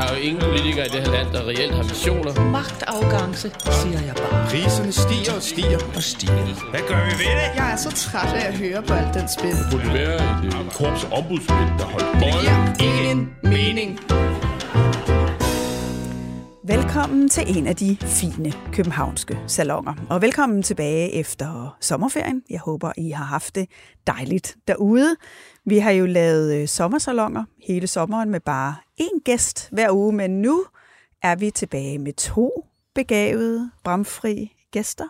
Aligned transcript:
Der 0.00 0.06
er 0.06 0.16
jo 0.16 0.22
ingen 0.22 0.42
politikere 0.42 0.86
i 0.86 0.88
det 0.88 1.00
her 1.00 1.12
land, 1.12 1.28
der 1.32 1.48
reelt 1.48 1.74
har 1.74 1.82
visioner. 1.82 2.44
Magtafgangse, 2.44 3.50
siger 3.80 4.00
jeg 4.08 4.14
bare. 4.14 4.46
Priserne 4.50 4.92
stiger 4.92 5.34
og 5.36 5.42
stiger 5.42 5.78
og 5.96 6.02
stiger. 6.02 6.70
Hvad 6.70 6.80
gør 6.88 7.00
vi 7.08 7.12
ved 7.22 7.32
det? 7.40 7.48
Jeg 7.56 7.72
er 7.72 7.76
så 7.76 7.90
træt 7.90 8.34
af 8.34 8.48
at 8.48 8.58
høre 8.58 8.82
på 8.82 8.92
alt 8.94 9.14
den 9.14 9.28
spil. 9.38 9.50
Det 9.50 9.66
burde 9.72 9.94
være 9.94 10.14
et 10.14 10.44
øh, 10.44 10.70
korps 10.78 11.04
ombudsmænd, 11.18 11.70
der 11.78 11.86
holdt 11.94 12.06
Det 12.14 12.32
giver 12.42 12.58
ingen 12.88 13.30
mening. 13.42 14.00
Velkommen 16.64 17.28
til 17.28 17.56
en 17.56 17.66
af 17.66 17.76
de 17.76 17.96
fine 18.00 18.52
københavnske 18.72 19.38
salonger. 19.46 19.94
Og 20.10 20.22
velkommen 20.22 20.62
tilbage 20.62 21.14
efter 21.14 21.76
sommerferien. 21.80 22.42
Jeg 22.50 22.60
håber, 22.60 22.92
I 22.96 23.10
har 23.10 23.24
haft 23.24 23.54
det 23.54 23.66
dejligt 24.06 24.56
derude. 24.68 25.16
Vi 25.70 25.78
har 25.78 25.90
jo 25.90 26.06
lavet 26.06 26.54
øh, 26.54 26.68
sommersalonger 26.68 27.44
hele 27.66 27.86
sommeren 27.86 28.30
med 28.30 28.40
bare 28.40 28.76
én 29.00 29.20
gæst 29.24 29.68
hver 29.72 29.90
uge, 29.90 30.12
men 30.12 30.42
nu 30.42 30.64
er 31.22 31.36
vi 31.36 31.50
tilbage 31.50 31.98
med 31.98 32.12
to 32.12 32.66
begavede, 32.94 33.70
bramfri 33.84 34.56
gæster, 34.70 35.04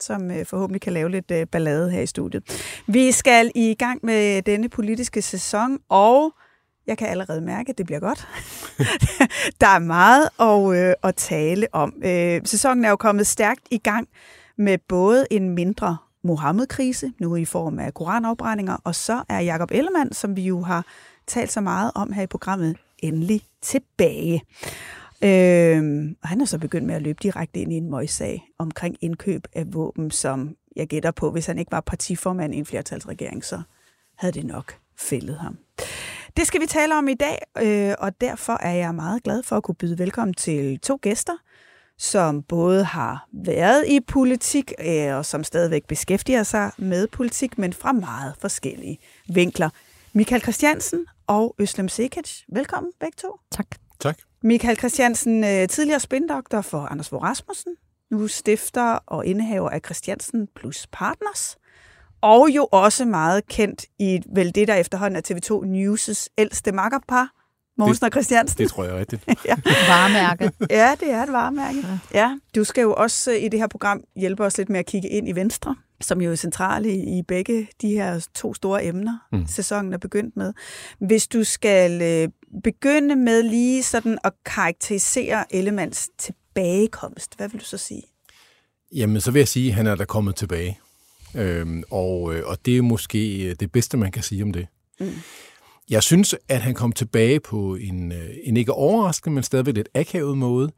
som 0.00 0.30
øh, 0.30 0.46
forhåbentlig 0.46 0.80
kan 0.80 0.92
lave 0.92 1.10
lidt 1.10 1.30
øh, 1.30 1.46
ballade 1.46 1.90
her 1.90 2.00
i 2.00 2.06
studiet. 2.06 2.42
Vi 2.86 3.12
skal 3.12 3.50
i 3.54 3.74
gang 3.74 4.00
med 4.02 4.42
denne 4.42 4.68
politiske 4.68 5.22
sæson, 5.22 5.78
og 5.88 6.34
jeg 6.86 6.98
kan 6.98 7.08
allerede 7.08 7.40
mærke, 7.40 7.70
at 7.70 7.78
det 7.78 7.86
bliver 7.86 8.00
godt. 8.00 8.28
der 9.60 9.68
er 9.68 9.78
meget 9.78 10.28
at, 10.40 10.88
øh, 10.88 10.94
at 11.02 11.16
tale 11.16 11.66
om. 11.72 11.94
Øh, 12.04 12.40
sæsonen 12.44 12.84
er 12.84 12.90
jo 12.90 12.96
kommet 12.96 13.26
stærkt 13.26 13.62
i 13.70 13.78
gang 13.78 14.08
med 14.58 14.78
både 14.88 15.26
en 15.30 15.50
mindre 15.50 15.96
Mohammed-krise, 16.26 17.12
nu 17.18 17.36
i 17.36 17.44
form 17.44 17.78
af 17.78 17.94
koranafbrændinger, 17.94 18.76
og 18.84 18.94
så 18.94 19.22
er 19.28 19.40
Jakob 19.40 19.70
Ellemann, 19.72 20.12
som 20.12 20.36
vi 20.36 20.42
jo 20.42 20.60
har 20.60 20.86
talt 21.26 21.52
så 21.52 21.60
meget 21.60 21.90
om 21.94 22.12
her 22.12 22.22
i 22.22 22.26
programmet, 22.26 22.76
endelig 22.98 23.42
tilbage. 23.62 24.42
Øhm, 25.24 26.16
og 26.22 26.28
han 26.28 26.40
er 26.40 26.44
så 26.44 26.58
begyndt 26.58 26.86
med 26.86 26.94
at 26.94 27.02
løbe 27.02 27.18
direkte 27.22 27.60
ind 27.60 27.72
i 27.72 27.76
en 27.76 27.90
møgssag 27.90 28.48
omkring 28.58 28.96
indkøb 29.00 29.46
af 29.52 29.74
våben, 29.74 30.10
som 30.10 30.56
jeg 30.76 30.86
gætter 30.86 31.10
på, 31.10 31.30
hvis 31.30 31.46
han 31.46 31.58
ikke 31.58 31.72
var 31.72 31.80
partiformand 31.80 32.54
i 32.54 32.58
en 32.58 32.66
flertalsregering, 32.66 33.44
så 33.44 33.62
havde 34.16 34.32
det 34.32 34.46
nok 34.46 34.74
fældet 34.98 35.38
ham. 35.38 35.58
Det 36.36 36.46
skal 36.46 36.60
vi 36.60 36.66
tale 36.66 36.98
om 36.98 37.08
i 37.08 37.14
dag, 37.14 37.38
øh, 37.62 37.94
og 37.98 38.20
derfor 38.20 38.52
er 38.52 38.74
jeg 38.74 38.94
meget 38.94 39.22
glad 39.22 39.42
for 39.42 39.56
at 39.56 39.62
kunne 39.62 39.74
byde 39.74 39.98
velkommen 39.98 40.34
til 40.34 40.78
to 40.80 40.98
gæster, 41.02 41.32
som 41.98 42.42
både 42.42 42.84
har 42.84 43.28
været 43.32 43.84
i 43.88 44.00
politik 44.00 44.72
øh, 44.80 45.16
og 45.16 45.26
som 45.26 45.44
stadigvæk 45.44 45.84
beskæftiger 45.84 46.42
sig 46.42 46.70
med 46.78 47.06
politik, 47.06 47.58
men 47.58 47.72
fra 47.72 47.92
meget 47.92 48.34
forskellige 48.40 48.98
vinkler. 49.28 49.70
Michael 50.12 50.42
Christiansen 50.42 51.06
og 51.26 51.54
Øslem 51.58 51.88
Sekic, 51.88 52.42
velkommen 52.48 52.92
begge 53.00 53.16
to. 53.16 53.40
Tak. 53.50 53.66
Tak. 54.00 54.18
Michael 54.42 54.78
Christiansen, 54.78 55.44
øh, 55.44 55.68
tidligere 55.68 56.00
spindoktor 56.00 56.60
for 56.60 56.78
Anders 56.78 57.08
Fogh 57.08 57.22
Rasmussen, 57.22 57.76
nu 58.10 58.28
stifter 58.28 58.98
og 59.06 59.26
indehaver 59.26 59.70
af 59.70 59.80
Christiansen 59.84 60.48
Plus 60.56 60.86
Partners, 60.92 61.56
og 62.20 62.48
jo 62.50 62.68
også 62.72 63.04
meget 63.04 63.46
kendt 63.46 63.86
i 63.98 64.22
vel 64.34 64.54
det, 64.54 64.68
der 64.68 64.74
efterhånden 64.74 65.16
er 65.16 65.22
TV2 65.30 65.64
News' 65.64 66.26
ældste 66.38 66.72
makkerpar, 66.72 67.30
Mogensen 67.78 68.04
og 68.04 68.10
Christiansen. 68.10 68.58
Det 68.58 68.70
tror 68.70 68.84
jeg 68.84 68.94
er 68.94 68.98
rigtigt. 68.98 69.22
ja. 69.48 69.56
Varemærke. 69.64 70.50
ja, 70.70 70.94
det 71.00 71.10
er 71.10 71.22
et 71.22 71.32
varemærke. 71.32 71.78
Ja. 72.14 72.18
ja, 72.20 72.38
du 72.54 72.64
skal 72.64 72.82
jo 72.82 72.94
også 72.94 73.32
øh, 73.32 73.42
i 73.42 73.48
det 73.48 73.60
her 73.60 73.66
program 73.66 74.04
hjælpe 74.16 74.44
os 74.44 74.58
lidt 74.58 74.68
med 74.68 74.78
at 74.78 74.86
kigge 74.86 75.08
ind 75.08 75.28
i 75.28 75.32
Venstre, 75.32 75.76
som 76.00 76.20
jo 76.20 76.30
er 76.30 76.34
centrale 76.34 76.96
i 76.96 77.22
begge 77.22 77.68
de 77.82 77.88
her 77.88 78.26
to 78.34 78.54
store 78.54 78.84
emner, 78.84 79.18
mm. 79.32 79.46
sæsonen 79.46 79.92
er 79.92 79.98
begyndt 79.98 80.36
med. 80.36 80.52
Hvis 80.98 81.26
du 81.26 81.44
skal 81.44 82.02
øh, 82.02 82.28
begynde 82.62 83.16
med 83.16 83.42
lige 83.42 83.82
sådan 83.82 84.18
at 84.24 84.32
karakterisere 84.44 85.54
Ellemands 85.54 86.08
tilbagekomst, 86.18 87.36
hvad 87.36 87.48
vil 87.48 87.60
du 87.60 87.64
så 87.64 87.78
sige? 87.78 88.02
Jamen, 88.94 89.20
så 89.20 89.30
vil 89.30 89.40
jeg 89.40 89.48
sige, 89.48 89.68
at 89.68 89.74
han 89.74 89.86
er 89.86 89.94
der 89.94 90.04
kommet 90.04 90.36
tilbage. 90.36 90.78
Øhm, 91.34 91.82
og, 91.90 92.34
øh, 92.34 92.46
og 92.46 92.66
det 92.66 92.76
er 92.76 92.82
måske 92.82 93.54
det 93.54 93.72
bedste, 93.72 93.96
man 93.96 94.12
kan 94.12 94.22
sige 94.22 94.42
om 94.42 94.52
det. 94.52 94.66
Mm. 95.00 95.12
Jeg 95.90 96.02
synes, 96.02 96.34
at 96.48 96.60
han 96.60 96.74
kom 96.74 96.92
tilbage 96.92 97.40
på 97.40 97.74
en, 97.74 98.12
en 98.42 98.56
ikke 98.56 98.72
overraskende, 98.72 99.34
men 99.34 99.42
stadigvæk 99.42 99.74
lidt 99.74 99.88
akavet 99.94 100.38
måde. 100.38 100.72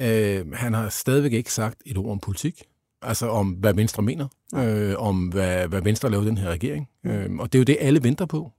Øh, 0.00 0.52
han 0.52 0.74
har 0.74 0.88
stadigvæk 0.88 1.32
ikke 1.32 1.52
sagt 1.52 1.82
et 1.86 1.98
ord 1.98 2.10
om 2.10 2.20
politik. 2.20 2.62
Altså 3.02 3.28
om, 3.28 3.48
hvad 3.48 3.74
Venstre 3.74 4.02
mener. 4.02 4.28
Øh, 4.54 4.94
om, 4.98 5.28
hvad, 5.28 5.68
hvad 5.68 5.80
Venstre 5.80 6.10
laver 6.10 6.24
den 6.24 6.38
her 6.38 6.50
regering. 6.50 6.88
Øh, 7.06 7.32
og 7.38 7.52
det 7.52 7.58
er 7.58 7.60
jo 7.60 7.64
det, 7.64 7.76
alle 7.80 8.02
venter 8.02 8.26
på. 8.26 8.52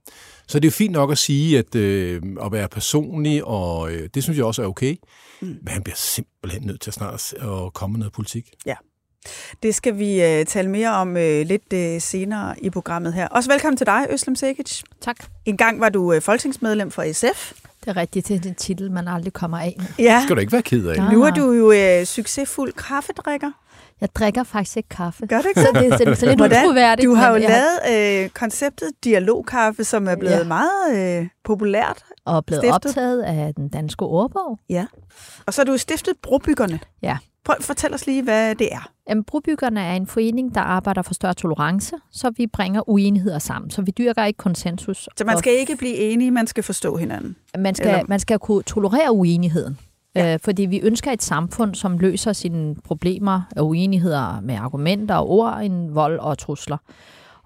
Så 0.48 0.58
det 0.58 0.64
er 0.64 0.70
jo 0.70 0.72
fint 0.72 0.92
nok 0.92 1.10
at 1.10 1.18
sige, 1.18 1.58
at, 1.58 1.74
øh, 1.74 2.22
at 2.42 2.52
være 2.52 2.68
personlig, 2.68 3.44
og 3.44 3.92
øh, 3.92 4.08
det 4.14 4.22
synes 4.22 4.36
jeg 4.36 4.44
også 4.46 4.62
er 4.62 4.66
okay. 4.66 4.96
Mm. 5.40 5.46
Men 5.46 5.68
han 5.68 5.82
bliver 5.82 5.96
simpelthen 5.96 6.62
nødt 6.62 6.80
til 6.80 6.90
at 6.90 6.94
snart 6.94 7.34
at 7.38 7.72
komme 7.72 7.98
noget 7.98 8.12
politik. 8.12 8.50
Ja. 8.66 8.74
Det 9.62 9.74
skal 9.74 9.98
vi 9.98 10.38
uh, 10.40 10.46
tale 10.46 10.70
mere 10.70 10.90
om 10.90 11.08
uh, 11.08 11.16
lidt 11.22 11.72
uh, 11.74 12.00
senere 12.00 12.54
i 12.62 12.70
programmet 12.70 13.12
her. 13.12 13.28
Også 13.28 13.50
velkommen 13.50 13.76
til 13.76 13.86
dig, 13.86 14.06
Øslem 14.10 14.36
Sekic. 14.36 14.82
Tak. 15.00 15.16
En 15.44 15.56
gang 15.56 15.80
var 15.80 15.88
du 15.88 16.14
uh, 16.14 16.22
folketingsmedlem 16.22 16.90
for 16.90 17.12
SF. 17.12 17.52
Det 17.80 17.88
er 17.88 17.96
rigtigt, 17.96 18.28
det 18.28 18.36
er 18.36 18.40
den 18.40 18.54
titel, 18.54 18.92
man 18.92 19.08
aldrig 19.08 19.32
kommer 19.32 19.58
af 19.58 19.74
med. 19.78 19.86
Ja. 19.98 20.14
Det 20.14 20.22
skal 20.22 20.36
du 20.36 20.40
ikke 20.40 20.52
være 20.52 20.62
ked 20.62 20.86
af. 20.86 20.96
Nej. 20.96 21.12
Nu 21.12 21.22
er 21.22 21.30
du 21.30 21.52
jo 21.52 21.98
uh, 22.00 22.04
succesfuld 22.04 22.72
kaffedrikker. 22.72 23.50
Jeg 24.00 24.08
drikker 24.14 24.44
faktisk 24.44 24.76
ikke 24.76 24.88
kaffe. 24.88 25.26
Gør 25.26 25.40
du 25.40 25.48
ikke 25.48 25.60
Så 25.60 25.68
det, 25.74 25.98
det 25.98 26.08
er 26.08 26.14
så 26.14 26.26
lidt 26.26 26.38
Hvordan? 26.38 26.64
utroværdigt. 26.64 27.06
Du 27.06 27.14
har 27.14 27.30
jo 27.30 27.36
lavet 27.36 28.24
uh, 28.24 28.30
konceptet 28.30 28.90
dialogkaffe, 29.04 29.84
som 29.84 30.08
er 30.08 30.16
blevet 30.16 30.32
ja. 30.34 30.38
Ja. 30.38 30.44
meget 30.44 31.20
uh, 31.22 31.26
populært. 31.44 32.04
Og 32.26 32.44
blevet 32.46 32.62
stiftet. 32.62 32.86
optaget 32.86 33.22
af 33.22 33.54
den 33.54 33.68
danske 33.68 34.04
ordbog. 34.04 34.58
Ja. 34.68 34.86
Og 35.46 35.54
så 35.54 35.60
har 35.60 35.64
du 35.64 35.76
stiftet 35.78 36.14
Brobyggerne. 36.22 36.80
Ja. 37.02 37.16
Prøv 37.48 37.56
at 37.58 37.64
fortælle 37.64 37.94
os 37.94 38.06
lige, 38.06 38.22
hvad 38.22 38.54
det 38.54 38.68
er. 38.72 38.90
Jamen, 39.08 39.24
Brobyggerne 39.24 39.80
er 39.80 39.94
en 39.94 40.06
forening, 40.06 40.54
der 40.54 40.60
arbejder 40.60 41.02
for 41.02 41.14
større 41.14 41.34
tolerance, 41.34 41.96
så 42.10 42.30
vi 42.30 42.46
bringer 42.46 42.88
uenigheder 42.88 43.38
sammen. 43.38 43.70
Så 43.70 43.82
vi 43.82 43.90
dyrker 43.98 44.24
ikke 44.24 44.36
konsensus. 44.36 45.08
Så 45.16 45.24
man 45.24 45.38
skal 45.38 45.52
ikke 45.52 45.76
blive 45.76 45.96
enige, 45.96 46.30
man 46.30 46.46
skal 46.46 46.62
forstå 46.62 46.96
hinanden. 46.96 47.36
Man 47.58 47.74
skal, 47.74 47.88
Eller- 47.88 48.04
man 48.08 48.20
skal 48.20 48.38
kunne 48.38 48.62
tolerere 48.62 49.12
uenigheden. 49.12 49.78
Ja. 50.14 50.34
Øh, 50.34 50.40
fordi 50.44 50.62
vi 50.66 50.80
ønsker 50.80 51.12
et 51.12 51.22
samfund, 51.22 51.74
som 51.74 51.98
løser 51.98 52.32
sine 52.32 52.74
problemer 52.74 53.40
og 53.56 53.66
uenigheder 53.66 54.40
med 54.40 54.54
argumenter 54.54 55.14
og 55.14 55.30
ord 55.30 55.58
end 55.62 55.90
vold 55.90 56.18
og 56.18 56.38
trusler. 56.38 56.76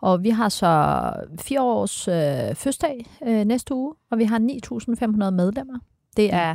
Og 0.01 0.23
vi 0.23 0.31
har 0.31 0.49
så 0.49 1.03
fire 1.41 1.62
års 1.62 2.09
øh, 2.09 2.15
fødselsdag 2.55 3.07
øh, 3.27 3.45
næste 3.45 3.75
uge, 3.75 3.93
og 4.11 4.19
vi 4.19 4.25
har 4.25 4.39
9.500 4.39 5.31
medlemmer. 5.31 5.79
Det 6.17 6.34
er, 6.34 6.55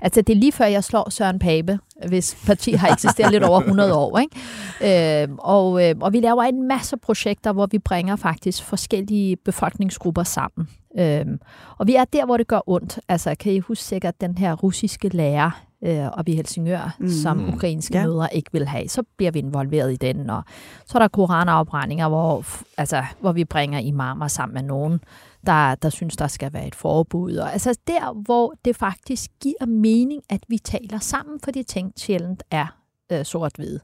altså 0.00 0.22
det 0.22 0.32
er 0.32 0.36
lige 0.36 0.52
før, 0.52 0.64
jeg 0.64 0.84
slår 0.84 1.10
Søren 1.10 1.38
Pape, 1.38 1.78
hvis 2.08 2.36
parti 2.46 2.72
har 2.72 2.88
eksisteret 2.92 3.32
lidt 3.32 3.44
over 3.44 3.60
100 3.60 3.94
år. 3.94 4.18
Ikke? 4.18 5.22
Øh, 5.22 5.28
og, 5.38 5.88
øh, 5.88 5.94
og 6.00 6.12
vi 6.12 6.20
laver 6.20 6.42
en 6.42 6.68
masse 6.68 6.96
projekter, 6.96 7.52
hvor 7.52 7.66
vi 7.66 7.78
bringer 7.78 8.16
faktisk 8.16 8.62
forskellige 8.64 9.36
befolkningsgrupper 9.36 10.22
sammen. 10.22 10.68
Øhm, 10.98 11.38
og 11.78 11.86
vi 11.86 11.94
er 11.94 12.04
der, 12.04 12.26
hvor 12.26 12.36
det 12.36 12.46
gør 12.46 12.60
ondt. 12.66 13.00
Altså, 13.08 13.34
kan 13.40 13.52
I 13.52 13.58
huske 13.58 13.84
sikkert 13.84 14.20
den 14.20 14.38
her 14.38 14.54
russiske 14.54 15.08
lærer 15.08 15.50
øh, 15.84 16.06
op 16.06 16.28
i 16.28 16.34
Helsingør, 16.36 16.96
mm. 16.98 17.08
som 17.08 17.54
ukrainske 17.54 17.98
Ja. 17.98 18.04
mødre 18.06 18.28
ikke 18.36 18.50
vil 18.52 18.66
have? 18.68 18.88
Så 18.88 19.02
bliver 19.16 19.30
vi 19.30 19.38
involveret 19.38 19.92
i 19.92 19.96
den. 19.96 20.30
Og 20.30 20.42
så 20.86 20.98
er 20.98 21.02
der 21.02 21.08
koranafbrændinger, 21.08 22.08
hvor, 22.08 22.44
altså, 22.76 23.04
hvor 23.20 23.32
vi 23.32 23.44
bringer 23.44 23.78
imamer 23.78 24.28
sammen 24.28 24.54
med 24.54 24.62
nogen, 24.62 25.00
der, 25.48 25.74
der 25.74 25.90
synes, 25.90 26.16
der 26.16 26.26
skal 26.26 26.52
være 26.52 26.66
et 26.66 26.74
forbud. 26.74 27.36
Og, 27.36 27.52
altså 27.52 27.78
der, 27.86 28.22
hvor 28.22 28.54
det 28.64 28.76
faktisk 28.76 29.30
giver 29.40 29.66
mening, 29.66 30.22
at 30.30 30.40
vi 30.48 30.58
taler 30.58 30.98
sammen, 30.98 31.40
for 31.44 31.50
de 31.50 31.62
ting 31.62 31.92
sjældent 31.96 32.42
er 32.50 32.66
øh, 33.12 33.24
sort-hvide. 33.24 33.80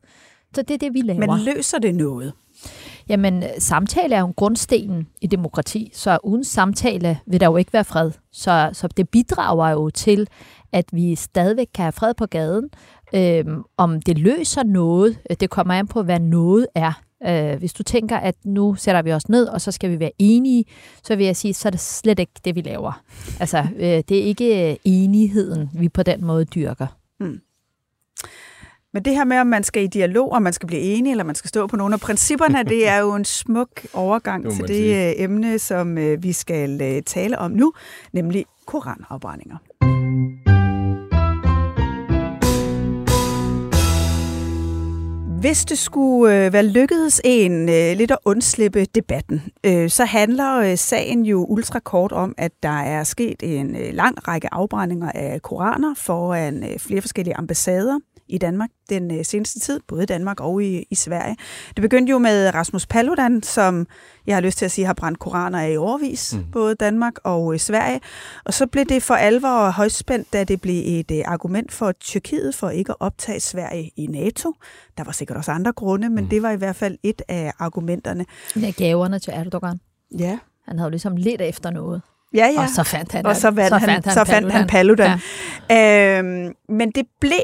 Så 0.55 0.62
det 0.62 0.75
er 0.75 0.78
det, 0.78 0.94
vi 0.94 1.00
laver. 1.00 1.37
Men 1.37 1.44
løser 1.55 1.78
det 1.78 1.94
noget? 1.94 2.32
Jamen, 3.08 3.43
øh, 3.43 3.49
samtale 3.58 4.14
er 4.14 4.20
jo 4.20 4.32
grundstenen 4.37 5.08
i 5.20 5.26
demokrati, 5.26 5.90
så 5.94 6.19
uden 6.25 6.44
samtale 6.44 7.19
vil 7.26 7.40
der 7.40 7.46
jo 7.46 7.56
ikke 7.56 7.72
være 7.72 7.84
fred. 7.84 8.11
Så, 8.32 8.70
så 8.72 8.88
det 8.88 9.08
bidrager 9.08 9.70
jo 9.70 9.90
til, 9.90 10.28
at 10.72 10.84
vi 10.93 11.14
stadigvæk 11.14 11.69
kan 11.75 11.82
have 11.82 11.93
fred 11.93 12.14
på 12.14 12.26
gaden. 12.26 12.70
Øhm, 13.14 13.62
om 13.76 14.02
det 14.02 14.19
løser 14.19 14.62
noget, 14.62 15.19
øh, 15.31 15.37
det 15.40 15.50
kommer 15.50 15.75
an 15.75 15.87
på, 15.87 16.02
hvad 16.02 16.20
noget 16.20 16.66
er. 16.75 16.93
Øh, 17.26 17.58
hvis 17.58 17.72
du 17.72 17.82
tænker, 17.82 18.16
at 18.16 18.34
nu 18.44 18.75
sætter 18.75 19.02
vi 19.02 19.12
os 19.12 19.28
ned, 19.28 19.46
og 19.46 19.61
så 19.61 19.72
skal 19.72 19.90
vi 19.90 20.00
være 20.00 20.11
enige, 20.19 20.64
så 21.05 21.16
vil 21.16 21.26
jeg 21.26 21.37
sige, 21.37 21.55
så 21.55 21.69
er 21.69 21.70
det 21.70 21.81
slet 21.81 22.19
ikke 22.19 22.32
det, 22.44 22.55
vi 22.55 22.61
laver. 22.61 23.02
Altså, 23.40 23.66
øh, 23.76 24.02
det 24.08 24.19
er 24.19 24.22
ikke 24.22 24.70
øh, 24.70 24.76
enigheden, 24.84 25.70
vi 25.75 25.88
på 25.88 26.02
den 26.02 26.25
måde 26.25 26.44
dyrker. 26.44 26.87
Men 28.93 29.05
det 29.05 29.14
her 29.14 29.25
med, 29.25 29.38
om 29.38 29.46
man 29.46 29.64
skal 29.64 29.82
i 29.82 29.87
dialog, 29.87 30.32
om 30.32 30.43
man 30.43 30.52
skal 30.52 30.66
blive 30.66 30.81
enige, 30.82 31.11
eller 31.11 31.25
man 31.25 31.34
skal 31.34 31.49
stå 31.49 31.66
på 31.66 31.76
nogle 31.76 31.94
af 31.94 32.00
principperne, 32.00 32.64
det 32.64 32.88
er 32.88 32.99
jo 32.99 33.14
en 33.14 33.25
smuk 33.25 33.69
overgang 33.94 34.52
til 34.52 34.61
det 34.61 34.76
sige. 34.76 35.08
Øh, 35.08 35.14
emne, 35.16 35.58
som 35.58 35.99
øh, 35.99 36.22
vi 36.22 36.32
skal 36.32 37.02
tale 37.05 37.38
om 37.38 37.50
nu, 37.50 37.72
nemlig 38.12 38.46
koranafbrændinger. 38.66 39.56
Hvis 45.44 45.64
det 45.64 45.79
skulle 45.79 46.46
øh, 46.46 46.52
være 46.52 46.62
lykkedes 46.62 47.20
en 47.25 47.69
øh, 47.69 47.96
lidt 47.96 48.11
at 48.11 48.19
undslippe 48.25 48.85
debatten, 48.85 49.43
øh, 49.67 49.91
så 49.91 50.05
handler 50.05 50.58
øh, 50.58 50.79
sagen 50.79 51.23
jo 51.23 51.44
ultrakort 51.49 52.12
om, 52.12 52.35
at 52.38 52.52
der 52.62 52.79
er 52.79 53.05
sket 53.05 53.43
en 53.43 53.76
øh, 53.76 53.94
lang 53.94 54.29
række 54.29 54.55
afbrændinger 54.55 55.12
af 55.14 55.43
koraner 55.43 55.94
foran 55.96 56.64
øh, 56.64 56.79
flere 56.79 57.00
forskellige 57.00 57.37
ambassader 57.37 57.99
i 58.29 58.38
Danmark 58.38 58.71
den 58.88 59.19
øh, 59.19 59.25
seneste 59.25 59.61
tid, 59.61 59.81
både 59.88 60.03
i 60.03 60.06
Danmark 60.06 60.41
og 60.41 60.62
i, 60.62 60.87
i 60.91 60.94
Sverige. 60.94 61.37
Det 61.69 61.82
begyndte 61.82 62.11
jo 62.11 62.19
med 62.19 62.55
Rasmus 62.55 62.87
Paludan, 62.87 63.43
som 63.43 63.87
jeg 64.26 64.37
har 64.37 64.41
lyst 64.41 64.59
til 64.59 64.65
at 64.65 64.71
sige 64.71 64.87
har 64.87 64.93
brændt 64.93 65.19
koraner 65.19 65.59
af 65.61 65.73
i 65.73 65.76
overvis, 65.76 66.35
mm. 66.37 66.44
både 66.53 66.75
Danmark 66.75 67.15
og 67.25 67.55
øh, 67.55 67.61
Sverige. 67.61 68.00
Og 68.44 68.55
så 68.55 68.67
blev 68.67 68.85
det 68.85 69.03
for 69.03 69.15
alvor 69.15 69.71
højspændt, 69.71 70.32
da 70.32 70.44
det 70.44 70.61
blev 70.61 70.82
et 70.87 71.11
øh, 71.11 71.23
argument 71.26 71.73
for 71.73 71.93
Tyrkiet 71.93 72.55
for 72.55 72.71
ikke 72.71 72.91
at 72.91 72.97
optage 73.00 73.41
Sverige 73.41 73.91
i 73.97 74.06
NATO. 74.06 74.55
Der 74.99 75.05
var 75.05 75.12
sikkert 75.12 75.37
også 75.37 75.53
andre 75.53 75.73
grunde, 75.73 76.09
men 76.09 76.25
mm. 76.25 76.31
det 76.31 76.43
var 76.43 76.50
i 76.50 76.56
hvert 76.56 76.76
fald 76.76 76.99
et 77.03 77.23
af 77.29 77.53
argumenterne. 77.59 78.26
Ja, 78.56 78.71
gaverne 78.71 79.19
til 79.19 79.32
Erdogan. 79.37 79.81
Ja. 80.19 80.38
Han 80.69 80.79
havde 80.79 80.87
jo 80.87 80.91
ligesom 80.91 81.17
lidt 81.17 81.41
efter 81.41 81.71
noget. 81.71 82.03
Ja, 82.35 82.47
ja. 82.47 82.62
Og 82.62 82.69
så 82.69 82.82
fandt 82.82 83.12
han, 83.12 83.26
og 83.26 83.37
så 83.37 83.50
vandt 83.50 83.69
så 83.69 83.79
fandt 83.79 83.91
han, 83.91 84.05
han, 84.05 84.12
så 84.12 84.25
fandt 84.25 84.53
han 84.53 84.67
Paludan. 84.67 85.19
Ja. 85.71 86.19
Øhm, 86.19 86.55
men 86.69 86.91
det 86.91 87.06
blev 87.21 87.41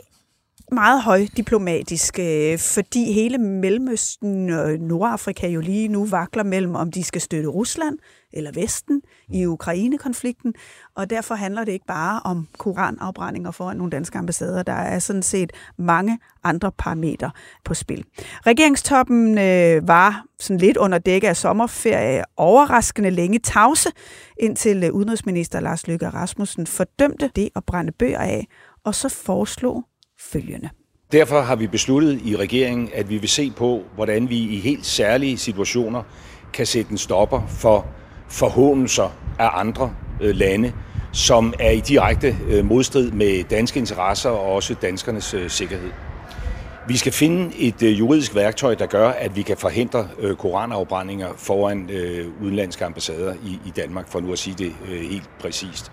meget 0.72 1.02
højdiplomatisk, 1.02 2.19
øh, 2.19 2.58
fordi 2.58 3.12
hele 3.12 3.38
Mellemøsten 3.38 4.50
og 4.50 4.72
Nordafrika 4.72 5.49
jo 5.49 5.61
lige 5.61 5.88
nu 5.88 6.05
vakler 6.05 6.43
mellem, 6.43 6.75
om 6.75 6.93
de 6.93 7.05
skal 7.05 7.20
støtte 7.20 7.49
Rusland 7.49 7.99
eller 8.32 8.50
Vesten 8.55 9.02
i 9.28 9.46
Ukraine-konflikten, 9.46 10.55
og 10.96 11.11
derfor 11.11 11.34
handler 11.34 11.64
det 11.64 11.72
ikke 11.72 11.87
bare 11.87 12.20
om 12.25 12.49
koranafbrændinger 12.58 13.50
foran 13.50 13.76
nogle 13.76 13.90
danske 13.90 14.19
ambassader. 14.19 14.62
Der 14.62 14.72
er 14.72 14.99
sådan 14.99 15.22
set 15.22 15.52
mange 15.78 16.19
andre 16.44 16.72
parametre 16.72 17.31
på 17.64 17.75
spil. 17.75 18.05
Regeringstoppen 18.46 19.38
øh, 19.38 19.88
var 19.88 20.25
sådan 20.38 20.58
lidt 20.58 20.76
under 20.76 20.99
dække 20.99 21.28
af 21.28 21.37
sommerferie 21.37 22.25
overraskende 22.37 23.11
længe 23.11 23.38
tavse, 23.38 23.90
indtil 24.40 24.84
øh, 24.84 24.93
udenrigsminister 24.93 25.61
Lars 25.61 25.87
Løkke 25.87 26.08
Rasmussen 26.08 26.67
fordømte 26.67 27.31
det 27.37 27.49
at 27.56 27.64
brænde 27.64 27.93
bøger 27.93 28.19
af, 28.19 28.46
og 28.84 28.94
så 28.94 29.08
foreslog 29.08 29.84
følgende. 30.20 30.69
Derfor 31.12 31.40
har 31.40 31.56
vi 31.56 31.67
besluttet 31.67 32.20
i 32.25 32.37
regeringen, 32.37 32.90
at 32.94 33.11
vi 33.11 33.19
vil 33.19 33.28
se 33.28 33.52
på, 33.56 33.82
hvordan 33.94 34.28
vi 34.28 34.38
i 34.38 34.61
helt 34.61 34.87
særlige 34.87 35.38
situationer 35.38 36.02
kan 36.52 36.67
sætte 36.67 36.90
en 36.90 36.99
stopper 36.99 37.46
for 37.49 37.87
forhåndelser 38.28 39.17
af 39.38 39.50
andre 39.52 39.94
øh, 40.20 40.34
lande, 40.34 40.72
som 41.12 41.55
er 41.58 41.70
i 41.70 41.81
direkte 41.81 42.37
øh, 42.49 42.64
modstrid 42.64 43.11
med 43.11 43.44
danske 43.44 43.78
interesser 43.78 44.31
og 44.31 44.52
også 44.52 44.75
danskernes 44.75 45.34
øh, 45.34 45.50
sikkerhed. 45.50 45.90
Vi 46.88 46.96
skal 46.96 47.12
finde 47.12 47.56
et 47.58 47.82
juridisk 47.82 48.34
værktøj, 48.34 48.75
der 48.75 48.87
gør, 48.87 49.08
at 49.08 49.37
vi 49.37 49.43
kan 49.43 49.56
forhindre 49.56 50.08
koranafbrændinger 50.38 51.28
foran 51.37 51.90
udenlandske 52.43 52.84
ambassader 52.84 53.34
i 53.67 53.72
Danmark, 53.76 54.08
for 54.08 54.20
nu 54.20 54.32
at 54.32 54.38
sige 54.38 54.55
det 54.58 54.72
helt 54.88 55.31
præcist. 55.40 55.93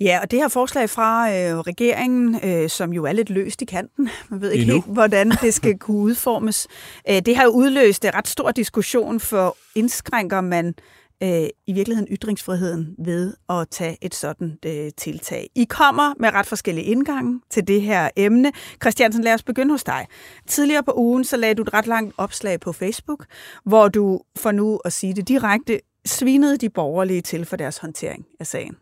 Ja, 0.00 0.18
og 0.22 0.30
det 0.30 0.38
her 0.38 0.48
forslag 0.48 0.90
fra 0.90 1.30
øh, 1.30 1.58
regeringen, 1.58 2.40
øh, 2.44 2.68
som 2.68 2.92
jo 2.92 3.04
er 3.04 3.12
lidt 3.12 3.30
løst 3.30 3.62
i 3.62 3.64
kanten, 3.64 4.10
man 4.28 4.40
ved 4.40 4.50
ikke 4.50 4.62
Endnu. 4.62 4.74
helt, 4.74 4.94
hvordan 4.94 5.30
det 5.30 5.54
skal 5.54 5.78
kunne 5.78 5.98
udformes, 5.98 6.68
øh, 7.10 7.22
det 7.26 7.36
har 7.36 7.44
jo 7.44 7.50
udløst 7.50 8.04
en 8.04 8.14
ret 8.14 8.28
stor 8.28 8.50
diskussion, 8.50 9.20
for 9.20 9.56
indskrænker 9.74 10.40
man 10.40 10.74
øh, 11.22 11.48
i 11.66 11.72
virkeligheden 11.72 12.08
ytringsfriheden 12.10 12.94
ved 12.98 13.34
at 13.48 13.68
tage 13.70 13.96
et 14.02 14.14
sådan 14.14 14.58
øh, 14.66 14.90
tiltag. 14.96 15.48
I 15.54 15.64
kommer 15.64 16.14
med 16.20 16.32
ret 16.32 16.46
forskellige 16.46 16.84
indgange 16.84 17.40
til 17.50 17.68
det 17.68 17.82
her 17.82 18.08
emne. 18.16 18.52
Christiansen, 18.82 19.24
lad 19.24 19.34
os 19.34 19.42
begynde 19.42 19.70
hos 19.70 19.84
dig. 19.84 20.06
Tidligere 20.46 20.82
på 20.82 20.92
ugen, 20.96 21.24
så 21.24 21.36
lagde 21.36 21.54
du 21.54 21.62
et 21.62 21.74
ret 21.74 21.86
langt 21.86 22.14
opslag 22.18 22.60
på 22.60 22.72
Facebook, 22.72 23.26
hvor 23.64 23.88
du, 23.88 24.20
for 24.38 24.50
nu 24.52 24.80
at 24.84 24.92
sige 24.92 25.14
det 25.14 25.28
direkte, 25.28 25.80
svinede 26.06 26.56
de 26.56 26.68
borgerlige 26.70 27.20
til 27.20 27.44
for 27.44 27.56
deres 27.56 27.78
håndtering 27.78 28.26
af 28.40 28.46
sagen. 28.46 28.76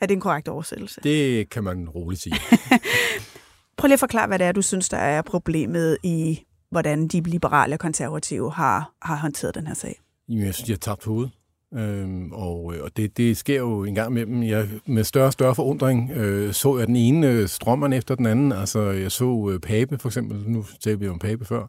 Er 0.00 0.06
det 0.06 0.14
en 0.14 0.20
korrekt 0.20 0.48
oversættelse? 0.48 1.00
Det 1.02 1.50
kan 1.50 1.64
man 1.64 1.88
roligt 1.88 2.22
sige. 2.22 2.34
Prøv 3.76 3.86
lige 3.86 3.94
at 3.94 4.00
forklare, 4.00 4.26
hvad 4.26 4.38
det 4.38 4.46
er, 4.46 4.52
du 4.52 4.62
synes, 4.62 4.88
der 4.88 4.96
er 4.96 5.22
problemet 5.22 5.98
i, 6.02 6.44
hvordan 6.70 7.08
de 7.08 7.20
liberale 7.20 7.74
og 7.74 7.78
konservative 7.78 8.52
har, 8.52 8.92
har 9.02 9.16
håndteret 9.16 9.54
den 9.54 9.66
her 9.66 9.74
sag. 9.74 10.00
Jamen, 10.28 10.44
jeg 10.44 10.54
synes, 10.54 10.66
de 10.66 10.72
har 10.72 10.78
tabt 10.78 11.04
hovedet. 11.04 11.30
Øhm, 11.74 12.32
og 12.32 12.64
og 12.64 12.96
det, 12.96 13.16
det 13.16 13.36
sker 13.36 13.58
jo 13.58 13.84
en 13.84 13.94
gang 13.94 14.10
imellem. 14.10 14.42
Jeg, 14.42 14.68
med 14.86 15.04
større 15.04 15.26
og 15.26 15.32
større 15.32 15.54
forundring 15.54 16.10
øh, 16.10 16.52
så 16.52 16.78
jeg 16.78 16.86
den 16.86 16.96
ene 16.96 17.28
øh, 17.30 17.48
strømmeren 17.48 17.92
efter 17.92 18.14
den 18.14 18.26
anden. 18.26 18.52
Altså, 18.52 18.80
jeg 18.80 19.12
så 19.12 19.50
øh, 19.52 19.60
Pape, 19.60 19.98
for 19.98 20.08
eksempel, 20.08 20.50
nu 20.50 20.64
talte 20.80 21.00
vi 21.00 21.08
om 21.08 21.18
Pape 21.18 21.44
før, 21.44 21.66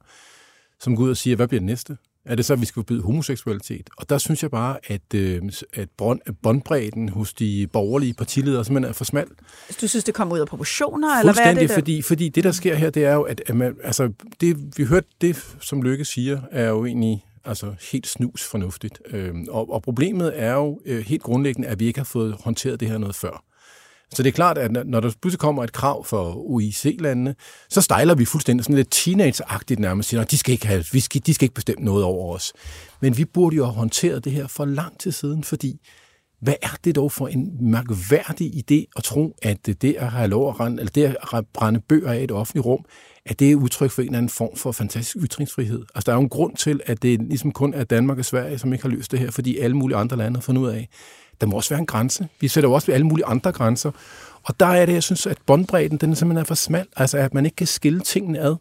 som 0.80 0.96
går 0.96 1.04
ud 1.04 1.10
og 1.10 1.18
siger, 1.18 1.36
hvad 1.36 1.48
bliver 1.48 1.60
det 1.60 1.66
næste? 1.66 1.98
Er 2.26 2.36
det 2.36 2.46
så, 2.46 2.54
at 2.54 2.62
vi 2.62 2.66
skal 2.66 2.80
forbyde 2.80 3.02
homoseksualitet? 3.02 3.90
Og 3.98 4.10
der 4.10 4.18
synes 4.18 4.44
jeg 4.44 4.52
bare, 4.52 4.78
at, 4.88 5.14
øh, 5.16 5.42
at 5.74 5.90
båndbredden 6.44 7.10
hos 7.10 7.34
de 7.34 7.68
borgerlige 7.74 8.14
partiledere 8.14 8.66
simpelthen 8.66 8.90
er 8.90 8.94
for 8.94 9.04
smal. 9.04 9.28
Du 9.82 9.88
synes, 9.88 10.04
det 10.04 10.14
kommer 10.14 10.36
ud 10.36 10.40
af 10.40 10.48
proportioner? 10.48 11.20
Eller 11.20 11.34
hvad 11.34 11.44
er 11.44 11.54
det, 11.54 11.70
der? 11.70 11.76
fordi, 11.76 12.02
fordi 12.02 12.30
det, 12.30 12.44
der 12.44 12.52
sker 12.52 12.76
her, 12.76 12.90
det 12.90 13.06
er 13.06 13.14
jo, 13.14 13.22
at, 13.22 13.42
at 13.48 13.56
man, 13.56 13.76
altså, 13.84 14.12
det, 14.42 14.78
vi 14.78 14.84
hørte 14.84 15.08
det, 15.22 15.56
som 15.62 15.82
Lykke 15.82 16.06
siger, 16.06 16.42
er 16.52 16.70
jo 16.70 16.86
egentlig 16.86 17.26
altså 17.46 17.74
helt 17.92 18.08
snus 18.08 18.44
fornuftigt. 18.44 19.02
Øhm, 19.10 19.48
og, 19.50 19.74
og 19.74 19.82
problemet 19.82 20.32
er 20.36 20.54
jo 20.54 20.82
øh, 20.86 21.06
helt 21.06 21.24
grundlæggende, 21.24 21.68
at 21.68 21.80
vi 21.80 21.86
ikke 21.86 22.00
har 22.00 22.06
fået 22.06 22.36
håndteret 22.40 22.80
det 22.80 22.88
her 22.88 22.98
noget 22.98 23.16
før. 23.16 23.44
Så 24.14 24.24
det 24.24 24.30
er 24.30 24.34
klart, 24.34 24.58
at 24.58 24.72
når 24.72 25.00
der 25.00 25.12
pludselig 25.22 25.40
kommer 25.40 25.64
et 25.64 25.74
krav 25.74 26.06
for 26.06 26.36
OIC-landene, 26.36 27.36
så 27.70 27.82
stejler 27.82 28.16
vi 28.16 28.26
fuldstændig 28.26 28.64
sådan 28.64 28.76
lidt 28.76 28.96
teenage-agtigt 28.96 29.80
nærmest, 29.80 30.10
siger, 30.10 30.24
de 30.24 30.38
skal, 30.38 30.52
ikke 30.52 30.68
have, 30.68 30.86
vi 30.92 31.00
skal, 31.00 31.22
de 31.26 31.34
skal 31.34 31.46
ikke 31.46 31.56
bestemme 31.56 31.86
noget 31.86 32.04
over 32.04 32.36
os. 32.36 32.54
Men 33.02 33.18
vi 33.18 33.26
burde 33.26 33.56
jo 33.56 33.66
have 33.66 33.76
håndteret 33.76 34.26
det 34.26 34.32
her 34.32 34.48
for 34.48 34.66
lang 34.66 35.00
tid 35.00 35.12
siden, 35.12 35.44
fordi 35.44 35.80
hvad 36.42 36.54
er 36.62 36.78
det 36.84 36.96
dog 36.96 37.12
for 37.12 37.28
en 37.28 37.72
mærkværdig 37.72 38.52
idé 38.56 38.92
at 38.98 39.04
tro, 39.04 39.36
at 39.42 39.66
det 39.66 39.94
at 39.94 40.12
have 40.12 40.28
lov 40.28 40.50
at 40.50 40.60
rende, 40.60 40.80
eller 40.80 40.92
det 40.92 41.16
at 41.34 41.46
brænde 41.54 41.80
bøger 41.80 42.12
af 42.12 42.24
et 42.24 42.32
offentligt 42.32 42.66
rum, 42.66 42.86
at 43.26 43.40
det 43.40 43.52
er 43.52 43.56
udtryk 43.56 43.92
for 43.92 44.02
en 44.02 44.08
eller 44.08 44.18
anden 44.18 44.30
form 44.30 44.56
for 44.56 44.72
fantastisk 44.72 45.26
ytringsfrihed. 45.26 45.86
Altså, 45.96 46.06
der 46.06 46.12
er 46.12 46.16
jo 46.16 46.22
en 46.22 46.30
grund 46.30 46.56
til, 46.56 46.82
at 46.86 47.04
det 47.04 47.22
ligesom 47.22 47.52
kun 47.52 47.74
er 47.74 47.84
Danmark 47.84 48.18
og 48.18 48.26
Sverige, 48.26 48.58
som 48.58 48.74
ikke 48.74 48.84
har 48.84 48.90
løst 48.90 49.12
det 49.12 49.20
her, 49.20 49.32
fordi 49.32 49.58
alle 49.58 49.78
mulige 49.78 49.98
andre 49.98 50.18
lande 50.18 50.38
har 50.38 50.42
fundet 50.42 50.62
ud 50.62 50.68
af, 50.68 50.90
der 51.42 51.48
må 51.48 51.56
også 51.56 51.70
være 51.70 51.80
en 51.80 51.86
grænse. 51.86 52.28
Vi 52.42 52.48
sætter 52.48 52.70
jo 52.70 52.74
også 52.74 52.88
ved 52.88 52.94
alle 52.94 53.08
mulige 53.08 53.26
andre 53.26 53.52
grænser. 53.52 53.92
Og 54.44 54.60
der 54.60 54.66
er 54.66 54.86
det, 54.86 54.94
jeg 54.94 55.04
synes, 55.04 55.26
at 55.26 55.38
båndbredden, 55.46 55.98
den 55.98 56.12
er 56.12 56.16
simpelthen 56.16 56.42
er 56.42 56.46
for 56.46 56.56
smal. 56.56 56.86
Altså, 56.98 57.18
at 57.18 57.34
man 57.34 57.46
ikke 57.46 57.56
kan 57.56 57.68
skille 57.68 58.00
tingene 58.00 58.40
ad, 58.40 58.56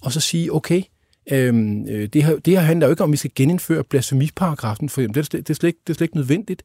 og 0.00 0.12
så 0.12 0.20
sige, 0.20 0.54
okay, 0.54 0.82
øhm, 1.30 1.88
øh, 1.88 2.08
det, 2.08 2.24
her, 2.24 2.36
det 2.36 2.52
her 2.52 2.60
handler 2.60 2.86
jo 2.86 2.90
ikke 2.90 3.02
om, 3.02 3.10
at 3.10 3.12
vi 3.12 3.16
skal 3.16 3.30
genindføre 3.34 3.84
blasfemiparagrafen, 3.84 4.88
for 4.88 5.00
det 5.00 5.16
er, 5.16 5.22
det, 5.22 5.50
er 5.50 5.54
slet 5.54 5.68
ikke, 5.68 5.80
det 5.86 5.92
er 5.92 5.94
slet 5.94 6.04
ikke 6.04 6.16
nødvendigt. 6.16 6.62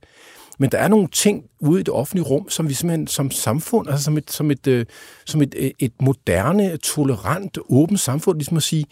Men 0.59 0.69
der 0.71 0.77
er 0.77 0.87
nogle 0.87 1.07
ting 1.07 1.43
ude 1.59 1.79
i 1.79 1.83
det 1.83 1.93
offentlige 1.93 2.25
rum, 2.25 2.49
som 2.49 2.69
vi 2.69 2.73
simpelthen 2.73 3.07
som 3.07 3.31
samfund, 3.31 3.89
altså 3.89 4.03
som 4.03 4.17
et, 4.17 4.31
som 4.31 4.51
et, 4.51 4.67
øh, 4.67 4.85
som 5.25 5.41
et, 5.41 5.55
øh, 5.57 5.71
et 5.79 5.93
moderne, 6.01 6.77
tolerant, 6.77 7.57
åbent 7.69 7.99
samfund, 7.99 8.37
ligesom 8.37 8.57
at 8.57 8.63
sige, 8.63 8.85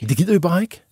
det 0.00 0.16
gider 0.16 0.32
vi 0.32 0.38
bare 0.38 0.62
ikke. 0.62 0.82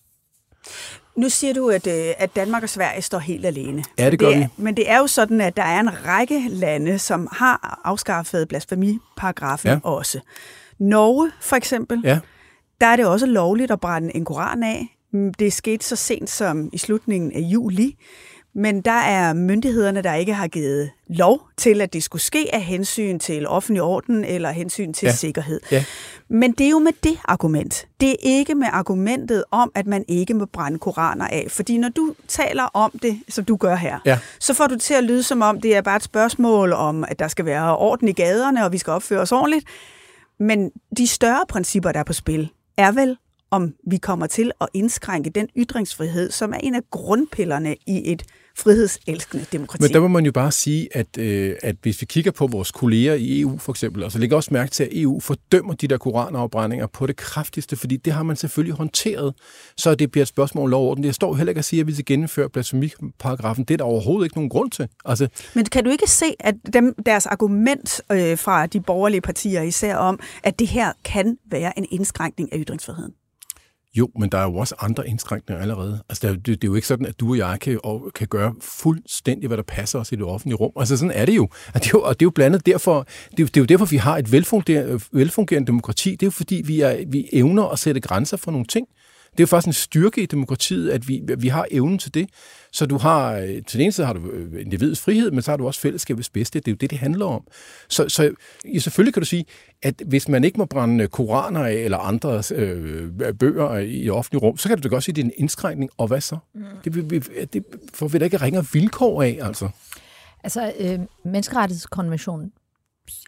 Nu 1.16 1.28
siger 1.28 1.54
du, 1.54 1.68
at, 1.68 1.86
øh, 1.86 2.14
at 2.18 2.36
Danmark 2.36 2.62
og 2.62 2.68
Sverige 2.68 3.02
står 3.02 3.18
helt 3.18 3.46
alene. 3.46 3.84
Ja, 3.98 4.10
det 4.10 4.18
gør 4.18 4.26
det 4.26 4.36
er, 4.36 4.40
vi. 4.40 4.46
Men 4.56 4.76
det 4.76 4.90
er 4.90 4.98
jo 4.98 5.06
sådan, 5.06 5.40
at 5.40 5.56
der 5.56 5.62
er 5.62 5.80
en 5.80 6.06
række 6.06 6.48
lande, 6.48 6.98
som 6.98 7.28
har 7.32 7.80
afskaffet 7.84 8.48
blasfemiparagrafen 8.48 9.70
ja. 9.70 9.78
også. 9.82 10.20
Norge 10.78 11.30
for 11.40 11.56
eksempel, 11.56 12.00
ja. 12.04 12.18
der 12.80 12.86
er 12.86 12.96
det 12.96 13.06
også 13.06 13.26
lovligt 13.26 13.70
at 13.70 13.80
brænde 13.80 14.16
en 14.16 14.24
koran 14.24 14.62
af. 14.62 14.96
Det 15.38 15.52
skete 15.52 15.84
så 15.84 15.96
sent 15.96 16.30
som 16.30 16.70
i 16.72 16.78
slutningen 16.78 17.32
af 17.32 17.40
juli. 17.40 17.96
Men 18.54 18.80
der 18.80 18.92
er 18.92 19.32
myndighederne, 19.32 20.02
der 20.02 20.14
ikke 20.14 20.34
har 20.34 20.48
givet 20.48 20.90
lov 21.08 21.48
til, 21.56 21.80
at 21.80 21.92
det 21.92 22.02
skulle 22.02 22.22
ske 22.22 22.48
af 22.52 22.62
hensyn 22.62 23.18
til 23.18 23.48
offentlig 23.48 23.82
orden 23.82 24.24
eller 24.24 24.50
hensyn 24.50 24.92
til 24.92 25.06
ja. 25.06 25.12
sikkerhed. 25.12 25.60
Ja. 25.70 25.84
Men 26.28 26.52
det 26.52 26.66
er 26.66 26.70
jo 26.70 26.78
med 26.78 26.92
det 27.04 27.18
argument. 27.24 27.86
Det 28.00 28.10
er 28.10 28.16
ikke 28.22 28.54
med 28.54 28.66
argumentet 28.72 29.44
om, 29.50 29.72
at 29.74 29.86
man 29.86 30.04
ikke 30.08 30.34
må 30.34 30.44
brænde 30.44 30.78
koraner 30.78 31.26
af. 31.26 31.46
Fordi 31.50 31.78
når 31.78 31.88
du 31.88 32.14
taler 32.28 32.64
om 32.64 32.90
det, 33.02 33.20
som 33.28 33.44
du 33.44 33.56
gør 33.56 33.76
her, 33.76 33.98
ja. 34.04 34.18
så 34.40 34.54
får 34.54 34.66
du 34.66 34.76
til 34.76 34.94
at 34.94 35.04
lyde 35.04 35.22
som 35.22 35.42
om, 35.42 35.60
det 35.60 35.76
er 35.76 35.80
bare 35.80 35.96
et 35.96 36.02
spørgsmål 36.02 36.72
om, 36.72 37.04
at 37.08 37.18
der 37.18 37.28
skal 37.28 37.44
være 37.44 37.76
orden 37.76 38.08
i 38.08 38.12
gaderne, 38.12 38.64
og 38.64 38.72
vi 38.72 38.78
skal 38.78 38.90
opføre 38.90 39.20
os 39.20 39.32
ordentligt. 39.32 39.66
Men 40.38 40.70
de 40.96 41.06
større 41.06 41.44
principper, 41.48 41.92
der 41.92 42.00
er 42.00 42.04
på 42.04 42.12
spil, 42.12 42.50
er 42.76 42.92
vel, 42.92 43.16
om 43.50 43.74
vi 43.86 43.96
kommer 43.96 44.26
til 44.26 44.52
at 44.60 44.68
indskrænke 44.74 45.30
den 45.30 45.48
ytringsfrihed, 45.56 46.30
som 46.30 46.52
er 46.52 46.58
en 46.58 46.74
af 46.74 46.82
grundpillerne 46.90 47.76
i 47.86 48.12
et 48.12 48.22
frihedselskende 48.56 49.46
demokrati. 49.52 49.82
Men 49.82 49.92
der 49.92 50.00
må 50.00 50.08
man 50.08 50.24
jo 50.24 50.32
bare 50.32 50.52
sige, 50.52 50.88
at, 50.96 51.18
øh, 51.18 51.56
at 51.62 51.76
hvis 51.82 52.00
vi 52.00 52.06
kigger 52.06 52.30
på 52.30 52.46
vores 52.46 52.70
kolleger 52.70 53.14
i 53.14 53.40
EU 53.40 53.58
for 53.58 53.72
eksempel, 53.72 54.02
altså 54.02 54.18
lægger 54.18 54.36
også 54.36 54.48
mærke 54.52 54.70
til, 54.70 54.84
at 54.84 54.90
EU 54.92 55.20
fordømmer 55.20 55.74
de 55.74 55.88
der 55.88 55.98
koranafbrændinger 55.98 56.86
på 56.86 57.06
det 57.06 57.16
kraftigste, 57.16 57.76
fordi 57.76 57.96
det 57.96 58.12
har 58.12 58.22
man 58.22 58.36
selvfølgelig 58.36 58.74
håndteret, 58.74 59.34
så 59.76 59.94
det 59.94 60.10
bliver 60.10 60.22
et 60.22 60.28
spørgsmål 60.28 60.64
om 60.64 60.70
lov 60.70 60.90
orden. 60.90 61.04
Jeg 61.04 61.14
står 61.14 61.34
heller 61.34 61.50
ikke 61.50 61.58
at 61.58 61.64
sige, 61.64 61.80
at 61.80 61.86
vi 61.86 61.92
skal 61.92 62.04
gennemføre 62.04 62.48
blasfemiparagrafen. 62.48 63.64
Det 63.64 63.74
er 63.74 63.78
der 63.78 63.84
overhovedet 63.84 64.26
ikke 64.26 64.36
nogen 64.36 64.50
grund 64.50 64.70
til. 64.70 64.88
Altså, 65.04 65.28
Men 65.54 65.64
kan 65.64 65.84
du 65.84 65.90
ikke 65.90 66.10
se, 66.10 66.26
at 66.40 66.54
dem, 66.72 66.94
deres 67.06 67.26
argument 67.26 68.00
øh, 68.12 68.38
fra 68.38 68.66
de 68.66 68.80
borgerlige 68.80 69.20
partier 69.20 69.62
især 69.62 69.96
om, 69.96 70.20
at 70.42 70.58
det 70.58 70.66
her 70.66 70.92
kan 71.04 71.38
være 71.50 71.78
en 71.78 71.86
indskrænkning 71.90 72.52
af 72.52 72.58
ytringsfriheden? 72.58 73.12
Jo, 73.94 74.08
men 74.18 74.28
der 74.28 74.38
er 74.38 74.42
jo 74.42 74.56
også 74.56 74.74
andre 74.78 75.08
indskrænkninger 75.08 75.62
allerede. 75.62 76.02
Altså, 76.08 76.32
det, 76.32 76.46
det 76.46 76.64
er 76.64 76.68
jo 76.68 76.74
ikke 76.74 76.86
sådan, 76.86 77.06
at 77.06 77.20
du 77.20 77.30
og 77.30 77.38
jeg 77.38 77.58
kan, 77.60 77.80
og, 77.84 78.10
kan 78.14 78.26
gøre 78.26 78.54
fuldstændig, 78.60 79.46
hvad 79.46 79.56
der 79.56 79.62
passer 79.62 79.98
os 79.98 80.12
i 80.12 80.16
det 80.16 80.24
offentlige 80.24 80.56
rum. 80.56 80.72
Altså, 80.76 80.96
sådan 80.96 81.10
er 81.14 81.24
det 81.24 81.36
jo. 81.36 81.48
Og 81.74 81.80
det 81.80 81.86
er 81.86 81.90
jo, 81.94 82.02
og 82.02 82.20
det 82.20 82.24
er 82.24 82.26
jo 82.26 82.30
blandet 82.30 82.66
derfor, 82.66 83.06
det 83.30 83.42
er, 83.42 83.46
det 83.46 83.56
er 83.56 83.60
jo 83.60 83.64
derfor, 83.64 83.86
vi 83.86 83.96
har 83.96 84.18
et 84.18 84.32
velfungerende, 84.32 85.00
velfungerende 85.12 85.66
demokrati. 85.66 86.10
Det 86.10 86.22
er 86.22 86.26
jo 86.26 86.30
fordi, 86.30 86.62
vi, 86.64 86.80
er, 86.80 87.04
vi 87.08 87.28
evner 87.32 87.64
at 87.64 87.78
sætte 87.78 88.00
grænser 88.00 88.36
for 88.36 88.50
nogle 88.50 88.66
ting. 88.66 88.86
Det 89.32 89.40
er 89.40 89.42
jo 89.42 89.46
faktisk 89.46 89.66
en 89.66 89.72
styrke 89.72 90.22
i 90.22 90.26
demokratiet, 90.26 90.90
at 90.90 91.08
vi, 91.08 91.22
vi 91.38 91.48
har 91.48 91.66
evnen 91.70 91.98
til 91.98 92.14
det. 92.14 92.28
Så 92.72 92.86
du 92.86 92.98
har, 92.98 93.32
øh, 93.32 93.48
til 93.48 93.72
den 93.72 93.80
ene 93.80 93.92
side 93.92 94.06
har 94.06 94.12
du 94.12 94.30
øh, 94.30 94.60
individets 94.60 95.00
frihed, 95.00 95.30
men 95.30 95.42
så 95.42 95.50
har 95.50 95.56
du 95.56 95.66
også 95.66 95.80
fællesskabets 95.80 96.30
bedste. 96.30 96.58
Det 96.58 96.68
er 96.68 96.72
jo 96.72 96.76
det, 96.76 96.90
det 96.90 96.98
handler 96.98 97.26
om. 97.26 97.46
Så, 97.88 98.08
så 98.08 98.34
ja, 98.74 98.78
selvfølgelig 98.78 99.14
kan 99.14 99.20
du 99.20 99.26
sige, 99.26 99.44
at 99.82 100.02
hvis 100.06 100.28
man 100.28 100.44
ikke 100.44 100.58
må 100.58 100.64
brænde 100.64 101.08
koraner 101.08 101.64
af 101.64 101.72
eller 101.72 101.98
andre 101.98 102.42
øh, 102.54 103.34
bøger 103.34 103.78
i 103.78 104.10
offentlig 104.10 104.42
rum, 104.42 104.56
så 104.56 104.68
kan 104.68 104.78
du 104.78 104.82
da 104.82 104.88
godt 104.88 105.04
sige, 105.04 105.12
at 105.12 105.16
det 105.16 105.22
er 105.22 105.26
en 105.26 105.32
indskrænkning. 105.36 105.90
Og 105.98 106.06
hvad 106.06 106.20
så? 106.20 106.38
Mm. 106.54 106.64
Det, 106.84 107.52
det 107.52 107.64
får 107.94 108.08
vi 108.08 108.18
da 108.18 108.24
ikke 108.24 108.36
ringer 108.36 108.62
vilkår 108.72 109.22
af, 109.22 109.38
altså. 109.42 109.68
Altså, 110.44 110.72
øh, 110.78 110.98
menneskerettighedskonventionen, 111.24 112.52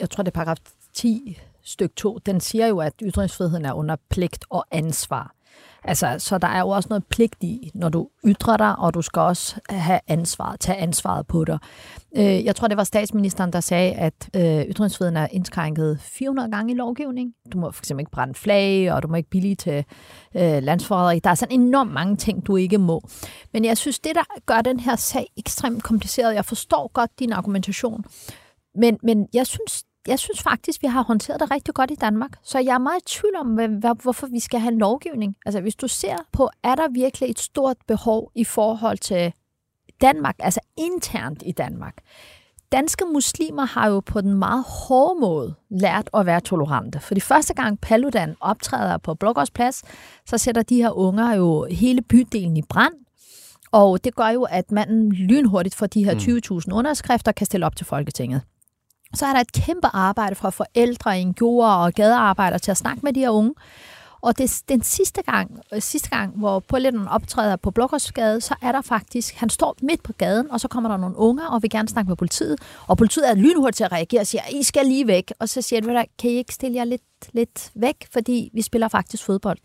jeg 0.01 0.11
tror 0.11 0.23
det 0.23 0.31
er 0.31 0.35
paragraf 0.35 0.57
10 0.95 1.39
stykke 1.63 1.95
2, 1.95 2.19
den 2.19 2.41
siger 2.41 2.67
jo, 2.67 2.79
at 2.79 2.93
ytringsfriheden 3.03 3.65
er 3.65 3.73
under 3.73 3.97
pligt 4.11 4.45
og 4.51 4.65
ansvar. 4.71 5.35
Altså, 5.87 6.17
så 6.19 6.39
der 6.39 6.49
er 6.49 6.61
jo 6.61 6.69
også 6.69 6.89
noget 6.89 7.05
pligt 7.07 7.37
i, 7.41 7.71
når 7.75 7.89
du 7.89 8.09
ytrer 8.25 8.57
dig, 8.57 8.77
og 8.79 8.95
du 8.95 9.03
skal 9.03 9.21
også 9.21 9.61
have 9.71 10.01
ansvaret, 10.07 10.61
tage 10.61 10.79
ansvaret 10.79 11.27
på 11.27 11.45
dig. 11.45 11.59
Øh, 12.17 12.45
jeg 12.45 12.57
tror, 12.57 12.69
det 12.69 12.77
var 12.77 12.85
statsministeren, 12.85 13.53
der 13.53 13.61
sagde, 13.61 13.93
at 13.93 14.29
øh, 14.37 14.65
ytringsfriheden 14.65 15.17
er 15.17 15.29
indskrænket 15.31 16.01
400 16.01 16.51
gange 16.51 16.73
i 16.73 16.77
lovgivning. 16.77 17.35
Du 17.53 17.59
må 17.59 17.71
fx 17.71 17.91
ikke 17.91 18.11
brænde 18.11 18.35
flag, 18.35 18.93
og 18.93 19.03
du 19.03 19.09
må 19.09 19.17
ikke 19.17 19.31
billige 19.31 19.55
til 19.55 19.85
øh, 20.37 20.63
landsforræderi. 20.63 21.19
Der 21.19 21.31
er 21.31 21.35
sådan 21.35 21.61
enormt 21.61 21.93
mange 21.93 22.17
ting, 22.17 22.47
du 22.47 22.57
ikke 22.57 22.79
må. 22.79 23.09
Men 23.53 23.65
jeg 23.65 23.79
synes, 23.79 23.99
det, 23.99 24.15
der 24.15 24.25
gør 24.47 24.61
den 24.61 24.81
her 24.81 24.97
sag 24.97 25.27
ekstremt 25.37 25.83
kompliceret, 25.83 26.35
jeg 26.35 26.45
forstår 26.45 26.91
godt 26.93 27.11
din 27.19 27.33
argumentation, 27.33 28.05
men, 28.75 28.99
men 29.03 29.29
jeg 29.35 29.47
synes, 29.47 29.85
jeg 30.09 30.19
synes 30.19 30.43
faktisk, 30.43 30.83
vi 30.83 30.87
har 30.87 31.03
håndteret 31.03 31.41
det 31.41 31.51
rigtig 31.51 31.75
godt 31.75 31.91
i 31.91 31.95
Danmark. 31.95 32.31
Så 32.43 32.59
jeg 32.59 32.75
er 32.75 32.79
meget 32.79 33.01
i 33.01 33.05
tvivl 33.07 33.37
om, 33.37 33.59
hvorfor 34.03 34.27
vi 34.27 34.41
skal 34.41 34.61
have 34.61 34.73
en 34.73 34.79
lovgivning. 34.79 35.37
Altså 35.47 35.61
hvis 35.61 35.75
du 35.75 35.89
ser 35.89 36.17
på, 36.33 36.51
er 36.63 36.75
der 36.75 36.89
virkelig 36.89 37.31
et 37.31 37.39
stort 37.39 37.77
behov 37.87 38.31
i 38.35 38.45
forhold 38.45 38.99
til 38.99 39.33
Danmark, 40.01 40.35
altså 40.39 40.61
internt 40.77 41.43
i 41.47 41.53
Danmark. 41.53 41.95
Danske 42.73 43.05
muslimer 43.13 43.65
har 43.65 43.89
jo 43.89 44.01
på 44.01 44.21
den 44.21 44.35
meget 44.35 44.65
hårde 44.65 45.21
måde 45.21 45.55
lært 45.71 46.11
at 46.15 46.27
være 46.27 46.41
tolerante. 46.41 47.01
For 47.01 47.15
de 47.15 47.21
første 47.21 47.55
gang 47.55 47.81
Paludan 47.81 48.37
optræder 48.41 48.99
på 48.99 49.15
Blågårdsplads, 49.15 49.83
så 50.27 50.39
sætter 50.39 50.63
de 50.63 50.77
her 50.77 50.91
unger 50.91 51.35
jo 51.35 51.67
hele 51.71 52.03
bydelen 52.03 52.57
i 52.57 52.63
brand. 52.69 52.95
Og 53.73 54.05
det 54.05 54.15
gør 54.15 54.29
jo, 54.29 54.43
at 54.43 54.73
manden 54.73 55.13
lynhurtigt 55.13 55.75
for 55.75 55.87
de 55.87 56.05
her 56.05 56.15
20.000 56.15 56.65
mm. 56.67 56.73
underskrifter 56.73 57.33
kan 57.33 57.47
stille 57.47 57.67
op 57.67 57.77
til 57.77 57.87
Folketinget 57.87 58.43
så 59.15 59.27
er 59.27 59.33
der 59.33 59.41
et 59.41 59.53
kæmpe 59.53 59.89
arbejde 59.93 60.35
fra 60.35 60.51
forældre, 60.51 61.23
NGO'er 61.23 61.85
og 61.85 61.93
gadearbejdere 61.93 62.59
til 62.59 62.71
at 62.71 62.77
snakke 62.77 63.01
med 63.03 63.13
de 63.13 63.21
her 63.21 63.31
unge. 63.31 63.55
Og 64.21 64.39
det, 64.39 64.63
den 64.69 64.83
sidste 64.83 65.23
gang, 65.23 65.61
øh, 65.75 65.83
sidste 65.83 66.09
gang, 66.11 66.37
hvor 66.37 66.61
Paludan 66.61 67.09
optræder 67.09 67.57
på 67.57 67.71
Blågårdsgade, 67.71 68.41
så 68.41 68.55
er 68.63 68.73
der 68.73 68.81
faktisk, 68.81 69.35
han 69.35 69.51
står 69.51 69.77
midt 69.83 70.03
på 70.03 70.13
gaden, 70.13 70.51
og 70.51 70.61
så 70.61 70.69
kommer 70.69 70.91
der 70.91 70.97
nogle 70.97 71.17
unger 71.17 71.47
og 71.47 71.63
vil 71.63 71.71
gerne 71.71 71.89
snakke 71.89 72.09
med 72.09 72.17
politiet. 72.17 72.59
Og 72.87 72.99
politiet 72.99 73.31
er 73.31 73.35
lynhurtigt 73.35 73.77
til 73.77 73.85
at 73.85 73.93
reagere 73.93 74.21
og 74.21 74.27
siger, 74.27 74.43
I 74.51 74.63
skal 74.63 74.87
lige 74.87 75.07
væk. 75.07 75.33
Og 75.39 75.49
så 75.49 75.63
siger 75.63 75.81
de, 75.81 76.05
kan 76.19 76.31
I 76.31 76.35
ikke 76.35 76.55
stille 76.55 76.77
jer 76.77 76.85
lidt, 76.85 77.03
lidt 77.33 77.71
væk, 77.75 78.09
fordi 78.13 78.51
vi 78.55 78.63
spiller 78.63 78.89
faktisk 78.89 79.25
fodbold. 79.25 79.59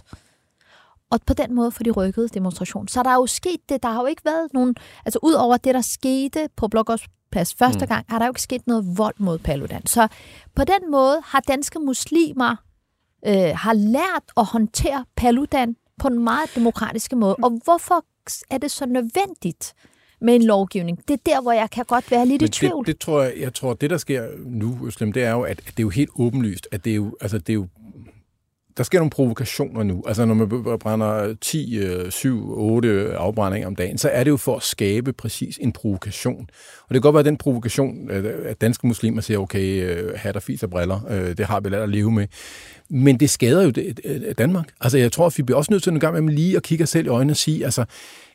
Og 1.12 1.20
på 1.26 1.34
den 1.34 1.56
måde 1.56 1.72
får 1.72 1.84
de 1.84 1.92
rykket 1.92 2.34
demonstration. 2.34 2.88
Så 2.88 3.04
der 3.04 3.10
er 3.10 3.16
jo 3.16 3.26
sket 3.26 3.60
det. 3.70 3.84
Der 3.84 3.90
har 3.90 4.02
jo 4.02 4.06
ikke 4.06 4.26
været 4.26 4.54
nogen... 4.54 4.76
Altså 5.06 5.20
ud 5.24 5.34
over 5.34 5.58
det, 5.58 5.76
der 5.76 5.82
skete 5.82 6.50
på 6.56 6.68
Blågårdsplads 6.68 7.54
første 7.54 7.86
mm. 7.86 7.88
gang, 7.88 8.06
har 8.10 8.20
der 8.20 8.26
jo 8.26 8.32
ikke 8.32 8.42
sket 8.42 8.68
noget 8.68 8.98
vold 8.98 9.16
mod 9.18 9.38
Paludan. 9.38 9.86
Så 9.86 10.08
på 10.56 10.64
den 10.64 10.92
måde 10.92 11.22
har 11.26 11.40
danske 11.40 11.80
muslimer 11.80 12.56
øh, 13.28 13.52
har 13.56 13.74
lært 13.74 14.24
at 14.38 14.46
håndtere 14.46 15.06
Paludan 15.16 15.76
på 16.00 16.08
en 16.08 16.24
meget 16.24 16.56
demokratiske 16.56 17.16
måde. 17.16 17.36
Og 17.36 17.62
hvorfor 17.64 18.06
er 18.50 18.58
det 18.58 18.72
så 18.72 18.86
nødvendigt 18.86 19.74
med 20.22 20.36
en 20.36 20.44
lovgivning? 20.44 21.08
Det 21.08 21.14
er 21.14 21.18
der, 21.26 21.42
hvor 21.42 21.52
jeg 21.52 21.70
kan 21.70 21.86
godt 21.86 22.12
være 22.12 22.26
lidt 22.26 22.42
Men 22.42 22.48
i 22.48 22.52
tvivl. 22.52 22.86
Det, 22.86 22.88
det 22.88 23.00
tror 23.00 23.22
jeg, 23.22 23.34
jeg 23.40 23.54
tror, 23.54 23.74
det 23.74 23.90
der 23.90 23.98
sker 23.98 24.28
nu, 24.46 24.88
Øslem, 24.88 25.14
det 25.14 25.24
er 25.24 25.32
jo, 25.32 25.42
at 25.42 25.58
det 25.58 25.80
er 25.80 25.84
jo 25.84 25.90
helt 25.90 26.10
åbenlyst, 26.16 26.68
at 26.72 26.86
det 26.86 26.92
er 26.92 26.96
jo, 26.96 27.18
altså, 27.22 27.38
det 27.38 27.50
er 27.50 27.54
jo 27.54 27.68
der 28.80 28.84
sker 28.84 29.00
nogle 29.00 29.10
provokationer 29.10 29.84
nu. 29.84 30.04
Altså 30.08 30.26
når 30.26 30.34
man 30.34 30.78
brænder 30.80 31.36
10, 31.42 31.80
7, 32.10 32.60
8 32.60 33.14
afbrændinger 33.18 33.68
om 33.68 33.76
dagen, 33.76 33.98
så 33.98 34.10
er 34.10 34.24
det 34.24 34.32
jo 34.32 34.38
for 34.38 34.56
at 34.56 34.64
skabe 34.64 35.14
præcis 35.14 35.58
en 35.62 35.72
provokation. 35.72 36.50
Og 36.82 36.88
det 36.90 36.96
kan 36.96 37.02
godt 37.02 37.14
være, 37.14 37.20
at 37.20 37.26
den 37.26 37.38
provokation, 37.38 38.12
at 38.46 38.62
danske 38.62 38.88
muslimer 38.88 39.22
siger, 39.22 39.40
okay, 39.40 39.84
øh, 39.84 40.14
hat 40.16 40.36
og 40.36 40.44
fis 40.44 40.64
og 40.64 40.70
briller, 40.70 41.00
øh, 41.10 41.38
det 41.38 41.46
har 41.46 41.60
vi 41.60 41.70
lært 41.70 41.82
at 41.82 41.90
leve 41.90 42.12
med. 42.12 42.28
Men 42.90 43.20
det 43.20 43.30
skader 43.30 43.64
jo 43.64 43.72
øh, 44.06 44.36
Danmark. 44.38 44.66
Altså 44.82 44.98
jeg 44.98 45.12
tror, 45.12 45.26
at 45.26 45.38
vi 45.38 45.44
bliver 45.44 45.58
også 45.58 45.72
nødt 45.72 45.84
til 45.84 45.92
en 45.92 46.00
gang 46.00 46.24
med 46.26 46.34
lige 46.34 46.58
at 46.58 46.64
kigge 46.64 46.84
os 46.84 46.90
selv 46.90 47.06
i 47.06 47.10
øjnene 47.10 47.34
og 47.34 47.38
sige, 47.38 47.66
altså 47.66 47.86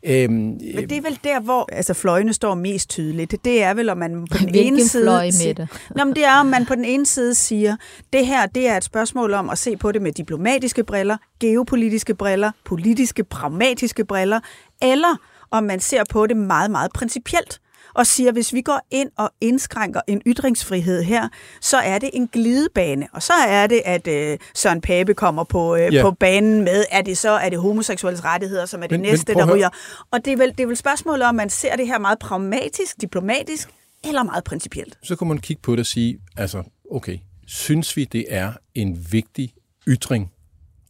Øhm, 0.06 0.32
Men 0.32 0.60
det 0.88 0.92
er 0.92 1.00
vel 1.00 1.18
der, 1.24 1.40
hvor 1.40 1.68
altså, 1.72 1.94
fløjene 1.94 2.32
står 2.32 2.54
mest 2.54 2.90
tydeligt. 2.90 3.34
Det 3.44 3.62
er 3.62 3.74
vel, 3.74 3.88
om 3.88 3.98
man 3.98 4.26
på 4.30 4.38
den 4.38 4.50
Hvilken 4.50 4.72
ene 4.72 4.88
side... 4.88 5.02
fløj 5.02 5.24
med 5.46 5.54
det? 5.54 5.68
Nå, 5.96 6.04
men 6.04 6.14
det 6.14 6.24
er, 6.24 6.40
om 6.40 6.46
man 6.46 6.66
på 6.66 6.74
den 6.74 6.84
ene 6.84 7.06
side 7.06 7.34
siger, 7.34 7.76
det 8.12 8.26
her 8.26 8.46
det 8.46 8.68
er 8.68 8.76
et 8.76 8.84
spørgsmål 8.84 9.34
om 9.34 9.50
at 9.50 9.58
se 9.58 9.76
på 9.76 9.92
det 9.92 10.02
med 10.02 10.12
diplomatiske 10.12 10.84
briller, 10.84 11.16
geopolitiske 11.40 12.14
briller, 12.14 12.50
politiske, 12.64 13.24
pragmatiske 13.24 14.04
briller, 14.04 14.40
eller 14.82 15.16
om 15.50 15.64
man 15.64 15.80
ser 15.80 16.04
på 16.10 16.26
det 16.26 16.36
meget, 16.36 16.70
meget 16.70 16.92
principielt 16.92 17.60
og 17.94 18.06
siger, 18.06 18.28
at 18.28 18.34
hvis 18.34 18.52
vi 18.52 18.60
går 18.60 18.80
ind 18.90 19.10
og 19.16 19.30
indskrænker 19.40 20.00
en 20.06 20.22
ytringsfrihed 20.26 21.02
her, 21.02 21.28
så 21.60 21.76
er 21.76 21.98
det 21.98 22.10
en 22.12 22.26
glidebane. 22.26 23.08
Og 23.12 23.22
så 23.22 23.32
er 23.48 23.66
det, 23.66 23.82
at 23.84 24.06
øh, 24.06 24.38
Søren 24.54 24.80
Pape 24.80 25.14
kommer 25.14 25.44
på, 25.44 25.76
øh, 25.76 25.94
ja. 25.94 26.02
på 26.02 26.10
banen 26.10 26.64
med, 26.64 26.84
er 26.90 27.02
det 27.02 27.18
så 27.18 27.30
er 27.30 27.48
det 27.48 27.58
homoseksuelles 27.58 28.24
rettigheder, 28.24 28.66
som 28.66 28.82
er 28.82 28.86
det 28.86 29.00
men, 29.00 29.10
næste, 29.10 29.34
men 29.34 29.48
der 29.48 29.54
ryger. 29.54 29.68
Og 30.10 30.24
det 30.24 30.32
er, 30.32 30.36
vel, 30.36 30.48
det 30.50 30.60
er 30.60 30.66
vel 30.66 30.76
spørgsmålet 30.76 31.26
om, 31.26 31.34
man 31.34 31.50
ser 31.50 31.76
det 31.76 31.86
her 31.86 31.98
meget 31.98 32.18
pragmatisk, 32.18 33.00
diplomatisk, 33.00 33.68
eller 34.04 34.22
meget 34.22 34.44
principielt. 34.44 34.98
Så 35.02 35.16
kan 35.16 35.26
man 35.26 35.38
kigge 35.38 35.62
på 35.62 35.72
det 35.72 35.80
og 35.80 35.86
sige, 35.86 36.18
altså, 36.36 36.62
okay, 36.90 37.18
synes 37.46 37.96
vi, 37.96 38.04
det 38.04 38.24
er 38.28 38.52
en 38.74 39.06
vigtig 39.10 39.54
ytring 39.86 40.30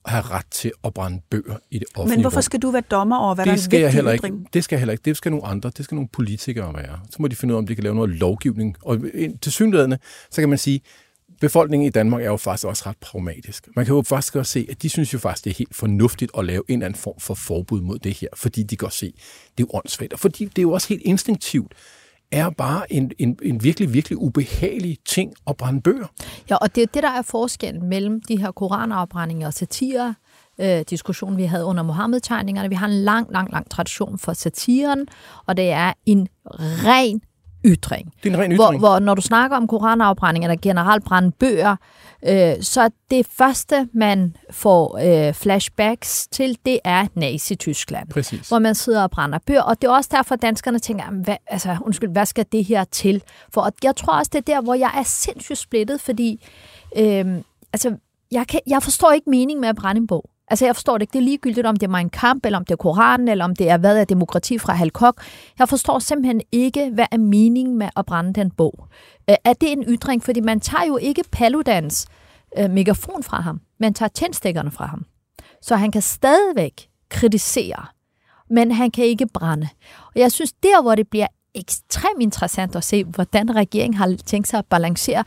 have 0.06 0.22
ret 0.22 0.46
til 0.50 0.72
at 0.84 0.94
brænde 0.94 1.22
bøger 1.30 1.56
i 1.70 1.78
det 1.78 1.86
offentlige 1.94 2.16
Men 2.16 2.22
hvorfor 2.22 2.40
skal 2.40 2.60
du 2.60 2.70
være 2.70 2.82
dommer 2.90 3.18
over, 3.18 3.34
hvad 3.34 3.44
det 3.44 3.50
der 3.50 3.56
er 3.56 3.60
skal 3.60 3.80
jeg 3.80 3.92
heller 3.92 4.12
ikke, 4.12 4.32
Det 4.52 4.64
skal 4.64 4.76
jeg 4.76 4.80
heller 4.80 4.92
ikke. 4.92 5.02
Det 5.04 5.16
skal 5.16 5.30
nogle 5.30 5.46
andre. 5.46 5.70
Det 5.76 5.84
skal 5.84 5.94
nogle 5.94 6.08
politikere 6.12 6.74
være. 6.74 7.00
Så 7.10 7.16
må 7.18 7.28
de 7.28 7.36
finde 7.36 7.54
ud 7.54 7.56
af, 7.56 7.58
om 7.58 7.66
de 7.66 7.74
kan 7.74 7.84
lave 7.84 7.94
noget 7.94 8.10
lovgivning. 8.10 8.76
Og 8.82 8.98
til 9.42 9.52
synligheden, 9.52 9.94
så 10.30 10.42
kan 10.42 10.48
man 10.48 10.58
sige, 10.58 10.80
befolkningen 11.40 11.86
i 11.86 11.90
Danmark 11.90 12.22
er 12.22 12.26
jo 12.26 12.36
faktisk 12.36 12.66
også 12.66 12.82
ret 12.86 12.96
pragmatisk. 12.96 13.68
Man 13.76 13.84
kan 13.84 13.94
jo 13.94 14.02
faktisk 14.02 14.36
også 14.36 14.52
se, 14.52 14.66
at 14.70 14.82
de 14.82 14.88
synes 14.88 15.12
jo 15.12 15.18
faktisk, 15.18 15.44
det 15.44 15.50
er 15.50 15.54
helt 15.54 15.74
fornuftigt 15.74 16.32
at 16.38 16.44
lave 16.44 16.62
en 16.68 16.74
eller 16.74 16.86
anden 16.86 17.00
form 17.00 17.20
for 17.20 17.34
forbud 17.34 17.80
mod 17.80 17.98
det 17.98 18.12
her, 18.12 18.28
fordi 18.34 18.62
de 18.62 18.76
kan 18.76 18.90
se, 18.90 19.06
det 19.06 19.64
er 19.64 19.66
jo 19.66 19.70
åndssvagt. 19.74 20.12
Og 20.12 20.18
fordi 20.18 20.44
det 20.44 20.58
er 20.58 20.62
jo 20.62 20.72
også 20.72 20.88
helt 20.88 21.02
instinktivt 21.02 21.72
er 22.36 22.50
bare 22.50 22.92
en, 22.92 23.10
en, 23.18 23.38
en 23.42 23.62
virkelig, 23.62 23.92
virkelig 23.92 24.18
ubehagelig 24.18 24.98
ting 25.06 25.32
at 25.46 25.56
brænde 25.56 25.80
bøger. 25.80 26.06
Ja, 26.50 26.56
og 26.56 26.74
det 26.74 26.82
er 26.82 26.86
det, 26.86 27.02
der 27.02 27.10
er 27.10 27.22
forskellen 27.22 27.88
mellem 27.88 28.20
de 28.28 28.38
her 28.38 28.50
koranafbrændinger 28.50 29.46
og 29.46 29.54
satire, 29.54 30.14
øh, 30.58 30.84
diskussion, 30.90 31.36
vi 31.36 31.44
havde 31.44 31.64
under 31.64 31.82
Mohammed-tegningerne. 31.82 32.68
Vi 32.68 32.74
har 32.74 32.86
en 32.86 32.92
lang, 32.92 33.32
lang, 33.32 33.52
lang 33.52 33.70
tradition 33.70 34.18
for 34.18 34.32
satiren, 34.32 35.06
og 35.46 35.56
det 35.56 35.70
er 35.70 35.92
en 36.06 36.28
ren 36.84 37.20
ytring. 37.64 38.12
Det 38.22 38.28
er 38.28 38.34
en 38.34 38.40
ren 38.40 38.52
ytring. 38.52 38.78
Hvor, 38.78 38.88
hvor 38.88 38.98
når 38.98 39.14
du 39.14 39.22
snakker 39.22 39.56
om 39.56 39.66
koranafbrænding 39.68 40.44
eller 40.44 40.56
generelt 40.62 41.04
brænde 41.04 41.32
bøger, 41.32 41.76
øh, 42.28 42.54
så 42.60 42.90
det 43.10 43.26
første, 43.26 43.88
man 43.94 44.36
får 44.50 44.98
øh, 45.28 45.34
flashbacks 45.34 46.28
til, 46.28 46.58
det 46.66 46.78
er 46.84 47.06
Nazi-Tyskland. 47.14 48.08
Præcis. 48.08 48.48
Hvor 48.48 48.58
man 48.58 48.74
sidder 48.74 49.02
og 49.02 49.10
brænder 49.10 49.38
bøger. 49.46 49.62
Og 49.62 49.82
det 49.82 49.88
er 49.88 49.92
også 49.92 50.10
derfor, 50.12 50.36
danskerne 50.36 50.78
tænker, 50.78 51.04
hvad, 51.24 51.36
altså, 51.46 51.76
undskyld, 51.84 52.10
hvad 52.10 52.26
skal 52.26 52.46
det 52.52 52.64
her 52.64 52.84
til? 52.84 53.22
For 53.54 53.70
jeg 53.82 53.96
tror 53.96 54.18
også, 54.18 54.30
det 54.32 54.38
er 54.38 54.54
der, 54.54 54.60
hvor 54.60 54.74
jeg 54.74 54.90
er 54.96 55.02
sindssygt 55.02 55.58
splittet, 55.58 56.00
fordi 56.00 56.46
øh, 56.96 57.26
altså, 57.72 57.96
jeg, 58.32 58.46
kan, 58.46 58.60
jeg 58.66 58.82
forstår 58.82 59.12
ikke 59.12 59.30
mening 59.30 59.60
med 59.60 59.68
at 59.68 59.76
brænde 59.76 60.00
en 60.00 60.06
bog. 60.06 60.30
Altså, 60.48 60.64
jeg 60.64 60.76
forstår 60.76 60.98
det 60.98 61.02
ikke. 61.02 61.12
Det 61.12 61.18
er 61.18 61.22
ligegyldigt, 61.22 61.66
om 61.66 61.76
det 61.76 61.86
er 61.86 61.90
Mein 61.90 62.10
kamp, 62.10 62.46
eller 62.46 62.58
om 62.58 62.64
det 62.64 62.72
er 62.72 62.76
Koranen, 62.76 63.28
eller 63.28 63.44
om 63.44 63.56
det 63.56 63.70
er, 63.70 63.76
hvad 63.76 63.98
er 63.98 64.04
demokrati 64.04 64.58
fra 64.58 64.72
Halkok. 64.72 65.22
Jeg 65.58 65.68
forstår 65.68 65.98
simpelthen 65.98 66.40
ikke, 66.52 66.90
hvad 66.90 67.06
er 67.10 67.18
meningen 67.18 67.78
med 67.78 67.88
at 67.96 68.06
brænde 68.06 68.32
den 68.32 68.50
bog. 68.50 68.86
Øh, 69.30 69.36
er 69.44 69.52
det 69.52 69.72
en 69.72 69.84
ytring? 69.88 70.24
Fordi 70.24 70.40
man 70.40 70.60
tager 70.60 70.84
jo 70.84 70.96
ikke 70.96 71.24
Paludans 71.32 72.06
øh, 72.58 72.70
megafon 72.70 73.22
fra 73.22 73.40
ham. 73.40 73.60
Man 73.80 73.94
tager 73.94 74.08
tændstikkerne 74.08 74.70
fra 74.70 74.86
ham. 74.86 75.04
Så 75.62 75.76
han 75.76 75.90
kan 75.90 76.02
stadigvæk 76.02 76.88
kritisere, 77.08 77.86
men 78.50 78.72
han 78.72 78.90
kan 78.90 79.04
ikke 79.04 79.26
brænde. 79.26 79.68
Og 80.06 80.20
jeg 80.20 80.32
synes, 80.32 80.52
der 80.52 80.82
hvor 80.82 80.94
det 80.94 81.08
bliver 81.08 81.26
ekstremt 81.54 82.22
interessant 82.22 82.76
at 82.76 82.84
se, 82.84 83.04
hvordan 83.04 83.56
regeringen 83.56 83.94
har 83.94 84.16
tænkt 84.26 84.48
sig 84.48 84.58
at 84.58 84.66
balancere. 84.66 85.24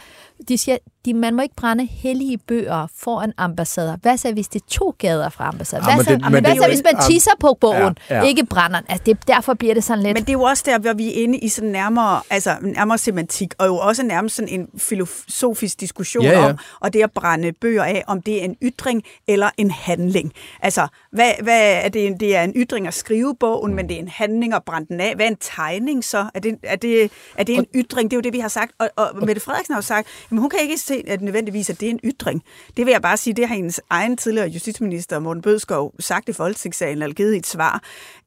De 0.48 0.58
siger, 0.58 0.77
de, 1.06 1.13
man 1.13 1.36
må 1.36 1.41
ikke 1.41 1.56
brænde 1.56 1.86
hellige 1.86 2.38
bøger 2.38 2.88
foran 2.96 3.34
ambassader. 3.38 3.98
Hvad 4.01 4.17
så, 4.17 4.34
hvis 4.34 4.48
det 4.48 4.62
er 4.62 4.65
to 4.70 4.96
gader 4.98 5.29
fra 5.29 5.48
ambassader? 5.48 5.89
Ja, 5.89 5.96
hvad 5.96 6.06
så, 6.06 6.12
det, 6.12 6.29
hvad 6.29 6.41
det, 6.41 6.58
så 6.58 6.67
hvis 6.67 6.82
man 6.94 7.01
tisser 7.10 7.32
på 7.39 7.58
bogen, 7.62 7.98
ja, 8.10 8.15
ja. 8.15 8.22
ikke 8.22 8.46
brænder 8.46 8.82
altså, 8.89 9.03
det, 9.06 9.27
Derfor 9.27 9.53
bliver 9.53 9.74
det 9.74 9.84
sådan 9.84 10.03
lidt... 10.03 10.13
Men 10.13 10.24
det 10.24 10.29
er 10.29 10.34
jo 10.34 10.41
også 10.41 10.63
der, 10.65 10.79
hvor 10.79 10.94
vi 10.94 11.08
er 11.08 11.24
inde 11.24 11.38
i 11.38 11.48
sådan 11.48 11.70
nærmere, 11.70 12.22
altså, 12.29 12.56
nærmere 12.62 12.98
semantik, 12.98 13.53
og 13.58 13.67
jo 13.67 13.77
også 13.77 14.03
nærmest 14.03 14.36
sådan 14.36 14.50
en 14.50 14.67
filosofisk 14.77 15.79
diskussion 15.79 16.24
ja, 16.24 16.32
ja. 16.32 16.50
om, 16.50 16.58
og 16.79 16.94
det 16.94 17.03
at 17.03 17.12
brænde 17.12 17.51
bøger 17.51 17.84
af, 17.84 18.03
om 18.08 18.22
det 18.22 18.41
er 18.41 18.46
en 18.46 18.56
ytring 18.62 19.03
eller 19.27 19.50
en 19.58 19.72
handling. 19.72 20.34
Altså, 20.62 20.88
hvad, 21.12 21.32
hvad 21.44 21.74
er 21.84 21.89
det? 21.89 22.20
Det 22.20 22.36
er 22.36 22.44
en 22.44 22.53
ytring 22.56 22.88
at 22.88 22.94
skrive 22.94 23.36
bogen, 23.39 23.75
men 23.75 23.89
det 23.89 23.96
er 23.96 24.00
en 24.00 24.08
handling 24.08 24.53
at 24.53 24.63
brænde 24.63 24.88
den 24.88 25.00
af. 25.00 25.15
Hvad 25.15 25.25
er 25.25 25.29
en 25.29 25.38
tegning 25.39 26.03
så? 26.03 26.29
Er 26.34 26.39
det, 26.39 26.58
er 26.63 26.75
det, 26.75 27.12
er 27.38 27.44
det 27.44 27.56
en 27.56 27.65
ytring? 27.75 28.12
Det 28.12 28.15
er 28.15 28.17
jo 28.17 28.22
det, 28.22 28.34
vi 28.34 28.39
har 28.39 28.48
sagt. 28.48 28.72
Og, 28.79 28.89
og 28.96 29.25
Mette 29.25 29.41
Frederiksen 29.41 29.74
har 29.74 29.77
jo 29.77 29.86
sagt, 29.86 30.08
at 30.31 30.39
hun 30.39 30.50
kan 30.50 30.60
ikke 30.60 30.77
se, 30.77 31.03
at 31.07 31.22
nødvendigvis, 31.22 31.69
at 31.69 31.79
det 31.79 31.86
er 31.86 31.89
en 31.89 32.00
ytring. 32.03 32.43
Det 32.77 32.86
vil 32.86 32.91
jeg 32.91 33.01
bare 33.01 33.17
sige, 33.17 33.34
det 33.34 33.48
har 33.48 33.55
hendes 33.55 33.81
egen 33.89 34.17
tidligere 34.17 34.48
justitsminister, 34.48 35.19
Morten 35.19 35.41
Bødskov, 35.41 35.93
sagt 36.00 36.29
i 36.29 36.34
Folketingssalen, 36.34 37.01
eller 37.03 37.15
givet 37.15 37.34
i 37.34 37.38
et 37.38 37.48
svar, 37.48 37.84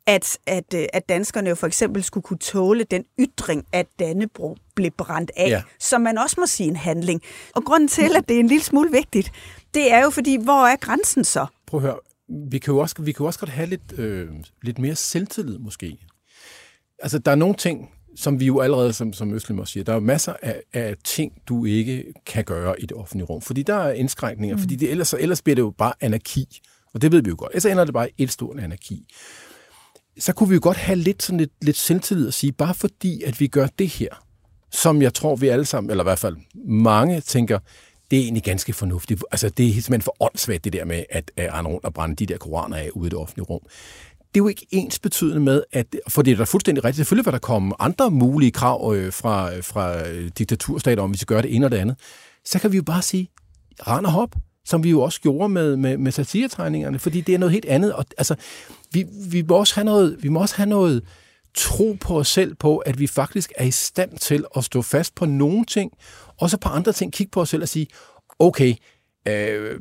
at, 0.07 0.38
at, 0.47 0.75
at 0.75 1.09
danskerne 1.09 1.49
jo 1.49 1.54
for 1.54 1.66
eksempel 1.66 2.04
skulle 2.04 2.23
kunne 2.23 2.38
tåle 2.38 2.85
den 2.85 3.04
ytring, 3.19 3.66
at 3.73 3.87
Dannebro 3.99 4.57
blev 4.75 4.90
brændt 4.90 5.30
af, 5.37 5.49
ja. 5.49 5.62
som 5.78 6.00
man 6.00 6.19
også 6.19 6.37
må 6.38 6.47
sige 6.47 6.69
en 6.69 6.76
handling. 6.76 7.23
Og 7.54 7.64
grunden 7.64 7.88
til, 7.88 8.16
at 8.16 8.28
det 8.28 8.37
er 8.37 8.40
en 8.40 8.49
lille 8.49 8.64
smule 8.64 8.90
vigtigt, 8.90 9.33
det 9.75 9.92
er 9.92 10.02
jo 10.02 10.11
fordi, 10.11 10.37
hvor 10.37 10.66
er 10.66 10.76
grænsen 10.76 11.25
så? 11.25 11.47
Prøv 11.66 11.80
at 11.80 11.87
høre, 11.87 11.99
vi 12.50 12.59
kan 12.59 12.75
jo 12.75 12.78
også, 12.78 12.95
vi 12.99 13.12
kan 13.12 13.25
jo 13.25 13.26
også 13.26 13.38
godt 13.38 13.50
have 13.50 13.69
lidt, 13.69 13.99
øh, 13.99 14.28
lidt 14.62 14.78
mere 14.78 14.95
selvtillid 14.95 15.59
måske. 15.59 15.99
Altså, 16.99 17.19
der 17.19 17.30
er 17.30 17.35
nogle 17.35 17.54
ting, 17.54 17.90
som 18.17 18.40
vi 18.40 18.47
jo 18.47 18.61
allerede, 18.61 18.93
som, 18.93 19.12
som 19.12 19.35
Østlem 19.35 19.59
også 19.59 19.73
siger, 19.73 19.85
der 19.85 19.95
er 19.95 20.00
masser 20.00 20.35
af, 20.43 20.62
af 20.73 20.95
ting, 21.05 21.33
du 21.49 21.64
ikke 21.64 22.05
kan 22.26 22.45
gøre 22.45 22.81
i 22.81 22.87
det 22.87 22.97
offentlige 22.97 23.26
rum, 23.26 23.43
fordi 23.43 23.62
der 23.62 23.75
er 23.75 23.93
indskrænkninger, 23.93 24.57
mm. 24.57 24.62
fordi 24.62 24.76
det, 24.76 24.90
ellers, 24.90 25.12
ellers 25.12 25.43
bliver 25.43 25.55
det 25.55 25.62
jo 25.62 25.71
bare 25.79 25.93
anarki, 26.00 26.61
og 26.95 27.02
det 27.02 27.12
ved 27.12 27.23
vi 27.23 27.31
jo 27.31 27.37
godt. 27.38 27.50
Ellers 27.52 27.64
ender 27.64 27.85
det 27.85 27.95
bare 27.95 28.09
i 28.19 28.23
et 28.23 28.33
stort 28.33 28.61
anarki. 28.61 29.07
Så 30.19 30.33
kunne 30.33 30.49
vi 30.49 30.55
jo 30.55 30.61
godt 30.62 30.76
have 30.76 30.97
lidt, 30.97 31.23
sådan 31.23 31.38
lidt, 31.38 31.52
lidt 31.62 31.76
selvtillid 31.76 32.29
at 32.29 32.35
sige, 32.35 32.52
bare 32.52 32.75
fordi, 32.75 33.23
at 33.23 33.40
vi 33.40 33.47
gør 33.47 33.67
det 33.79 33.88
her, 33.88 34.25
som 34.71 35.02
jeg 35.02 35.14
tror, 35.14 35.37
vi 35.37 35.49
alle 35.49 35.64
sammen, 35.64 35.90
eller 35.90 36.05
i 36.05 36.07
hvert 36.07 36.19
fald 36.19 36.37
mange, 36.67 37.21
tænker, 37.21 37.59
det 38.11 38.19
er 38.19 38.23
egentlig 38.23 38.43
ganske 38.43 38.73
fornuftigt. 38.73 39.25
Altså, 39.31 39.49
det 39.49 39.67
er 39.69 39.73
simpelthen 39.73 40.02
for 40.02 40.17
åndssvagt, 40.21 40.64
det 40.64 40.73
der 40.73 40.85
med 40.85 41.05
at, 41.11 41.31
at 41.37 41.52
rende 41.52 41.71
rundt 41.71 41.85
og 41.85 41.95
brænde 41.95 42.17
de 42.17 42.26
der 42.26 42.38
koraner 42.38 42.76
af 42.76 42.90
ude 42.95 43.07
i 43.07 43.11
det 43.11 43.19
offentlige 43.19 43.45
rum 43.45 43.61
det 44.35 44.41
er 44.41 44.45
jo 44.45 44.49
ikke 44.49 44.67
ens 44.71 44.99
betydende 44.99 45.41
med, 45.41 45.63
at, 45.73 45.87
for 46.09 46.23
det 46.23 46.33
er 46.33 46.37
da 46.37 46.45
fuldstændig 46.45 46.85
rigtigt, 46.85 46.97
selvfølgelig 46.97 47.27
vil 47.27 47.33
der 47.33 47.39
komme 47.39 47.75
andre 47.79 48.11
mulige 48.11 48.51
krav 48.51 48.95
øh, 48.97 49.13
fra, 49.13 49.55
øh, 49.55 49.65
fra 49.65 50.09
øh, 50.09 50.31
diktaturstater 50.39 51.03
om, 51.03 51.13
vi 51.13 51.19
skal 51.19 51.27
gøre 51.27 51.43
det 51.43 51.55
ene 51.55 51.67
og 51.67 51.73
det 51.73 51.77
andet. 51.77 51.97
Så 52.45 52.59
kan 52.59 52.73
vi 52.73 52.77
jo 52.77 52.83
bare 52.83 53.03
sige, 53.03 53.31
rand 53.87 54.07
og 54.07 54.13
hop, 54.13 54.37
som 54.65 54.85
vi 54.85 54.91
jo 54.91 55.01
også 55.01 55.21
gjorde 55.21 55.49
med, 55.49 55.77
med, 55.77 55.97
med 55.97 56.13
satiretegningerne, 56.13 56.99
fordi 56.99 57.21
det 57.21 57.35
er 57.35 57.39
noget 57.39 57.53
helt 57.53 57.65
andet. 57.65 57.93
Og, 57.93 58.05
altså, 58.19 58.35
vi, 58.93 59.07
vi, 59.31 59.43
må 59.43 59.55
også 59.55 59.75
have 59.75 59.85
noget, 59.85 60.17
vi 60.23 60.29
må 60.29 60.41
også 60.41 60.57
have 60.57 60.69
noget 60.69 61.03
tro 61.55 61.97
på 62.01 62.19
os 62.19 62.29
selv 62.29 62.55
på, 62.55 62.79
at 62.79 62.99
vi 62.99 63.07
faktisk 63.07 63.53
er 63.57 63.65
i 63.65 63.71
stand 63.71 64.19
til 64.19 64.45
at 64.57 64.65
stå 64.65 64.83
fast 64.83 65.15
på 65.15 65.27
nogle 65.27 65.65
ting, 65.65 65.93
og 66.41 66.51
så 66.51 66.57
på 66.57 66.69
andre 66.69 66.93
ting 66.93 67.13
kigge 67.13 67.31
på 67.31 67.41
os 67.41 67.49
selv 67.49 67.63
og 67.63 67.69
sige, 67.69 67.87
okay, 68.39 68.75
Øh, 69.29 69.81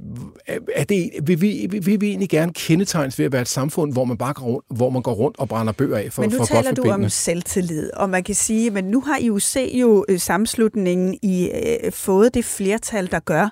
er 0.75 0.84
det, 0.84 1.10
vil, 1.24 1.41
vi, 1.41 1.67
vil 1.72 2.01
vi 2.01 2.08
egentlig 2.08 2.29
gerne 2.29 2.53
kendetegnes 2.53 3.19
ved 3.19 3.25
at 3.25 3.31
være 3.31 3.41
et 3.41 3.48
samfund, 3.48 3.93
hvor 3.93 4.05
man 4.05 4.17
bare 4.17 4.34
går 4.34 4.46
rundt, 4.46 4.65
hvor 4.69 4.89
man 4.89 5.01
går 5.01 5.13
rundt 5.13 5.39
og 5.39 5.50
brænder 5.50 5.74
bøger 5.74 5.98
af 5.98 6.13
for, 6.13 6.22
Men 6.22 6.31
nu 6.31 6.38
for 6.38 6.46
taler 6.46 6.72
du 6.74 6.81
benene. 6.81 7.03
om 7.05 7.10
selvtillid, 7.10 7.91
og 7.93 8.10
man 8.10 8.24
kan 8.24 8.36
sige, 8.36 8.72
men 8.72 8.86
nu 8.86 9.01
har 9.01 9.17
IUC 9.17 9.56
jo 9.73 10.06
øh, 10.10 10.19
sammenslutningen 10.19 11.19
i 11.21 11.49
øh, 11.84 11.91
fået 11.91 12.34
det 12.34 12.45
flertal, 12.45 13.12
der 13.12 13.19
gør, 13.19 13.49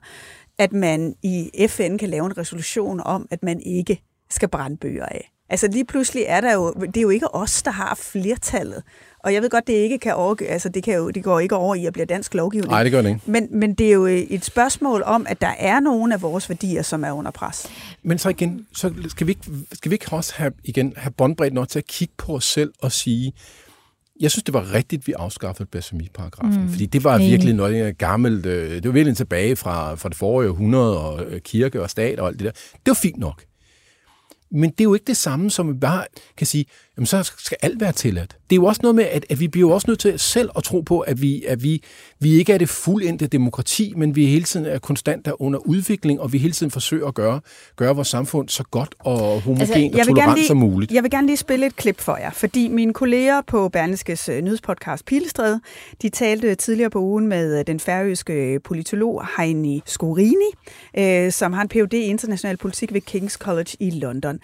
at 0.59 0.73
man 0.73 1.15
i 1.23 1.49
FN 1.67 1.97
kan 1.97 2.09
lave 2.09 2.25
en 2.25 2.37
resolution 2.37 3.01
om, 3.05 3.27
at 3.31 3.43
man 3.43 3.61
ikke 3.61 4.01
skal 4.29 4.49
brænde 4.49 4.77
bøger 4.77 5.05
af. 5.05 5.31
Altså 5.49 5.67
lige 5.67 5.85
pludselig 5.85 6.23
er 6.27 6.41
der 6.41 6.53
jo, 6.53 6.73
det 6.73 6.97
er 6.97 7.01
jo 7.01 7.09
ikke 7.09 7.35
os, 7.35 7.63
der 7.63 7.71
har 7.71 7.95
flertallet. 7.95 8.83
Og 9.19 9.33
jeg 9.33 9.41
ved 9.41 9.49
godt, 9.49 9.67
det 9.67 9.73
ikke 9.73 9.97
kan 9.97 10.15
over, 10.15 10.35
altså 10.49 10.69
det, 10.69 10.83
kan 10.83 10.95
jo, 10.95 11.09
det 11.09 11.23
går 11.23 11.39
ikke 11.39 11.55
over 11.55 11.75
i 11.75 11.85
at 11.85 11.93
blive 11.93 12.05
dansk 12.05 12.33
lovgivning. 12.33 12.71
Nej, 12.71 12.83
det 12.83 12.91
gør 12.91 13.01
det 13.01 13.09
ikke. 13.09 13.21
Men, 13.25 13.47
men 13.51 13.73
det 13.73 13.87
er 13.87 13.93
jo 13.93 14.05
et 14.05 14.45
spørgsmål 14.45 15.03
om, 15.05 15.25
at 15.29 15.41
der 15.41 15.53
er 15.59 15.79
nogle 15.79 16.13
af 16.13 16.21
vores 16.21 16.49
værdier, 16.49 16.81
som 16.81 17.03
er 17.03 17.11
under 17.11 17.31
pres. 17.31 17.69
Men 18.03 18.17
så 18.17 18.29
igen, 18.29 18.65
så 18.73 18.93
skal 19.07 19.27
vi 19.27 19.31
ikke, 19.31 19.51
skal 19.73 19.91
vi 19.91 19.95
ikke 19.95 20.07
også 20.11 20.33
have, 20.35 20.51
igen, 20.63 20.93
have 20.97 21.11
båndbredt 21.11 21.53
nok 21.53 21.69
til 21.69 21.79
at 21.79 21.87
kigge 21.87 22.13
på 22.17 22.35
os 22.35 22.45
selv 22.45 22.73
og 22.81 22.91
sige, 22.91 23.33
jeg 24.19 24.31
synes, 24.31 24.43
det 24.43 24.53
var 24.53 24.73
rigtigt, 24.73 25.07
vi 25.07 25.13
afskaffede 25.13 25.69
blasfemiparagrafen, 25.69 26.61
mm. 26.61 26.69
fordi 26.69 26.85
det 26.85 27.03
var 27.03 27.17
virkelig 27.17 27.53
noget 27.53 27.97
gammelt, 27.97 28.45
øh, 28.45 28.71
det 28.71 28.85
var 28.85 28.91
virkelig 28.91 29.17
tilbage 29.17 29.55
fra, 29.55 29.95
fra 29.95 30.09
det 30.09 30.17
forrige 30.17 30.49
århundrede, 30.49 30.99
og 30.99 31.25
øh, 31.25 31.41
kirke 31.41 31.81
og 31.81 31.89
stat 31.89 32.19
og 32.19 32.27
alt 32.27 32.39
det 32.39 32.45
der. 32.45 32.51
Det 32.51 32.87
var 32.87 32.93
fint 32.93 33.17
nok. 33.17 33.43
Men 34.51 34.69
det 34.69 34.81
er 34.81 34.83
jo 34.83 34.93
ikke 34.93 35.07
det 35.07 35.17
samme, 35.17 35.49
som 35.49 35.73
vi 35.73 35.79
bare 35.79 36.05
kan 36.37 36.47
sige, 36.47 36.65
jamen 36.97 37.05
så 37.05 37.23
skal 37.37 37.57
alt 37.61 37.81
være 37.81 37.91
tilladt. 37.91 38.37
Det 38.49 38.55
er 38.55 38.55
jo 38.55 38.65
også 38.65 38.79
noget 38.83 38.95
med, 38.95 39.03
at, 39.03 39.25
at 39.29 39.39
vi 39.39 39.47
bliver 39.47 39.73
også 39.73 39.85
nødt 39.87 39.99
til 39.99 40.19
selv 40.19 40.49
at 40.55 40.63
tro 40.63 40.81
på, 40.81 40.99
at 40.99 41.21
vi, 41.21 41.43
at 41.43 41.63
vi, 41.63 41.83
vi 42.19 42.33
ikke 42.33 42.53
er 42.53 42.57
det 42.57 42.69
fuldendte 42.69 43.27
demokrati, 43.27 43.93
men 43.95 44.15
vi 44.15 44.25
hele 44.25 44.43
tiden 44.43 44.65
er 44.65 44.79
konstant 44.79 45.25
der 45.25 45.41
under 45.41 45.59
udvikling, 45.59 46.21
og 46.21 46.33
vi 46.33 46.37
hele 46.37 46.53
tiden 46.53 46.71
forsøger 46.71 47.07
at 47.07 47.13
gøre, 47.13 47.39
gøre 47.75 47.95
vores 47.95 48.07
samfund 48.07 48.49
så 48.49 48.63
godt 48.63 48.95
og 48.99 49.41
homogent 49.41 49.95
altså, 49.95 49.99
og 49.99 50.05
tolerant 50.07 50.37
lige, 50.37 50.47
som 50.47 50.57
muligt. 50.57 50.91
Jeg 50.91 51.03
vil 51.03 51.11
gerne 51.11 51.27
lige 51.27 51.37
spille 51.37 51.65
et 51.65 51.75
klip 51.75 52.01
for 52.01 52.17
jer, 52.17 52.31
fordi 52.31 52.67
mine 52.67 52.93
kolleger 52.93 53.41
på 53.41 53.69
Berlingskes 53.69 54.29
øh, 54.29 54.41
nyhedspodcast 54.41 55.05
Pilestræde, 55.05 55.61
de 56.01 56.09
talte 56.09 56.55
tidligere 56.55 56.89
på 56.89 56.99
ugen 56.99 57.27
med 57.27 57.59
øh, 57.59 57.67
den 57.67 57.79
færøske 57.79 58.59
politolog 58.63 59.25
Heini 59.37 59.81
Skorini, 59.85 60.51
øh, 60.97 61.31
som 61.31 61.53
har 61.53 61.61
en 61.61 61.67
Ph.D. 61.67 61.93
i 61.93 62.01
international 62.01 62.57
politik 62.57 62.93
ved 62.93 63.01
King's 63.09 63.37
College 63.37 63.75
i 63.79 63.89
London. 63.89 64.39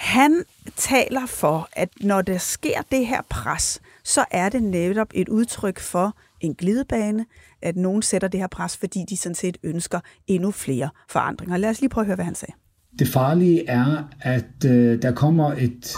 Han 0.00 0.44
taler 0.76 1.26
for, 1.26 1.68
at 1.72 1.88
når 2.00 2.22
der 2.22 2.38
sker 2.38 2.82
det 2.90 3.06
her 3.06 3.20
pres, 3.30 3.80
så 4.04 4.24
er 4.30 4.48
det 4.48 4.62
netop 4.62 5.08
et 5.14 5.28
udtryk 5.28 5.78
for 5.78 6.16
en 6.40 6.54
glidebane, 6.54 7.26
at 7.62 7.76
nogen 7.76 8.02
sætter 8.02 8.28
det 8.28 8.40
her 8.40 8.46
pres, 8.46 8.76
fordi 8.76 9.04
de 9.10 9.16
sådan 9.16 9.34
set 9.34 9.58
ønsker 9.62 10.00
endnu 10.26 10.50
flere 10.50 10.88
forandringer. 11.08 11.56
Lad 11.56 11.70
os 11.70 11.80
lige 11.80 11.90
prøve 11.90 12.02
at 12.02 12.06
høre, 12.06 12.14
hvad 12.14 12.24
han 12.24 12.34
sagde. 12.34 12.52
Det 12.98 13.08
farlige 13.08 13.68
er, 13.68 14.02
at 14.20 14.64
øh, 14.66 15.02
der 15.02 15.12
kommer 15.12 15.52
et 15.52 15.94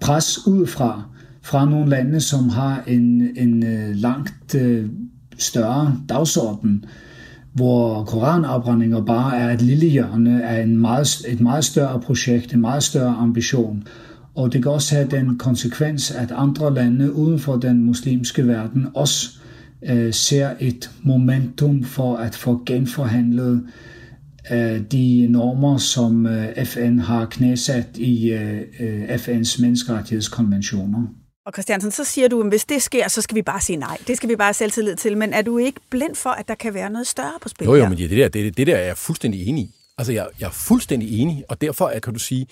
pres 0.00 0.46
udefra, 0.46 1.02
fra 1.42 1.64
nogle 1.64 1.90
lande, 1.90 2.20
som 2.20 2.48
har 2.48 2.82
en, 2.86 3.36
en 3.36 3.66
øh, 3.66 3.96
langt 3.96 4.54
øh, 4.54 4.90
større 5.38 6.00
dagsorden, 6.08 6.84
hvor 7.56 8.04
koranafbrændinger 8.04 9.00
bare 9.00 9.36
er 9.36 9.50
et 9.50 9.62
lille 9.62 9.86
hjørne 9.86 10.44
af 10.44 10.62
en 10.62 10.76
meget, 10.76 11.08
et 11.28 11.40
meget 11.40 11.64
større 11.64 12.00
projekt, 12.00 12.54
en 12.54 12.60
meget 12.60 12.82
større 12.82 13.14
ambition. 13.14 13.82
Og 14.34 14.52
det 14.52 14.62
kan 14.62 14.72
også 14.72 14.94
have 14.94 15.08
den 15.08 15.38
konsekvens, 15.38 16.10
at 16.10 16.32
andre 16.36 16.74
lande 16.74 17.14
uden 17.14 17.38
for 17.38 17.56
den 17.56 17.84
muslimske 17.84 18.46
verden 18.46 18.86
også 18.94 19.30
øh, 19.82 20.12
ser 20.12 20.50
et 20.60 20.90
momentum 21.02 21.84
for 21.84 22.16
at 22.16 22.34
få 22.34 22.62
genforhandlet 22.66 23.62
øh, 24.52 24.80
de 24.92 25.26
normer, 25.30 25.76
som 25.76 26.26
øh, 26.26 26.64
FN 26.64 26.98
har 26.98 27.26
knæsat 27.26 27.98
i 27.98 28.32
øh, 28.32 28.60
øh 28.80 29.04
FN's 29.08 29.62
menneskerettighedskonventioner. 29.62 31.06
Og 31.46 31.52
Christiansen, 31.52 31.90
så 31.90 32.04
siger 32.04 32.28
du, 32.28 32.40
at 32.42 32.48
hvis 32.48 32.64
det 32.64 32.82
sker, 32.82 33.08
så 33.08 33.22
skal 33.22 33.34
vi 33.34 33.42
bare 33.42 33.60
sige 33.60 33.76
nej. 33.76 33.98
Det 34.06 34.16
skal 34.16 34.28
vi 34.28 34.36
bare 34.36 34.46
have 34.46 34.54
selvtillid 34.54 34.96
til. 34.96 35.16
Men 35.16 35.32
er 35.32 35.42
du 35.42 35.58
ikke 35.58 35.80
blind 35.90 36.14
for, 36.14 36.30
at 36.30 36.48
der 36.48 36.54
kan 36.54 36.74
være 36.74 36.90
noget 36.90 37.06
større 37.06 37.32
på 37.42 37.48
spil 37.48 37.64
Jo, 37.64 37.74
jo, 37.74 37.88
men 37.88 37.98
det 37.98 38.10
der, 38.10 38.28
det, 38.28 38.56
det 38.56 38.66
der 38.66 38.76
er 38.76 38.86
jeg 38.86 38.96
fuldstændig 38.96 39.46
enig 39.46 39.64
i. 39.64 39.70
Altså, 39.98 40.12
jeg, 40.12 40.28
jeg 40.40 40.46
er 40.46 40.50
fuldstændig 40.50 41.20
enig, 41.20 41.44
og 41.48 41.60
derfor 41.60 41.92
kan 42.02 42.12
du 42.12 42.18
sige, 42.18 42.46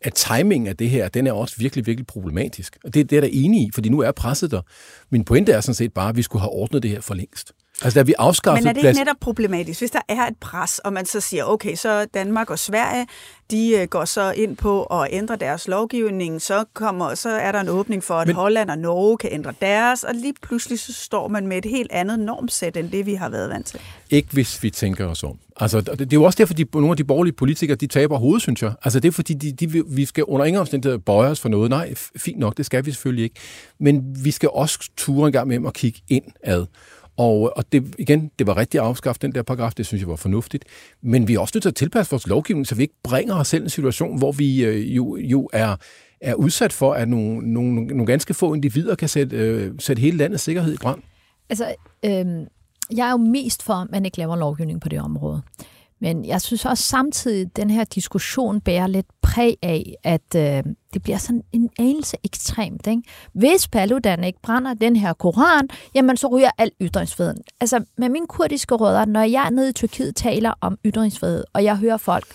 at 0.00 0.14
timingen 0.14 0.66
af 0.66 0.76
det 0.76 0.90
her, 0.90 1.08
den 1.08 1.26
er 1.26 1.32
også 1.32 1.54
virkelig, 1.58 1.86
virkelig 1.86 2.06
problematisk. 2.06 2.78
Og 2.84 2.94
det, 2.94 3.10
det 3.10 3.16
er 3.16 3.20
der 3.20 3.28
enig 3.32 3.62
i, 3.62 3.70
fordi 3.74 3.88
nu 3.88 4.00
er 4.00 4.12
presset 4.12 4.50
der. 4.50 4.62
Min 5.10 5.24
pointe 5.24 5.52
er 5.52 5.60
sådan 5.60 5.74
set 5.74 5.92
bare, 5.92 6.08
at 6.08 6.16
vi 6.16 6.22
skulle 6.22 6.40
have 6.40 6.50
ordnet 6.50 6.82
det 6.82 6.90
her 6.90 7.00
for 7.00 7.14
længst. 7.14 7.52
Altså, 7.82 7.98
da 7.98 8.02
vi 8.02 8.14
afskaffede... 8.18 8.62
Men 8.62 8.68
er 8.68 8.72
det 8.72 8.80
plads... 8.80 8.96
ikke 8.96 9.04
netop 9.04 9.20
problematisk, 9.20 9.80
hvis 9.80 9.90
der 9.90 10.00
er 10.08 10.26
et 10.26 10.36
pres, 10.40 10.78
og 10.78 10.92
man 10.92 11.06
så 11.06 11.20
siger, 11.20 11.44
okay, 11.44 11.74
så 11.74 12.06
Danmark 12.14 12.50
og 12.50 12.58
Sverige, 12.58 13.06
de 13.50 13.78
øh, 13.80 13.88
går 13.88 14.04
så 14.04 14.32
ind 14.32 14.56
på 14.56 14.82
at 14.84 15.08
ændre 15.10 15.36
deres 15.36 15.68
lovgivning, 15.68 16.42
så, 16.42 16.64
kommer, 16.74 17.14
så 17.14 17.28
er 17.30 17.52
der 17.52 17.60
en 17.60 17.68
åbning 17.68 18.04
for, 18.04 18.14
at 18.14 18.26
Men... 18.26 18.36
Holland 18.36 18.70
og 18.70 18.78
Norge 18.78 19.18
kan 19.18 19.32
ændre 19.32 19.52
deres, 19.60 20.04
og 20.04 20.14
lige 20.14 20.34
pludselig 20.42 20.78
så 20.78 20.92
står 20.92 21.28
man 21.28 21.46
med 21.46 21.58
et 21.58 21.64
helt 21.64 21.92
andet 21.92 22.18
normsæt, 22.18 22.76
end 22.76 22.90
det 22.90 23.06
vi 23.06 23.14
har 23.14 23.28
været 23.28 23.50
vant 23.50 23.66
til. 23.66 23.80
Ikke 24.10 24.28
hvis 24.32 24.62
vi 24.62 24.70
tænker 24.70 25.06
os 25.06 25.22
om. 25.22 25.38
Altså, 25.60 25.80
det 25.80 26.00
er 26.00 26.06
jo 26.12 26.22
også 26.22 26.36
derfor, 26.36 26.54
at 26.54 26.58
de, 26.58 26.66
nogle 26.74 26.90
af 26.90 26.96
de 26.96 27.04
borgerlige 27.04 27.34
politikere, 27.34 27.76
de 27.76 27.86
taber 27.86 28.18
hovedet, 28.18 28.42
synes 28.42 28.62
jeg. 28.62 28.72
Altså, 28.84 29.00
det 29.00 29.08
er 29.08 29.12
fordi, 29.12 29.34
de, 29.34 29.52
de, 29.52 29.84
vi 29.86 30.04
skal 30.04 30.24
under 30.24 30.46
ingen 30.46 30.60
omstændigheder 30.60 30.98
bøje 30.98 31.30
os 31.30 31.40
for 31.40 31.48
noget. 31.48 31.70
Nej, 31.70 31.94
fint 32.16 32.38
nok, 32.38 32.56
det 32.56 32.66
skal 32.66 32.86
vi 32.86 32.90
selvfølgelig 32.92 33.24
ikke. 33.24 33.40
Men 33.80 34.24
vi 34.24 34.30
skal 34.30 34.48
også 34.52 34.90
ture 34.96 35.26
en 35.26 35.32
gang 35.32 35.48
med 35.48 35.58
at 35.66 35.74
kigge 35.74 36.00
ind 36.08 36.24
ad. 36.42 36.66
Og, 37.16 37.52
og 37.56 37.72
det, 37.72 37.94
igen, 37.98 38.30
det 38.38 38.46
var 38.46 38.56
rigtigt 38.56 38.80
at 38.80 38.86
afskaffe 38.86 39.18
den 39.22 39.34
der 39.34 39.42
paragraf, 39.42 39.72
det 39.72 39.86
synes 39.86 40.00
jeg 40.00 40.08
var 40.08 40.16
fornuftigt. 40.16 40.64
Men 41.02 41.28
vi 41.28 41.34
er 41.34 41.40
også 41.40 41.52
nødt 41.54 41.62
til 41.62 41.68
at 41.68 41.74
tilpasse 41.74 42.10
vores 42.10 42.26
lovgivning, 42.26 42.66
så 42.66 42.74
vi 42.74 42.82
ikke 42.82 42.94
bringer 43.02 43.34
os 43.34 43.48
selv 43.48 43.62
i 43.62 43.64
en 43.64 43.70
situation, 43.70 44.18
hvor 44.18 44.32
vi 44.32 44.64
øh, 44.64 44.96
jo, 44.96 45.16
jo 45.16 45.48
er, 45.52 45.76
er 46.20 46.34
udsat 46.34 46.72
for, 46.72 46.92
at 46.92 47.08
nogle, 47.08 47.52
nogle, 47.52 47.86
nogle 47.86 48.06
ganske 48.06 48.34
få 48.34 48.54
individer 48.54 48.94
kan 48.94 49.08
sætte, 49.08 49.36
øh, 49.36 49.72
sætte 49.78 50.00
hele 50.00 50.16
landets 50.16 50.42
sikkerhed 50.42 50.74
i 50.74 50.78
brand. 50.82 51.02
Altså, 51.50 51.74
øh, 52.04 52.26
jeg 52.96 53.06
er 53.06 53.10
jo 53.10 53.16
mest 53.16 53.62
for, 53.62 53.74
at 53.74 53.90
man 53.90 54.04
ikke 54.04 54.18
laver 54.18 54.36
lovgivning 54.36 54.80
på 54.80 54.88
det 54.88 55.00
område. 55.00 55.42
Men 56.00 56.24
jeg 56.24 56.40
synes 56.40 56.64
også 56.64 56.84
samtidig, 56.84 57.40
at 57.40 57.56
den 57.56 57.70
her 57.70 57.84
diskussion 57.84 58.60
bærer 58.60 58.86
lidt 58.86 59.06
præg 59.22 59.56
af, 59.62 59.94
at 60.04 60.34
øh, 60.36 60.62
det 60.94 61.02
bliver 61.02 61.18
sådan 61.18 61.42
en 61.52 61.70
anelse 61.78 62.16
ekstremt. 62.24 62.86
Ikke? 62.86 63.02
Hvis 63.32 63.68
Paludan 63.68 64.24
ikke 64.24 64.38
brænder 64.42 64.74
den 64.74 64.96
her 64.96 65.12
koran, 65.12 65.68
jamen 65.94 66.16
så 66.16 66.26
ryger 66.26 66.50
al 66.58 66.70
ytringsfriheden. 66.80 67.38
Altså 67.60 67.84
med 67.98 68.08
mine 68.08 68.26
kurdiske 68.26 68.74
rødder, 68.74 69.04
når 69.04 69.22
jeg 69.22 69.46
er 69.46 69.50
nede 69.50 69.68
i 69.68 69.72
Tyrkiet 69.72 70.16
taler 70.16 70.52
om 70.60 70.78
ytringsfrihed, 70.84 71.44
og 71.52 71.64
jeg 71.64 71.76
hører 71.76 71.96
folk, 71.96 72.26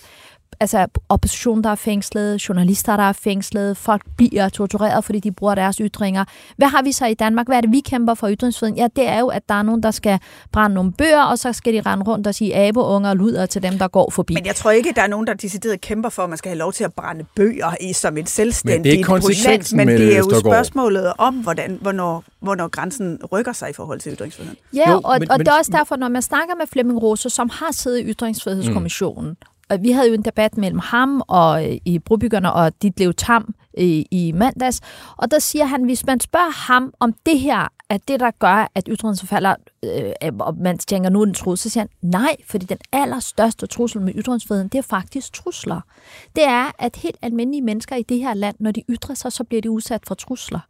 altså 0.60 0.86
opposition, 1.08 1.62
der 1.62 1.70
er 1.70 1.74
fængslet, 1.74 2.48
journalister, 2.48 2.96
der 2.96 3.02
er 3.02 3.12
fængslet, 3.12 3.76
folk 3.76 4.02
bliver 4.16 4.48
tortureret, 4.48 5.04
fordi 5.04 5.20
de 5.20 5.32
bruger 5.32 5.54
deres 5.54 5.76
ytringer. 5.76 6.24
Hvad 6.56 6.68
har 6.68 6.82
vi 6.82 6.92
så 6.92 7.06
i 7.06 7.14
Danmark? 7.14 7.46
Hvad 7.46 7.56
er 7.56 7.60
det, 7.60 7.72
vi 7.72 7.80
kæmper 7.80 8.14
for 8.14 8.30
ytringsfriheden? 8.30 8.78
Ja, 8.78 8.88
det 8.96 9.08
er 9.08 9.18
jo, 9.18 9.28
at 9.28 9.48
der 9.48 9.54
er 9.54 9.62
nogen, 9.62 9.82
der 9.82 9.90
skal 9.90 10.18
brænde 10.52 10.74
nogle 10.74 10.92
bøger, 10.92 11.22
og 11.22 11.38
så 11.38 11.52
skal 11.52 11.72
de 11.72 11.80
rende 11.80 12.04
rundt 12.04 12.26
og 12.26 12.34
sige 12.34 12.56
abeunger 12.56 13.10
og 13.10 13.16
luder 13.16 13.46
til 13.46 13.62
dem, 13.62 13.78
der 13.78 13.88
går 13.88 14.10
forbi. 14.10 14.34
Men 14.34 14.46
jeg 14.46 14.54
tror 14.54 14.70
ikke, 14.70 14.92
der 14.96 15.02
er 15.02 15.06
nogen, 15.06 15.26
der 15.26 15.34
decideret 15.34 15.80
kæmper 15.80 16.08
for, 16.08 16.22
at 16.22 16.28
man 16.28 16.38
skal 16.38 16.50
have 16.50 16.58
lov 16.58 16.72
til 16.72 16.84
at 16.84 16.92
brænde 16.92 17.24
bøger 17.36 17.74
i 17.80 17.92
som 17.92 18.16
et 18.16 18.28
selvstændigt 18.28 18.82
men 18.82 19.04
det 19.04 19.14
er 19.14 19.20
projekt, 19.20 19.72
men 19.74 19.88
det 19.88 20.14
er 20.14 20.18
jo 20.18 20.40
spørgsmålet 20.40 21.12
om, 21.18 21.34
hvordan, 21.34 21.78
hvornår, 21.80 22.24
hvornår 22.40 22.68
grænsen 22.68 23.18
rykker 23.32 23.52
sig 23.52 23.70
i 23.70 23.72
forhold 23.72 24.00
til 24.00 24.12
ytringsfriheden. 24.12 24.58
Ja, 24.74 24.90
jo, 24.90 25.00
og, 25.04 25.16
men, 25.20 25.30
og 25.30 25.38
det 25.38 25.48
er 25.48 25.58
også 25.58 25.72
derfor, 25.72 25.96
når 25.96 26.08
man 26.08 26.22
snakker 26.22 26.54
med 26.54 26.66
Flemming 26.66 27.02
Rose, 27.02 27.30
som 27.30 27.50
har 27.52 27.72
siddet 27.72 27.98
i 27.98 28.12
Ytringsfrihedskommissionen, 28.12 29.28
mm 29.30 29.36
og 29.70 29.82
vi 29.82 29.90
havde 29.90 30.08
jo 30.08 30.14
en 30.14 30.22
debat 30.22 30.56
mellem 30.56 30.78
ham 30.78 31.22
og 31.28 31.70
øh, 31.70 31.76
i 31.84 31.98
Brobyggerne 31.98 32.52
og 32.52 32.82
Ditlev 32.82 33.14
Tam 33.14 33.54
i, 33.78 34.06
i 34.10 34.32
mandags, 34.32 34.80
og 35.16 35.30
der 35.30 35.38
siger 35.38 35.64
han, 35.64 35.84
hvis 35.84 36.06
man 36.06 36.20
spørger 36.20 36.66
ham 36.66 36.94
om 37.00 37.14
det 37.26 37.38
her 37.38 37.68
at 37.88 38.08
det, 38.08 38.20
der 38.20 38.30
gør, 38.30 38.70
at 38.74 38.88
ytringsfriheden 38.88 39.28
falder, 39.28 39.54
øh, 40.22 40.32
og 40.38 40.56
man 40.56 40.78
tænker, 40.78 41.10
nu 41.10 41.20
er 41.20 41.24
den 41.24 41.34
trussel, 41.34 41.70
så 41.70 41.72
siger 41.72 41.82
han, 41.82 42.10
nej, 42.10 42.36
fordi 42.46 42.66
den 42.66 42.78
allerstørste 42.92 43.66
trussel 43.66 44.00
med 44.00 44.12
ytringsfriheden, 44.16 44.68
det 44.68 44.78
er 44.78 44.82
faktisk 44.82 45.32
trusler. 45.32 45.80
Det 46.36 46.44
er, 46.44 46.70
at 46.78 46.96
helt 46.96 47.16
almindelige 47.22 47.62
mennesker 47.62 47.96
i 47.96 48.02
det 48.02 48.18
her 48.18 48.34
land, 48.34 48.56
når 48.60 48.70
de 48.70 48.82
ytrer 48.88 49.14
sig, 49.14 49.32
så 49.32 49.44
bliver 49.44 49.62
de 49.62 49.70
udsat 49.70 50.02
for 50.06 50.14
trusler. 50.14 50.60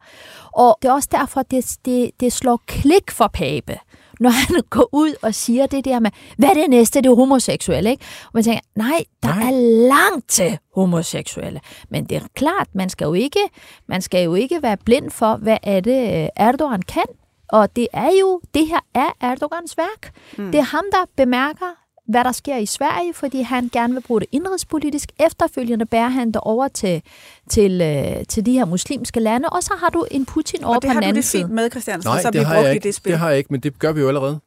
Og 0.51 0.77
det 0.81 0.87
er 0.87 0.93
også 0.93 1.09
derfor, 1.11 1.41
det, 1.41 1.77
det, 1.85 2.11
det 2.19 2.33
slår 2.33 2.61
klik 2.67 3.11
for 3.11 3.27
Pape 3.27 3.79
når 4.19 4.29
han 4.29 4.61
går 4.69 4.89
ud 4.91 5.13
og 5.21 5.35
siger 5.35 5.65
det 5.65 5.85
der 5.85 5.99
med, 5.99 6.11
hvad 6.37 6.49
er 6.49 6.53
det 6.53 6.69
næste, 6.69 7.01
det 7.01 7.09
er 7.09 7.15
homoseksuelle, 7.15 7.89
ikke? 7.89 8.05
Og 8.25 8.31
man 8.33 8.43
tænker, 8.43 8.59
nej, 8.75 9.03
der 9.23 9.35
nej. 9.35 9.47
er 9.47 9.51
langt 9.87 10.29
til 10.29 10.57
homoseksuelle. 10.75 11.59
Men 11.89 12.05
det 12.05 12.17
er 12.17 12.21
klart, 12.35 12.67
man 12.73 12.89
skal 12.89 13.05
jo 13.05 13.13
ikke, 13.13 13.39
man 13.87 14.01
skal 14.01 14.23
jo 14.23 14.35
ikke 14.35 14.63
være 14.63 14.77
blind 14.77 15.11
for, 15.11 15.35
hvad 15.35 15.57
er 15.63 15.79
det 15.79 16.23
øh, 16.23 16.29
Erdogan 16.35 16.81
kan. 16.81 17.05
Og 17.49 17.75
det 17.75 17.87
er 17.93 18.09
jo, 18.19 18.41
det 18.53 18.67
her 18.67 18.79
er 18.93 19.31
Erdogans 19.31 19.77
værk. 19.77 20.11
Mm. 20.37 20.51
Det 20.51 20.57
er 20.59 20.63
ham, 20.63 20.83
der 20.91 21.05
bemærker, 21.17 21.86
hvad 22.07 22.23
der 22.23 22.31
sker 22.31 22.57
i 22.57 22.65
Sverige, 22.65 23.13
fordi 23.13 23.41
han 23.41 23.69
gerne 23.73 23.93
vil 23.93 24.01
bruge 24.01 24.19
det 24.19 24.27
indrigspolitisk. 24.31 25.11
Efterfølgende 25.25 25.85
bærer 25.85 26.09
han 26.09 26.27
det 26.27 26.41
over 26.41 26.67
til, 26.67 27.01
til, 27.49 27.81
øh, 27.81 28.25
til 28.25 28.45
de 28.45 28.51
her 28.51 28.65
muslimske 28.65 29.19
lande, 29.19 29.49
og 29.49 29.63
så 29.63 29.73
har 29.79 29.89
du 29.89 30.05
en 30.11 30.25
Putin 30.25 30.63
over 30.63 30.79
på 30.79 30.87
den 30.87 31.03
anden 31.03 31.03
side. 31.03 31.03
Og 31.03 31.03
det 31.03 31.09
har 31.09 31.11
du 31.11 31.15
det 31.15 31.25
fint 31.25 31.51
med, 31.51 31.69
Christian, 31.69 32.01
Nej, 32.05 32.21
så 32.21 32.31
bliver 32.31 32.53
brugt 32.53 32.75
i 32.75 32.87
det 32.87 32.95
spil. 32.95 33.11
det 33.11 33.19
har 33.19 33.29
jeg 33.29 33.37
ikke, 33.37 33.47
men 33.53 33.59
det 33.59 33.79
gør 33.79 33.91
vi 33.91 34.01
jo 34.01 34.07
allerede. 34.07 34.39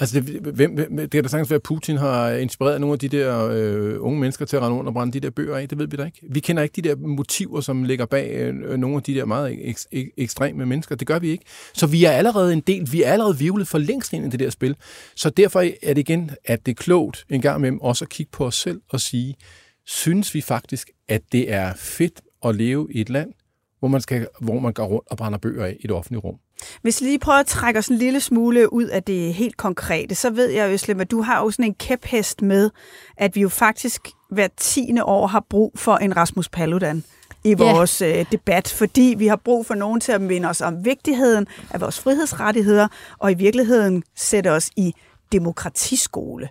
Altså, 0.00 0.20
det, 0.20 0.40
hvem, 0.40 0.76
det 0.76 1.10
kan 1.10 1.22
da 1.22 1.28
sagtens 1.28 1.50
være, 1.50 1.56
at 1.56 1.62
Putin 1.62 1.96
har 1.96 2.30
inspireret 2.30 2.80
nogle 2.80 2.92
af 2.92 2.98
de 2.98 3.08
der 3.08 3.48
øh, 3.52 3.96
unge 3.98 4.20
mennesker 4.20 4.44
til 4.46 4.56
at 4.56 4.62
rende 4.62 4.76
rundt 4.76 4.88
og 4.88 4.94
brænde 4.94 5.12
de 5.12 5.20
der 5.20 5.30
bøger 5.30 5.56
af. 5.56 5.68
Det 5.68 5.78
ved 5.78 5.86
vi 5.86 5.96
da 5.96 6.04
ikke. 6.04 6.20
Vi 6.30 6.40
kender 6.40 6.62
ikke 6.62 6.82
de 6.82 6.88
der 6.88 6.96
motiver, 6.96 7.60
som 7.60 7.84
ligger 7.84 8.06
bag 8.06 8.30
øh, 8.30 8.54
øh 8.64 8.78
nogle 8.78 8.96
af 8.96 9.02
de 9.02 9.14
der 9.14 9.24
meget 9.24 9.68
ek, 9.68 9.78
ek, 9.92 10.08
ekstreme 10.16 10.66
mennesker. 10.66 10.96
Det 10.96 11.06
gør 11.06 11.18
vi 11.18 11.28
ikke. 11.28 11.44
Så 11.74 11.86
vi 11.86 12.04
er 12.04 12.10
allerede 12.10 12.52
en 12.52 12.60
del, 12.60 12.92
vi 12.92 13.02
er 13.02 13.12
allerede 13.12 13.38
vivlet 13.38 13.68
for 13.68 13.78
længst 13.78 14.12
ind 14.12 14.26
i 14.26 14.28
det 14.28 14.40
der 14.40 14.50
spil. 14.50 14.76
Så 15.16 15.30
derfor 15.30 15.60
er 15.60 15.94
det 15.94 15.98
igen, 15.98 16.30
at 16.44 16.66
det 16.66 16.72
er 16.72 16.76
klogt 16.82 17.24
en 17.30 17.40
gang 17.40 17.58
imellem 17.58 17.80
også 17.80 18.04
at 18.04 18.08
kigge 18.08 18.30
på 18.32 18.46
os 18.46 18.54
selv 18.54 18.80
og 18.88 19.00
sige, 19.00 19.34
synes 19.86 20.34
vi 20.34 20.40
faktisk, 20.40 20.90
at 21.08 21.22
det 21.32 21.52
er 21.52 21.72
fedt 21.76 22.20
at 22.44 22.54
leve 22.54 22.88
i 22.90 23.00
et 23.00 23.10
land, 23.10 23.32
hvor 23.78 23.88
man, 23.88 24.00
skal, 24.00 24.26
hvor 24.40 24.58
man 24.58 24.72
går 24.72 24.86
rundt 24.86 25.08
og 25.10 25.16
brænder 25.16 25.38
bøger 25.38 25.64
af 25.64 25.76
i 25.80 25.82
det 25.82 25.90
offentlige 25.90 26.20
rum. 26.20 26.38
Hvis 26.82 27.00
vi 27.00 27.06
lige 27.06 27.18
prøver 27.18 27.38
at 27.38 27.46
trække 27.46 27.78
os 27.78 27.88
en 27.88 27.96
lille 27.96 28.20
smule 28.20 28.72
ud 28.72 28.84
af 28.84 29.02
det 29.02 29.34
helt 29.34 29.56
konkrete, 29.56 30.14
så 30.14 30.30
ved 30.30 30.48
jeg, 30.48 30.72
Øslem, 30.72 31.00
at 31.00 31.10
du 31.10 31.22
har 31.22 31.40
jo 31.42 31.50
sådan 31.50 31.64
en 31.64 31.74
kæphest 31.74 32.42
med, 32.42 32.70
at 33.16 33.36
vi 33.36 33.40
jo 33.40 33.48
faktisk 33.48 34.08
hver 34.30 34.48
tiende 34.56 35.04
år 35.04 35.26
har 35.26 35.44
brug 35.50 35.72
for 35.76 35.96
en 35.96 36.16
Rasmus 36.16 36.48
Paludan 36.48 37.04
i 37.44 37.54
vores 37.54 37.98
yeah. 37.98 38.18
øh, 38.18 38.26
debat, 38.32 38.68
fordi 38.68 39.14
vi 39.18 39.26
har 39.26 39.36
brug 39.36 39.66
for 39.66 39.74
nogen 39.74 40.00
til 40.00 40.12
at 40.12 40.20
minde 40.20 40.48
os 40.48 40.60
om 40.60 40.84
vigtigheden 40.84 41.46
af 41.70 41.80
vores 41.80 42.00
frihedsrettigheder, 42.00 42.88
og 43.18 43.32
i 43.32 43.34
virkeligheden 43.34 44.02
sætte 44.16 44.50
os 44.50 44.70
i 44.76 44.94
demokratiskole. 45.32 46.48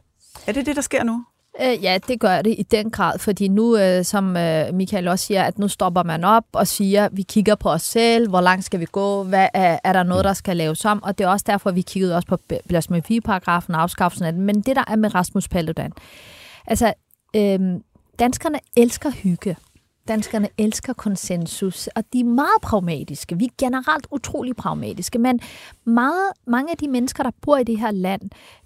Er 0.47 0.51
det 0.51 0.65
det, 0.65 0.75
der 0.75 0.81
sker 0.81 1.03
nu? 1.03 1.23
Øh, 1.61 1.83
ja, 1.83 1.97
det 2.07 2.19
gør 2.19 2.41
det 2.41 2.55
i 2.57 2.63
den 2.63 2.91
grad, 2.91 3.19
fordi 3.19 3.47
nu, 3.47 3.77
øh, 3.77 4.05
som 4.05 4.37
øh, 4.37 4.73
Michael 4.73 5.07
også 5.07 5.25
siger, 5.25 5.43
at 5.43 5.59
nu 5.59 5.67
stopper 5.67 6.03
man 6.03 6.23
op 6.23 6.43
og 6.51 6.67
siger, 6.67 7.09
vi 7.11 7.21
kigger 7.21 7.55
på 7.55 7.69
os 7.69 7.81
selv, 7.81 8.29
hvor 8.29 8.41
langt 8.41 8.65
skal 8.65 8.79
vi 8.79 8.85
gå, 8.91 9.23
hvad 9.23 9.47
er, 9.53 9.79
er 9.83 9.93
der 9.93 10.03
noget, 10.03 10.25
der 10.25 10.33
skal 10.33 10.57
laves 10.57 10.85
om, 10.85 11.03
og 11.03 11.17
det 11.17 11.23
er 11.23 11.27
også 11.27 11.45
derfor, 11.47 11.71
vi 11.71 11.81
kiggede 11.81 12.15
også 12.15 12.27
på 12.27 12.37
blasfemiparagrafen 12.67 13.75
og 13.75 13.81
afskaffelsen 13.81 14.25
af 14.25 14.33
den, 14.33 14.41
men 14.41 14.61
det 14.61 14.75
der 14.75 14.83
er 14.87 14.95
med 14.95 15.15
Rasmus 15.15 15.47
Paludan, 15.47 15.91
altså, 16.67 16.93
øh, 17.35 17.59
danskerne 18.19 18.59
elsker 18.77 19.11
hygge. 19.11 19.55
Danskerne 20.07 20.49
elsker 20.57 20.93
konsensus, 20.93 21.87
og 21.87 22.03
de 22.13 22.19
er 22.19 22.23
meget 22.23 22.61
pragmatiske. 22.61 23.37
Vi 23.37 23.45
er 23.45 23.49
generelt 23.57 24.07
utrolig 24.11 24.55
pragmatiske, 24.55 25.19
men 25.19 25.39
meget, 25.85 26.31
mange 26.47 26.71
af 26.71 26.77
de 26.77 26.87
mennesker, 26.87 27.23
der 27.23 27.31
bor 27.41 27.57
i 27.57 27.63
det 27.63 27.79
her 27.79 27.91
land, 27.91 28.21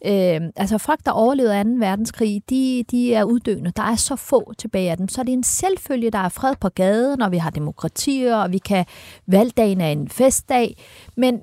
øh, 0.05 0.51
altså 0.55 0.77
folk, 0.77 0.99
der 1.05 1.11
overlevede 1.11 1.63
2. 1.63 1.69
verdenskrig, 1.79 2.41
de, 2.49 2.83
de 2.91 3.13
er 3.13 3.23
uddøende. 3.23 3.71
Der 3.75 3.83
er 3.83 3.95
så 3.95 4.15
få 4.15 4.53
tilbage 4.57 4.91
af 4.91 4.97
dem. 4.97 5.07
Så 5.07 5.23
det 5.23 5.29
er 5.29 5.33
en 5.33 5.43
selvfølge, 5.43 6.11
der 6.11 6.19
er 6.19 6.29
fred 6.29 6.55
på 6.61 6.69
gaden, 6.69 7.19
når 7.19 7.29
vi 7.29 7.37
har 7.37 7.49
demokratier, 7.49 8.35
og 8.35 8.51
vi 8.51 8.57
kan 8.57 8.85
valgdagen 9.27 9.81
er 9.81 9.87
en 9.87 10.09
festdag. 10.09 10.77
Men 11.17 11.39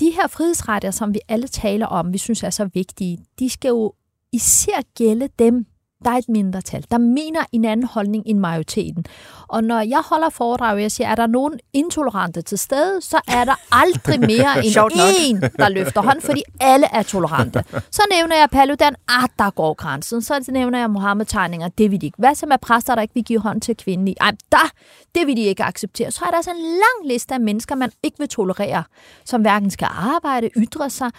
de 0.00 0.10
her 0.10 0.26
frihedsretter, 0.28 0.90
som 0.90 1.14
vi 1.14 1.20
alle 1.28 1.48
taler 1.48 1.86
om, 1.86 2.12
vi 2.12 2.18
synes 2.18 2.42
er 2.42 2.50
så 2.50 2.68
vigtige, 2.74 3.18
de 3.38 3.50
skal 3.50 3.68
jo 3.68 3.92
især 4.32 4.80
gælde 4.94 5.28
dem, 5.38 5.66
der 6.04 6.10
er 6.10 6.16
et 6.16 6.28
mindretal, 6.28 6.86
der 6.90 6.98
mener 6.98 7.40
en 7.52 7.64
anden 7.64 7.86
holdning 7.86 8.22
end 8.26 8.38
majoriteten. 8.38 9.04
Og 9.48 9.64
når 9.64 9.80
jeg 9.80 10.02
holder 10.04 10.30
foredrag, 10.30 10.72
og 10.72 10.82
jeg 10.82 10.92
siger, 10.92 11.08
er 11.08 11.14
der 11.14 11.26
nogen 11.26 11.60
intolerante 11.72 12.42
til 12.42 12.58
stede, 12.58 13.00
så 13.00 13.20
er 13.28 13.44
der 13.44 13.54
aldrig 13.72 14.20
mere 14.20 14.56
end 14.64 15.00
en, 15.20 15.40
der 15.40 15.68
løfter 15.68 16.02
hånd, 16.02 16.20
fordi 16.20 16.42
alle 16.60 16.86
er 16.92 17.02
tolerante. 17.02 17.64
Så 17.90 18.02
nævner 18.12 18.36
jeg 18.36 18.48
Paludan, 18.52 18.94
ah, 19.08 19.28
der 19.38 19.50
går 19.50 19.74
grænsen. 19.74 20.22
Så 20.22 20.44
nævner 20.48 20.78
jeg 20.78 20.90
Mohammed-tegninger, 20.90 21.68
det 21.68 21.90
vil 21.90 22.00
de 22.00 22.06
ikke. 22.06 22.18
Hvad 22.18 22.34
så 22.34 22.46
med 22.46 22.58
præster, 22.58 22.94
der 22.94 23.02
ikke 23.02 23.14
vil 23.14 23.24
give 23.24 23.40
hånd 23.40 23.60
til 23.60 23.76
kvinden? 23.76 24.14
Ej, 24.20 24.32
der, 24.52 24.70
det 25.14 25.26
vil 25.26 25.36
de 25.36 25.42
ikke 25.42 25.64
acceptere. 25.64 26.10
Så 26.10 26.24
er 26.24 26.30
der 26.30 26.36
altså 26.36 26.50
en 26.50 26.62
lang 26.62 27.12
liste 27.12 27.34
af 27.34 27.40
mennesker, 27.40 27.74
man 27.74 27.90
ikke 28.02 28.18
vil 28.18 28.28
tolerere, 28.28 28.84
som 29.24 29.40
hverken 29.40 29.70
skal 29.70 29.88
arbejde, 29.90 30.50
ytre 30.56 30.90
sig. 30.90 31.10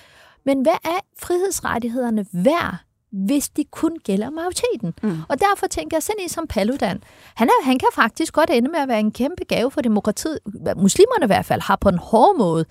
Men 0.46 0.62
hvad 0.62 0.78
er 0.86 1.00
frihedsrettighederne 1.20 2.26
værd, 2.32 2.87
hvis 3.12 3.50
de 3.50 3.63
kun 3.72 3.98
gælder 4.04 4.30
majoriteten. 4.30 4.93
Mm. 5.04 5.22
Og 5.30 5.39
derfor 5.39 5.67
tænker 5.67 5.98
jeg, 5.98 6.04
sådan 6.04 6.24
en 6.24 6.30
som 6.30 6.48
Paludan, 6.48 7.04
han, 7.36 7.48
er, 7.48 7.65
han 7.65 7.80
kan 7.80 7.88
faktisk 7.93 8.34
godt 8.34 8.50
ende 8.50 8.72
med 8.72 8.80
at 8.80 8.88
være 8.88 9.00
en 9.00 9.12
kæmpe 9.12 9.43
gave 9.50 9.72
for 9.72 9.82
demokratiet. 9.82 10.39
Muslimerne 10.78 11.24
i 11.24 11.28
hvert 11.28 11.46
fald 11.46 11.62
har 11.62 11.76
på 11.76 11.89
en 11.89 11.98
hård 11.98 12.38
måde 12.38 12.65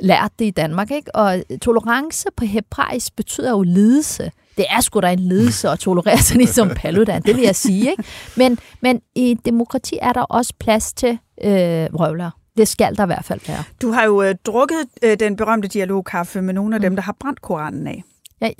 lært 0.00 0.32
det 0.38 0.44
i 0.44 0.50
Danmark. 0.50 0.90
Ikke? 0.90 1.14
Og 1.14 1.42
tolerance 1.62 2.28
på 2.36 2.44
hebraisk 2.44 3.16
betyder 3.16 3.50
jo 3.50 3.62
lidelse. 3.62 4.30
Det 4.56 4.64
er 4.70 4.80
sgu 4.80 5.00
da 5.00 5.12
en 5.12 5.18
lidelse 5.18 5.68
at 5.68 5.78
tolerere 5.78 6.18
sådan 6.18 6.40
en 6.40 6.46
som 6.46 6.70
Paludan, 6.76 7.22
det 7.22 7.36
vil 7.36 7.44
jeg 7.44 7.56
sige. 7.56 7.90
Ikke? 7.90 8.04
Men, 8.36 8.58
men 8.80 9.00
i 9.14 9.36
demokrati 9.44 9.98
er 10.02 10.12
der 10.12 10.22
også 10.22 10.52
plads 10.58 10.92
til 10.92 11.18
øh, 11.44 11.50
røvler. 11.94 12.30
Det 12.56 12.68
skal 12.68 12.96
der 12.96 13.02
i 13.02 13.06
hvert 13.06 13.24
fald 13.24 13.40
være. 13.46 13.64
Du 13.82 13.90
har 13.90 14.04
jo 14.04 14.22
øh, 14.22 14.34
drukket 14.46 14.84
øh, 15.02 15.20
den 15.20 15.36
berømte 15.36 15.68
dialogkaffe 15.68 16.42
med 16.42 16.54
nogle 16.54 16.74
af 16.74 16.80
dem, 16.80 16.96
der 16.96 17.02
har 17.02 17.16
brændt 17.20 17.42
Koranen 17.42 17.86
af. 17.86 18.04
Ja, 18.42 18.50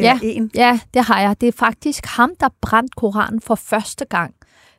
ja, 0.00 0.18
en. 0.22 0.50
ja, 0.54 0.80
det 0.94 1.04
har 1.04 1.20
jeg. 1.20 1.40
Det 1.40 1.48
er 1.48 1.52
faktisk 1.52 2.06
ham, 2.06 2.30
der 2.40 2.48
brændte 2.60 2.92
Koranen 2.96 3.40
for 3.40 3.54
første 3.54 4.04
gang. 4.04 4.34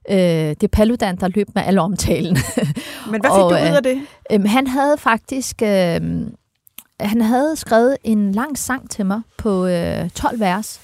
Øh, 0.09 0.17
det 0.17 0.63
er 0.63 0.67
Paludan, 0.71 1.15
der 1.15 1.27
løb 1.27 1.47
med 1.55 1.63
alle 1.63 1.81
omtalen. 1.81 2.37
Men 3.11 3.21
hvad 3.21 3.29
fik 3.29 3.43
Og, 3.43 3.51
du 3.51 3.55
ud 3.55 3.61
øh, 3.61 3.75
af 3.75 3.83
det? 3.83 4.01
Øhm, 4.31 4.45
han 4.45 4.67
havde 4.67 4.97
faktisk 4.97 5.61
øh, 5.61 6.01
han 6.99 7.21
havde 7.21 7.55
skrevet 7.55 7.97
en 8.03 8.31
lang 8.31 8.57
sang 8.57 8.89
til 8.89 9.05
mig 9.05 9.21
på 9.37 9.65
øh, 9.65 10.09
12 10.09 10.39
vers, 10.39 10.81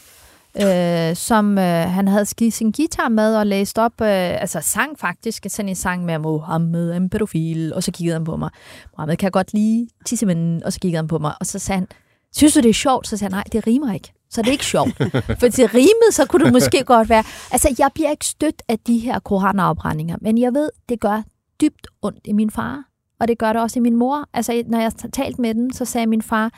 øh, 0.62 1.16
som 1.16 1.58
øh, 1.58 1.64
han 1.90 2.08
havde 2.08 2.26
skidt 2.26 2.54
sin 2.54 2.72
guitar 2.72 3.10
med 3.10 3.36
og 3.36 3.46
læst 3.46 3.78
op, 3.78 4.02
øh, 4.02 4.42
altså 4.42 4.60
sang 4.62 5.00
faktisk, 5.00 5.46
sådan 5.50 5.70
en 5.70 5.76
sang 5.76 6.06
med 6.06 6.18
Mohammed 6.18 6.94
en 6.94 7.10
pædofil, 7.10 7.74
og 7.74 7.84
så 7.84 7.92
kiggede 7.92 8.14
han 8.14 8.24
på 8.24 8.36
mig. 8.38 8.50
Mohammed 8.98 9.18
kan 9.18 9.26
jeg 9.26 9.32
godt 9.32 9.54
lide 9.54 9.88
tissemænden, 10.06 10.64
og 10.64 10.74
så 10.74 10.80
kiggede 10.80 10.98
han 10.98 11.08
på 11.08 11.18
mig, 11.18 11.34
og 11.40 11.46
så 11.46 11.60
sagde 11.60 11.80
han, 11.80 11.88
synes 12.36 12.54
du 12.54 12.60
det 12.60 12.70
er 12.70 12.74
sjovt? 12.74 13.08
Så 13.08 13.18
sagde 13.18 13.36
jeg, 13.36 13.38
nej, 13.38 13.44
det 13.52 13.68
rimer 13.68 13.94
ikke. 13.94 14.14
Så 14.30 14.42
det 14.42 14.48
er 14.48 14.52
ikke 14.52 14.66
sjovt. 14.66 14.98
For 15.40 15.48
til 15.48 15.68
rimet, 15.68 16.12
så 16.12 16.26
kunne 16.26 16.46
det 16.46 16.54
måske 16.54 16.84
godt 16.94 17.10
være. 17.10 17.24
Altså, 17.52 17.76
jeg 17.80 17.90
bliver 17.94 18.10
ikke 18.12 18.26
stødt 18.26 18.62
af 18.68 18.80
de 18.80 18.98
her 18.98 19.20
koranafbrændinger, 19.20 20.18
men 20.22 20.38
jeg 20.38 20.54
ved, 20.54 20.70
det 20.90 21.00
gør 21.00 21.22
dybt 21.62 21.88
ondt 22.02 22.22
i 22.26 22.34
min 22.34 22.52
far, 22.52 22.84
og 23.20 23.28
det 23.28 23.38
gør 23.38 23.54
det 23.54 23.62
også 23.62 23.80
i 23.80 23.82
min 23.82 23.96
mor. 23.96 24.26
Altså, 24.34 24.64
når 24.68 24.80
jeg 24.80 24.92
talte 25.14 25.42
med 25.42 25.54
den, 25.54 25.74
så 25.74 25.86
sagde 25.86 26.08
min 26.08 26.22
far, 26.22 26.52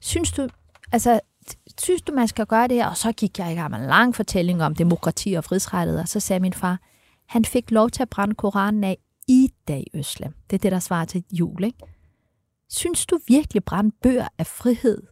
synes 0.00 0.32
du, 0.32 0.48
altså, 0.92 1.20
synes 1.82 2.02
du, 2.02 2.12
man 2.12 2.28
skal 2.28 2.46
gøre 2.46 2.68
det 2.68 2.76
her? 2.76 2.86
Og 2.86 2.96
så 2.96 3.12
gik 3.12 3.38
jeg 3.38 3.52
i 3.52 3.54
gang 3.54 3.70
med 3.70 3.78
en 3.78 3.86
lang 3.86 4.14
fortælling 4.14 4.62
om 4.62 4.74
demokrati 4.74 5.34
og 5.34 5.44
frihedsrettigheder, 5.44 6.04
så 6.04 6.20
sagde 6.20 6.40
min 6.40 6.52
far, 6.52 6.78
han 7.28 7.44
fik 7.44 7.70
lov 7.70 7.90
til 7.90 8.02
at 8.02 8.08
brænde 8.08 8.34
Koranen 8.34 8.84
af 8.84 8.98
i 9.28 9.48
dag, 9.68 9.84
Øslem. 9.94 10.32
Det 10.50 10.56
er 10.56 10.60
det, 10.60 10.72
der 10.72 10.78
svarer 10.78 11.04
til 11.04 11.24
jul, 11.32 11.64
ikke? 11.64 11.78
Synes 12.70 13.06
du 13.06 13.18
virkelig, 13.28 13.64
brænde 13.64 13.92
bøger 14.02 14.28
af 14.38 14.46
frihed? 14.46 15.02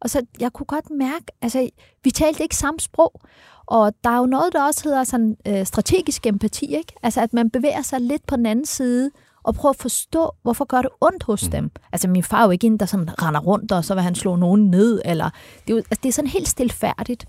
Og 0.00 0.10
så, 0.10 0.26
jeg 0.40 0.52
kunne 0.52 0.66
godt 0.66 0.90
mærke, 0.90 1.24
altså, 1.42 1.70
vi 2.04 2.10
talte 2.10 2.42
ikke 2.42 2.56
samme 2.56 2.80
sprog, 2.80 3.20
og 3.66 3.92
der 4.04 4.10
er 4.10 4.18
jo 4.18 4.26
noget, 4.26 4.52
der 4.52 4.62
også 4.62 4.84
hedder 4.84 5.04
sådan, 5.04 5.36
øh, 5.46 5.66
strategisk 5.66 6.26
empati, 6.26 6.76
ikke? 6.76 6.92
Altså, 7.02 7.20
at 7.20 7.32
man 7.32 7.50
bevæger 7.50 7.82
sig 7.82 8.00
lidt 8.00 8.26
på 8.26 8.36
den 8.36 8.46
anden 8.46 8.66
side, 8.66 9.10
og 9.44 9.54
prøver 9.54 9.70
at 9.70 9.80
forstå, 9.80 10.30
hvorfor 10.42 10.64
gør 10.64 10.82
det 10.82 10.90
ondt 11.00 11.22
hos 11.22 11.40
dem. 11.40 11.70
Altså, 11.92 12.08
min 12.08 12.22
far 12.22 12.40
er 12.40 12.44
jo 12.44 12.50
ikke 12.50 12.66
en, 12.66 12.76
der 12.76 12.86
sådan 12.86 13.22
render 13.22 13.40
rundt, 13.40 13.72
og 13.72 13.84
så 13.84 13.94
vil 13.94 14.02
han 14.02 14.14
slå 14.14 14.36
nogen 14.36 14.70
ned, 14.70 15.02
eller... 15.04 15.30
Det 15.66 15.72
er, 15.72 15.74
jo, 15.74 15.76
altså, 15.76 16.00
det 16.02 16.08
er 16.08 16.12
sådan 16.12 16.30
helt 16.30 16.48
stilfærdigt. 16.48 17.26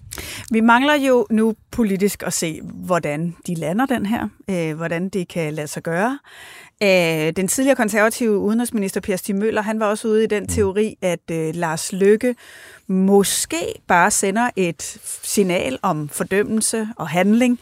Vi 0.52 0.60
mangler 0.60 0.95
jo 0.95 1.28
nu 1.30 1.54
politisk 1.71 2.23
at 2.23 2.34
se, 2.34 2.62
hvordan 2.62 3.36
de 3.47 3.56
lander 3.56 3.86
den 3.86 4.06
her, 4.06 4.28
øh, 4.49 4.76
hvordan 4.76 5.10
det 5.10 5.28
kan 5.28 5.54
lade 5.54 5.67
sig 5.67 5.84
gøre. 5.84 6.19
Øh, 6.84 7.34
den 7.36 7.48
tidligere 7.48 7.76
konservative 7.76 8.38
udenrigsminister 8.38 9.02
Per 9.02 9.15
Stig 9.15 9.36
Møller, 9.36 9.62
han 9.62 9.80
var 9.80 9.86
også 9.86 10.08
ude 10.08 10.24
i 10.24 10.28
den 10.28 10.48
teori, 10.48 10.96
at 11.02 11.32
øh, 11.32 11.56
Lars 11.56 11.93
Løkke 11.93 12.36
måske 12.88 13.74
bare 13.88 14.12
sender 14.12 14.50
et 14.56 14.82
signal 15.24 15.80
om 15.82 16.10
fordømmelse 16.10 16.88
og 16.98 17.10
handling, 17.10 17.60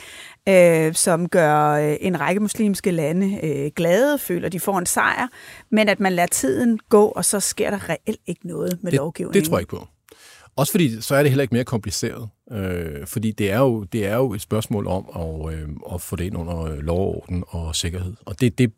øh, 0.49 0.93
som 0.93 1.29
gør 1.29 1.69
øh, 1.69 1.97
en 2.01 2.19
række 2.19 2.39
muslimske 2.39 2.91
lande 2.91 3.39
øh, 3.43 3.71
glade, 3.75 4.17
føler, 4.17 4.49
de 4.49 4.60
får 4.60 4.79
en 4.79 4.86
sejr, 4.86 5.27
men 5.71 5.89
at 5.89 5.99
man 5.99 6.13
lader 6.13 6.27
tiden 6.27 6.79
gå, 6.89 7.05
og 7.05 7.25
så 7.25 7.39
sker 7.39 7.69
der 7.69 7.89
reelt 7.89 8.21
ikke 8.27 8.47
noget 8.47 8.79
med 8.81 8.91
det, 8.91 8.97
lovgivningen. 8.97 9.41
Det 9.41 9.49
tror 9.49 9.57
jeg 9.57 9.62
ikke 9.62 9.69
på. 9.69 9.88
Også 10.55 10.71
fordi, 10.71 11.01
så 11.01 11.15
er 11.15 11.21
det 11.23 11.31
heller 11.31 11.41
ikke 11.41 11.55
mere 11.55 11.63
kompliceret. 11.63 12.29
Øh, 12.51 13.07
fordi 13.07 13.31
det 13.31 13.51
er, 13.51 13.59
jo, 13.59 13.83
det 13.83 14.07
er 14.07 14.15
jo 14.15 14.33
et 14.33 14.41
spørgsmål 14.41 14.87
om 14.87 15.05
at, 15.15 15.53
øh, 15.53 15.67
at 15.93 16.01
få 16.01 16.15
det 16.15 16.23
ind 16.23 16.37
under 16.37 16.63
øh, 16.63 16.77
lovorden 16.79 17.43
og 17.47 17.75
sikkerhed. 17.75 18.13
Og 18.25 18.41
det, 18.41 18.57
det, 18.57 18.71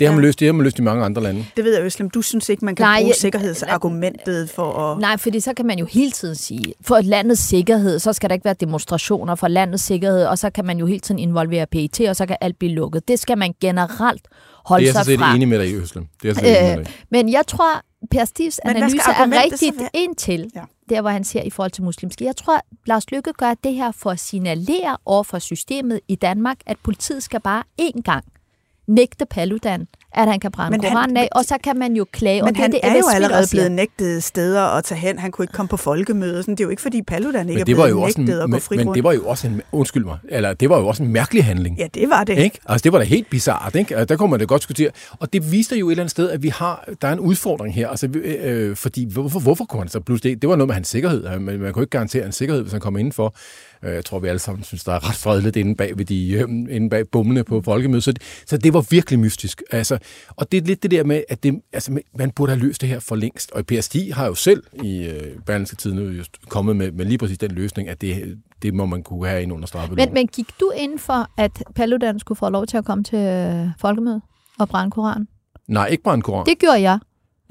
det, 0.00 0.08
har 0.08 0.14
man 0.14 0.22
Ja. 0.22 0.26
løst, 0.26 0.40
det 0.40 0.46
har 0.48 0.52
man 0.52 0.64
løst 0.64 0.78
i 0.78 0.82
mange 0.82 1.04
andre 1.04 1.22
lande. 1.22 1.44
Det 1.56 1.64
ved 1.64 1.74
jeg, 1.76 1.84
Øslem. 1.84 2.10
Du 2.10 2.22
synes 2.22 2.48
ikke, 2.48 2.64
man 2.64 2.74
kan 2.76 2.84
Nej, 2.84 3.00
bruge 3.00 3.08
jeg- 3.08 3.16
sikkerhedsargumentet 3.16 4.50
for 4.50 4.72
at... 4.72 4.98
Nej, 5.00 5.16
fordi 5.16 5.40
så 5.40 5.54
kan 5.54 5.66
man 5.66 5.78
jo 5.78 5.86
hele 5.86 6.10
tiden 6.10 6.34
sige, 6.34 6.74
for 6.82 7.00
landets 7.00 7.40
sikkerhed, 7.40 7.98
så 7.98 8.12
skal 8.12 8.28
der 8.30 8.34
ikke 8.34 8.44
være 8.44 8.54
demonstrationer 8.60 9.34
for 9.34 9.48
landets 9.48 9.82
sikkerhed, 9.82 10.24
og 10.26 10.38
så 10.38 10.50
kan 10.50 10.64
man 10.64 10.78
jo 10.78 10.86
hele 10.86 11.00
tiden 11.00 11.18
involvere 11.18 11.66
PET, 11.66 12.00
og 12.08 12.16
så 12.16 12.26
kan 12.26 12.36
alt 12.40 12.58
blive 12.58 12.72
lukket. 12.72 13.08
Det 13.08 13.18
skal 13.18 13.38
man 13.38 13.54
generelt 13.60 14.28
holde 14.64 14.84
Det 14.84 14.90
er 14.90 14.94
jeg 14.94 14.94
sig 14.94 15.04
sådan 15.04 15.18
set 15.18 15.24
fra. 15.24 15.34
enig 15.34 15.48
med 15.48 15.58
dig 15.58 15.68
i, 15.70 15.74
Øslem. 15.74 16.06
Det 16.22 16.24
er 16.24 16.28
jeg 16.28 16.34
sådan 16.34 16.54
set 16.54 16.60
enig 16.62 16.70
med 16.70 16.78
Øh, 16.78 16.84
dig 16.84 16.92
i. 17.00 17.04
men 17.10 17.32
jeg 17.32 17.42
tror, 17.46 17.80
Per 18.10 18.24
Stivs 18.24 18.58
analyse 18.58 18.96
er 18.96 19.42
rigtigt 19.44 19.74
indtil 19.94 20.50
Ja 20.54 20.60
der, 20.90 21.00
hvor 21.00 21.10
han 21.10 21.24
ser 21.24 21.42
i 21.42 21.50
forhold 21.50 21.70
til 21.70 21.84
muslimske. 21.84 22.24
Jeg 22.24 22.36
tror, 22.36 22.60
Lars 22.86 23.10
Lykke 23.10 23.32
gør 23.32 23.54
det 23.54 23.74
her 23.74 23.92
for 23.92 24.10
at 24.10 24.20
signalere 24.20 24.96
over 25.04 25.22
for 25.22 25.38
systemet 25.38 26.00
i 26.08 26.14
Danmark, 26.14 26.56
at 26.66 26.76
politiet 26.78 27.22
skal 27.22 27.40
bare 27.40 27.62
én 27.80 28.02
gang 28.02 28.24
nægte 28.90 29.26
Paludan, 29.26 29.88
at 30.14 30.28
han 30.28 30.40
kan 30.40 30.50
brænde 30.50 30.70
Men 30.70 30.84
han- 30.84 30.92
Koranen 30.92 31.16
af, 31.16 31.28
og 31.32 31.44
så 31.44 31.54
kan 31.64 31.78
man 31.78 31.92
jo 31.96 32.06
klage. 32.12 32.42
og 32.42 32.46
Men 32.46 32.54
det 32.54 32.60
han 32.62 32.72
det, 32.72 32.80
er 32.82 32.88
jo 32.88 32.94
Eva 32.94 33.02
Smith 33.02 33.14
allerede 33.16 33.46
blevet 33.50 33.72
nægtet 33.72 34.22
steder 34.22 34.62
at 34.62 34.84
tage 34.84 34.98
hen. 34.98 35.18
Han 35.18 35.30
kunne 35.30 35.44
ikke 35.44 35.52
komme 35.52 35.68
på 35.68 35.76
folkemøder. 35.76 36.42
Sådan. 36.42 36.54
Det 36.54 36.60
er 36.60 36.64
jo 36.64 36.70
ikke, 36.70 36.82
fordi 36.82 37.02
Paludan 37.02 37.40
ikke 37.48 37.52
Men 37.52 37.60
er 37.60 37.64
det, 37.64 37.76
var 37.76 37.82
blevet 37.84 37.90
jo 38.00 38.02
også 38.02 38.20
en, 38.20 38.24
nægtet 38.24 38.40
at 38.40 38.44
gå 38.44 38.50
men, 38.50 38.60
fri 38.60 38.76
men 38.76 38.86
rundt. 38.86 38.96
det 38.96 39.04
var 39.04 39.12
jo 39.12 39.26
også 39.26 39.46
en, 39.46 39.62
undskyld 39.72 40.04
mig, 40.04 40.18
eller 40.28 40.52
det 40.54 40.70
var 40.70 40.78
jo 40.78 40.86
også 40.86 41.02
en 41.02 41.12
mærkelig 41.12 41.44
handling. 41.44 41.78
Ja, 41.78 41.86
det 41.94 42.10
var 42.10 42.24
det. 42.24 42.38
Ikke? 42.38 42.58
Altså, 42.66 42.84
det 42.84 42.92
var 42.92 42.98
da 42.98 43.04
helt 43.04 43.30
bizart, 43.30 43.74
ikke? 43.74 43.96
Altså, 43.96 44.04
Der 44.04 44.16
kunne 44.16 44.30
man 44.30 44.38
da 44.40 44.44
godt 44.44 44.62
diskutere. 44.62 44.90
Og 45.20 45.32
det 45.32 45.52
viste 45.52 45.76
jo 45.76 45.88
et 45.88 45.92
eller 45.92 46.02
andet 46.02 46.10
sted, 46.10 46.30
at 46.30 46.42
vi 46.42 46.48
har, 46.48 46.88
der 47.02 47.08
er 47.08 47.12
en 47.12 47.20
udfordring 47.20 47.74
her. 47.74 47.88
Altså, 47.88 48.08
øh, 48.14 48.76
fordi 48.76 49.06
hvorfor, 49.12 49.40
hvorfor 49.40 49.64
kunne 49.64 49.80
han 49.80 49.88
så 49.88 50.00
pludselig 50.00 50.30
det? 50.34 50.42
Det 50.42 50.48
var 50.50 50.56
noget 50.56 50.66
med 50.68 50.74
hans 50.74 50.88
sikkerhed. 50.88 51.38
Man, 51.38 51.58
man 51.60 51.72
kunne 51.72 51.82
ikke 51.82 51.90
garantere 51.90 52.26
en 52.26 52.32
sikkerhed, 52.32 52.62
hvis 52.62 52.72
han 52.72 52.80
kom 52.80 52.96
indenfor. 52.96 53.34
Øh, 53.84 53.94
Jeg 53.94 54.04
tror, 54.04 54.18
vi 54.18 54.28
alle 54.28 54.38
sammen 54.38 54.64
synes, 54.64 54.84
der 54.84 54.92
er 54.92 55.08
ret 55.08 55.16
fredeligt 55.16 55.56
inde 55.56 55.74
bag, 55.74 55.98
ved 55.98 56.04
de, 56.04 56.30
øh, 56.32 56.48
inde 56.48 56.90
bag 56.90 57.08
bommene 57.08 57.44
på 57.44 57.62
folkemødet. 57.62 58.04
Så 58.04 58.12
det, 58.12 58.22
så 58.46 58.56
det 58.56 58.74
var 58.74 58.86
virkelig 58.90 59.18
mystisk. 59.18 59.62
Altså, 59.70 59.98
og 60.36 60.52
det 60.52 60.58
er 60.62 60.66
lidt 60.66 60.82
det 60.82 60.90
der 60.90 61.04
med, 61.04 61.22
at 61.28 61.42
det, 61.42 61.60
altså, 61.72 62.00
man 62.18 62.30
burde 62.30 62.52
have 62.52 62.62
løst 62.66 62.80
det 62.80 62.88
her 62.88 63.00
for 63.00 63.16
længst. 63.16 63.50
Og 63.52 63.64
Stig 63.80 64.14
har 64.14 64.26
jo 64.26 64.34
selv 64.34 64.62
i 64.82 65.06
øh, 65.06 65.38
Berlingske 65.46 65.76
Tiden 65.76 65.98
just 65.98 66.36
kommet 66.48 66.76
med, 66.76 66.92
med 66.92 67.04
lige 67.04 67.18
præcis 67.18 67.38
den 67.38 67.50
løsning, 67.50 67.88
at 67.88 68.00
det, 68.00 68.38
det 68.62 68.74
må 68.74 68.86
man 68.86 69.02
kunne 69.02 69.28
have 69.28 69.42
ind 69.42 69.52
under 69.52 69.66
straffeloven. 69.66 70.08
Men, 70.08 70.14
men 70.14 70.26
gik 70.26 70.46
du 70.60 70.72
ind 70.76 70.98
for, 70.98 71.30
at 71.36 71.62
Paludan 71.74 72.18
skulle 72.18 72.38
få 72.38 72.48
lov 72.48 72.66
til 72.66 72.76
at 72.76 72.84
komme 72.84 73.04
til 73.04 73.18
øh, 73.18 73.66
folkemødet 73.80 74.22
og 74.58 74.68
brænde 74.68 74.90
Koranen? 74.90 75.28
Nej, 75.68 75.86
ikke 75.86 76.02
brænde 76.02 76.22
koran. 76.22 76.46
Det 76.46 76.58
gjorde 76.58 76.80
jeg. 76.80 76.98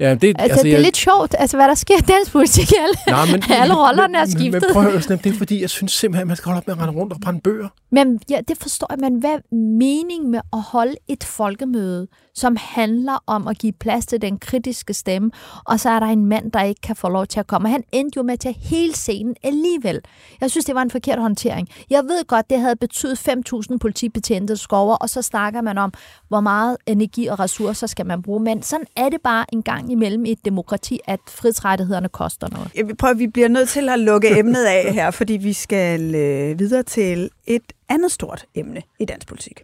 Ja, 0.00 0.14
det, 0.14 0.28
Altså, 0.28 0.42
altså 0.42 0.62
det 0.62 0.68
er 0.70 0.74
jeg- 0.74 0.82
lidt 0.82 0.96
sjovt, 0.96 1.34
altså, 1.38 1.56
hvad 1.56 1.68
der 1.68 1.74
sker 1.74 1.94
i 1.98 2.00
dansk 2.00 2.32
politik. 2.32 2.72
Alle, 2.82 2.94
Nej, 3.08 3.26
men, 3.32 3.42
alle 3.62 3.74
rollerne 3.74 4.18
er 4.18 4.22
men- 4.24 4.30
skiftet. 4.30 4.52
Men 4.62 4.72
prøv 4.72 4.82
at 4.82 4.90
høre, 5.08 5.16
det 5.18 5.26
er 5.26 5.38
fordi, 5.38 5.60
jeg 5.60 5.70
synes 5.70 5.92
simpelthen, 5.92 6.20
at 6.22 6.26
man 6.26 6.36
skal 6.36 6.44
holde 6.50 6.58
op 6.58 6.66
med 6.66 6.74
at 6.76 6.80
rende 6.82 7.00
rundt 7.00 7.12
og 7.12 7.18
brænde 7.20 7.40
bøger. 7.40 7.68
Men 7.92 8.20
ja, 8.30 8.40
det 8.48 8.56
forstår 8.60 8.86
jeg, 8.90 8.98
men 9.10 9.20
hvad 9.20 9.30
er 9.30 9.54
mening 9.56 10.28
med 10.30 10.40
at 10.52 10.60
holde 10.62 10.94
et 11.08 11.24
folkemøde, 11.24 12.06
som 12.34 12.56
handler 12.60 13.22
om 13.26 13.48
at 13.48 13.58
give 13.58 13.72
plads 13.72 14.06
til 14.06 14.22
den 14.22 14.38
kritiske 14.38 14.94
stemme, 14.94 15.30
og 15.64 15.80
så 15.80 15.90
er 15.90 16.00
der 16.00 16.06
en 16.06 16.26
mand, 16.26 16.52
der 16.52 16.62
ikke 16.62 16.80
kan 16.80 16.96
få 16.96 17.08
lov 17.08 17.26
til 17.26 17.40
at 17.40 17.46
komme. 17.46 17.68
Og 17.68 17.72
Han 17.72 17.82
endte 17.92 18.16
jo 18.16 18.22
med 18.22 18.38
til 18.38 18.56
hele 18.60 18.94
scenen 18.94 19.34
alligevel. 19.42 20.00
Jeg 20.40 20.50
synes, 20.50 20.64
det 20.64 20.74
var 20.74 20.82
en 20.82 20.90
forkert 20.90 21.18
håndtering. 21.18 21.68
Jeg 21.90 22.02
ved 22.04 22.26
godt, 22.26 22.50
det 22.50 22.60
havde 22.60 22.76
betydet 22.76 23.18
5.000 23.28 23.78
politibetjente 23.78 24.56
skover, 24.56 24.94
og 24.96 25.10
så 25.10 25.22
snakker 25.22 25.60
man 25.60 25.78
om, 25.78 25.92
hvor 26.28 26.40
meget 26.40 26.76
energi 26.86 27.26
og 27.26 27.40
ressourcer 27.40 27.86
skal 27.86 28.06
man 28.06 28.22
bruge. 28.22 28.40
Men 28.40 28.62
sådan 28.62 28.86
er 28.96 29.08
det 29.08 29.18
bare 29.24 29.44
en 29.52 29.62
gang 29.62 29.89
imellem 29.90 30.24
i 30.24 30.32
et 30.32 30.44
demokrati, 30.44 31.00
at 31.04 31.20
frihedsrettighederne 31.28 32.08
koster 32.08 32.48
noget. 32.52 32.70
Jeg 32.76 32.86
vil 32.86 32.96
prøve, 32.96 33.18
vi 33.18 33.26
bliver 33.26 33.48
nødt 33.48 33.68
til 33.68 33.88
at 33.88 33.98
lukke 33.98 34.28
emnet 34.38 34.64
af 34.64 34.94
her, 34.94 35.10
fordi 35.10 35.32
vi 35.32 35.52
skal 35.52 36.14
øh, 36.14 36.58
videre 36.58 36.82
til 36.82 37.30
et 37.46 37.72
andet 37.88 38.12
stort 38.12 38.44
emne 38.54 38.82
i 38.98 39.04
dansk 39.04 39.28
politik. 39.28 39.62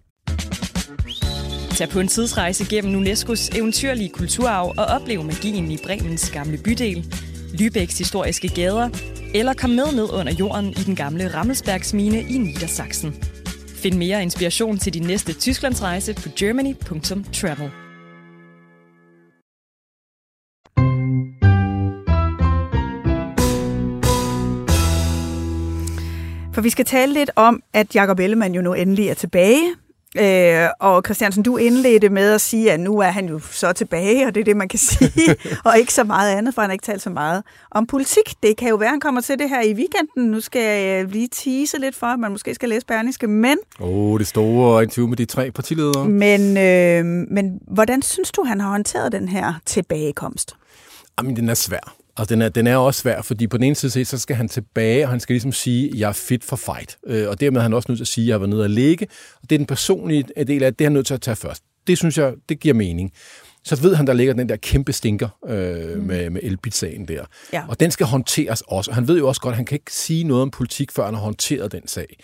Tag 1.76 1.88
på 1.88 2.00
en 2.00 2.08
tidsrejse 2.08 2.64
gennem 2.70 3.02
UNESCO's 3.02 3.58
eventyrlige 3.58 4.08
kulturarv 4.08 4.74
og 4.78 4.84
oplev 4.84 5.24
magien 5.24 5.70
i 5.70 5.78
Bremens 5.84 6.30
gamle 6.30 6.58
bydel, 6.58 7.14
Lübecks 7.60 7.98
historiske 7.98 8.48
gader, 8.48 8.88
eller 9.34 9.54
kom 9.54 9.70
med 9.70 9.92
ned 9.92 10.12
under 10.12 10.32
jorden 10.32 10.70
i 10.70 10.82
den 10.86 10.96
gamle 10.96 11.34
Rammelsbergsmine 11.34 12.20
i 12.20 12.38
Niedersachsen. 12.38 13.14
Find 13.68 13.94
mere 13.94 14.22
inspiration 14.22 14.78
til 14.78 14.94
din 14.94 15.02
næste 15.02 15.32
Tysklandsrejse 15.32 16.14
på 16.14 16.28
germany.travel. 16.38 17.85
For 26.56 26.60
vi 26.60 26.70
skal 26.70 26.84
tale 26.84 27.12
lidt 27.12 27.30
om, 27.36 27.62
at 27.72 27.94
Jacob 27.94 28.18
Ellemann 28.18 28.54
jo 28.54 28.62
nu 28.62 28.74
endelig 28.74 29.08
er 29.08 29.14
tilbage. 29.14 29.62
Øh, 30.18 30.68
og 30.80 31.02
Christiansen, 31.04 31.42
du 31.42 31.56
indledte 31.56 32.08
med 32.08 32.32
at 32.32 32.40
sige, 32.40 32.72
at 32.72 32.80
nu 32.80 32.98
er 32.98 33.08
han 33.08 33.28
jo 33.28 33.38
så 33.38 33.72
tilbage, 33.72 34.26
og 34.26 34.34
det 34.34 34.40
er 34.40 34.44
det, 34.44 34.56
man 34.56 34.68
kan 34.68 34.78
sige, 34.92 35.36
og 35.64 35.78
ikke 35.78 35.94
så 35.94 36.04
meget 36.04 36.36
andet, 36.36 36.54
for 36.54 36.60
han 36.62 36.70
har 36.70 36.72
ikke 36.72 36.84
talt 36.84 37.02
så 37.02 37.10
meget 37.10 37.42
om 37.70 37.86
politik. 37.86 38.34
Det 38.42 38.56
kan 38.56 38.68
jo 38.68 38.76
være, 38.76 38.88
han 38.88 39.00
kommer 39.00 39.20
til 39.20 39.38
det 39.38 39.48
her 39.48 39.62
i 39.62 39.74
weekenden. 39.74 40.30
Nu 40.30 40.40
skal 40.40 40.62
jeg 40.62 41.04
lige 41.04 41.28
tease 41.32 41.78
lidt 41.78 41.94
for, 41.94 42.06
at 42.06 42.18
man 42.18 42.32
måske 42.32 42.54
skal 42.54 42.68
læse 42.68 42.86
Berlingske, 42.86 43.26
men, 43.26 43.58
Åh, 43.80 43.88
oh, 43.88 44.18
det 44.18 44.26
store 44.26 44.82
interview 44.82 45.08
med 45.08 45.16
de 45.16 45.24
tre 45.24 45.50
partiledere. 45.50 46.08
men, 46.08 46.56
øh, 46.56 47.26
men 47.30 47.60
hvordan 47.68 48.02
synes 48.02 48.30
du, 48.32 48.44
han 48.44 48.60
har 48.60 48.70
håndteret 48.70 49.12
den 49.12 49.28
her 49.28 49.54
tilbagekomst? 49.66 50.56
Jamen, 51.18 51.36
den 51.36 51.48
er 51.48 51.54
svær. 51.54 51.96
Altså, 52.18 52.34
den 52.34 52.42
er, 52.42 52.48
den 52.48 52.66
er 52.66 52.76
også 52.76 53.00
svær, 53.00 53.22
fordi 53.22 53.46
på 53.46 53.56
den 53.56 53.64
ene 53.64 53.74
side 53.74 53.92
set, 53.92 54.06
så 54.06 54.18
skal 54.18 54.36
han 54.36 54.48
tilbage, 54.48 55.04
og 55.04 55.10
han 55.10 55.20
skal 55.20 55.34
ligesom 55.34 55.52
sige, 55.52 55.90
jeg 55.94 56.08
er 56.08 56.12
fit 56.12 56.44
for 56.44 56.56
fight. 56.56 56.98
Øh, 57.06 57.28
og 57.28 57.40
dermed 57.40 57.58
er 57.58 57.62
han 57.62 57.72
også 57.72 57.86
nødt 57.88 57.98
til 57.98 58.04
at 58.04 58.08
sige, 58.08 58.24
at 58.24 58.28
jeg 58.28 58.40
var 58.40 58.46
nede 58.46 58.62
og 58.62 58.70
ligge. 58.70 59.06
Og 59.42 59.50
det 59.50 59.56
er 59.56 59.58
den 59.58 59.66
personlige 59.66 60.22
del 60.22 60.62
af 60.62 60.70
det, 60.70 60.78
det 60.78 60.84
er 60.84 60.88
han 60.88 60.92
nødt 60.92 61.06
til 61.06 61.14
at 61.14 61.20
tage 61.20 61.36
først. 61.36 61.62
det 61.86 61.98
synes 61.98 62.18
jeg, 62.18 62.34
det 62.48 62.60
giver 62.60 62.74
mening. 62.74 63.12
Så 63.64 63.76
ved 63.76 63.94
han, 63.94 64.06
der 64.06 64.12
ligger 64.12 64.34
den 64.34 64.48
der 64.48 64.56
kæmpe 64.56 64.92
stinker 64.92 65.28
øh, 65.48 65.96
mm. 65.96 66.02
med, 66.04 66.30
med 66.30 66.40
Elbit-sagen 66.44 67.08
der. 67.08 67.24
Ja. 67.52 67.62
Og 67.68 67.80
den 67.80 67.90
skal 67.90 68.06
håndteres 68.06 68.62
også. 68.68 68.90
Og 68.90 68.94
han 68.94 69.08
ved 69.08 69.18
jo 69.18 69.28
også 69.28 69.40
godt, 69.40 69.52
at 69.52 69.56
han 69.56 69.64
kan 69.64 69.76
ikke 69.76 69.92
sige 69.92 70.24
noget 70.24 70.42
om 70.42 70.50
politik, 70.50 70.92
før 70.92 71.04
han 71.04 71.14
har 71.14 71.20
håndteret 71.20 71.72
den 71.72 71.88
sag. 71.88 72.16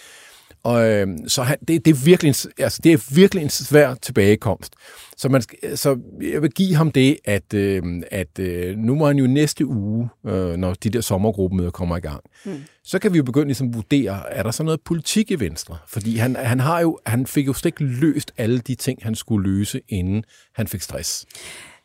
Og, 0.65 0.91
øh, 0.91 1.09
så 1.27 1.43
han, 1.43 1.59
det, 1.69 1.85
det, 1.85 1.91
er 1.91 2.05
virkelig 2.05 2.29
en, 2.29 2.51
altså, 2.59 2.81
det 2.85 2.93
er 2.93 3.15
virkelig 3.15 3.43
en 3.43 3.51
svær 3.51 3.95
tilbagekomst. 3.95 4.75
Så, 5.17 5.29
man, 5.29 5.43
så 5.75 5.99
jeg 6.23 6.43
vil 6.43 6.51
give 6.51 6.75
ham 6.75 6.91
det, 6.91 7.17
at, 7.25 7.55
øh, 7.55 7.83
at 8.11 8.39
øh, 8.39 8.77
nu 8.77 8.95
må 8.95 9.07
han 9.07 9.19
jo 9.19 9.27
næste 9.27 9.67
uge, 9.67 10.09
øh, 10.27 10.57
når 10.57 10.75
de 10.75 10.91
der 10.91 11.01
sommergruppemøder 11.01 11.71
kommer 11.71 11.97
i 11.97 12.01
gang, 12.01 12.21
mm. 12.45 12.63
så 12.85 12.99
kan 12.99 13.13
vi 13.13 13.17
jo 13.17 13.25
begynde 13.25 13.47
ligesom 13.47 13.69
at 13.69 13.75
vurdere, 13.75 14.33
er 14.33 14.43
der 14.43 14.51
så 14.51 14.63
noget 14.63 14.81
politik 14.81 15.31
i 15.31 15.41
Venstre? 15.41 15.77
Fordi 15.89 16.17
han, 16.17 16.37
han, 16.37 16.61
har 16.61 16.81
jo, 16.81 16.99
han 17.07 17.27
fik 17.27 17.47
jo 17.47 17.53
slet 17.53 17.69
ikke 17.69 17.85
løst 17.85 18.33
alle 18.39 18.59
de 18.59 18.75
ting, 18.75 18.99
han 19.03 19.15
skulle 19.15 19.51
løse, 19.51 19.81
inden 19.89 20.25
han 20.55 20.69
fik 20.69 20.83
stress. 20.83 21.27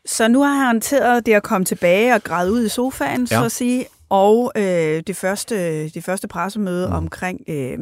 Så 0.06 0.28
nu 0.28 0.42
har 0.42 0.56
han 0.56 0.66
håndteret 0.66 1.26
det 1.26 1.34
at 1.34 1.44
komme 1.44 1.66
tilbage 1.66 2.16
og 2.16 2.24
græde 2.24 2.52
ud 2.52 2.66
i 2.66 2.70
sofaen, 2.70 3.22
ja. 3.32 3.40
så 3.40 3.46
at 3.46 3.52
sige, 3.52 3.86
og 4.10 4.52
øh, 4.56 5.04
det, 5.08 5.16
første, 5.16 5.90
det 5.90 6.04
første 6.04 6.28
pressemøde 6.28 6.88
mm. 6.88 6.94
omkring 6.94 7.42
øh, 7.48 7.80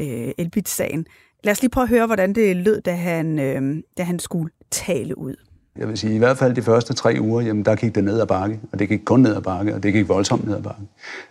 øh, 0.00 0.30
Elbit-sagen. 0.38 1.06
Lad 1.44 1.52
os 1.52 1.60
lige 1.60 1.70
prøve 1.70 1.82
at 1.82 1.88
høre, 1.88 2.06
hvordan 2.06 2.32
det 2.32 2.56
lød, 2.56 2.80
da 2.80 2.92
han, 2.92 3.38
øh, 3.38 3.82
da 3.98 4.02
han 4.02 4.18
skulle 4.18 4.50
tale 4.70 5.18
ud. 5.18 5.34
Jeg 5.78 5.88
vil 5.88 5.98
sige, 5.98 6.14
i 6.14 6.18
hvert 6.18 6.38
fald 6.38 6.54
de 6.54 6.62
første 6.62 6.94
tre 6.94 7.16
uger, 7.20 7.40
jamen 7.40 7.64
der 7.64 7.74
gik 7.74 7.94
det 7.94 8.04
ned 8.04 8.20
ad 8.20 8.26
bakke, 8.26 8.60
og 8.72 8.78
det 8.78 8.88
gik 8.88 9.00
kun 9.04 9.20
ned 9.20 9.36
ad 9.36 9.42
bakke, 9.42 9.74
og 9.74 9.82
det 9.82 9.92
gik 9.92 10.08
voldsomt 10.08 10.46
ned 10.46 10.56
ad 10.56 10.62
bakke. 10.62 10.82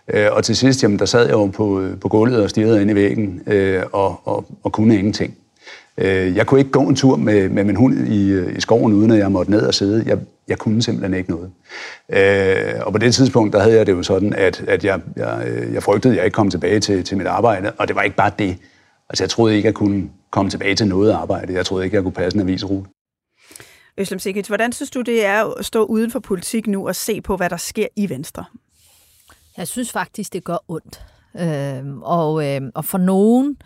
Øh, 0.08 0.28
og 0.32 0.44
til 0.44 0.56
sidst, 0.56 0.82
jamen 0.82 0.98
der 0.98 1.04
sad 1.04 1.24
jeg 1.24 1.32
jo 1.32 1.46
på, 1.46 1.88
på 2.00 2.08
gulvet 2.08 2.42
og 2.42 2.50
stirrede 2.50 2.82
ind 2.82 2.90
i 2.90 2.94
væggen, 2.94 3.42
øh, 3.46 3.82
og, 3.92 4.20
og, 4.24 4.44
og 4.62 4.72
kunne 4.72 4.98
ingenting. 4.98 5.36
Øh, 5.98 6.36
jeg 6.36 6.46
kunne 6.46 6.60
ikke 6.60 6.70
gå 6.70 6.82
en 6.82 6.96
tur 6.96 7.16
med, 7.16 7.48
med 7.48 7.64
min 7.64 7.76
hund 7.76 8.08
i, 8.08 8.30
øh, 8.30 8.56
i 8.56 8.60
skoven, 8.60 8.92
uden 8.92 9.10
at 9.10 9.18
jeg 9.18 9.32
måtte 9.32 9.50
ned 9.50 9.62
og 9.62 9.74
sidde. 9.74 10.04
Jeg, 10.06 10.18
jeg 10.48 10.58
kunne 10.58 10.82
simpelthen 10.82 11.14
ikke 11.14 11.30
noget. 11.30 11.50
Øh, 12.12 12.80
og 12.86 12.92
på 12.92 12.98
det 12.98 13.14
tidspunkt, 13.14 13.52
der 13.52 13.60
havde 13.60 13.76
jeg 13.76 13.86
det 13.86 13.92
jo 13.92 14.02
sådan, 14.02 14.34
at, 14.34 14.64
at 14.68 14.84
jeg, 14.84 15.00
jeg, 15.16 15.44
øh, 15.48 15.74
jeg 15.74 15.82
frygtede, 15.82 16.12
at 16.12 16.16
jeg 16.16 16.24
ikke 16.24 16.34
kom 16.34 16.50
tilbage 16.50 16.80
til, 16.80 17.04
til 17.04 17.16
mit 17.16 17.26
arbejde, 17.26 17.72
og 17.78 17.88
det 17.88 17.96
var 17.96 18.02
ikke 18.02 18.16
bare 18.16 18.30
det. 18.38 18.56
Altså 19.08 19.24
jeg 19.24 19.30
troede 19.30 19.56
ikke, 19.56 19.66
at 19.66 19.70
jeg 19.70 19.74
kunne 19.74 20.10
komme 20.30 20.50
tilbage 20.50 20.74
til 20.74 20.86
noget 20.86 21.12
arbejde. 21.12 21.52
Jeg 21.52 21.66
troede 21.66 21.84
ikke, 21.84 21.94
at 21.94 21.96
jeg 21.96 22.02
kunne 22.02 22.12
passe 22.12 22.36
en 22.36 22.42
avisrute. 22.42 22.90
Øslem 23.98 24.18
Sikic, 24.18 24.46
hvordan 24.46 24.72
synes 24.72 24.90
du, 24.90 25.00
det 25.00 25.24
er 25.24 25.58
at 25.58 25.64
stå 25.64 25.84
uden 25.84 26.10
for 26.10 26.18
politik 26.18 26.66
nu 26.66 26.88
og 26.88 26.96
se 26.96 27.20
på, 27.20 27.36
hvad 27.36 27.50
der 27.50 27.56
sker 27.56 27.86
i 27.96 28.10
Venstre? 28.10 28.44
Jeg 29.56 29.68
synes 29.68 29.92
faktisk, 29.92 30.32
det 30.32 30.44
gør 30.44 30.64
ondt. 30.68 31.02
Øh, 31.40 31.96
og, 32.02 32.46
øh, 32.46 32.60
og 32.74 32.84
for 32.84 32.98
nogen 32.98 33.56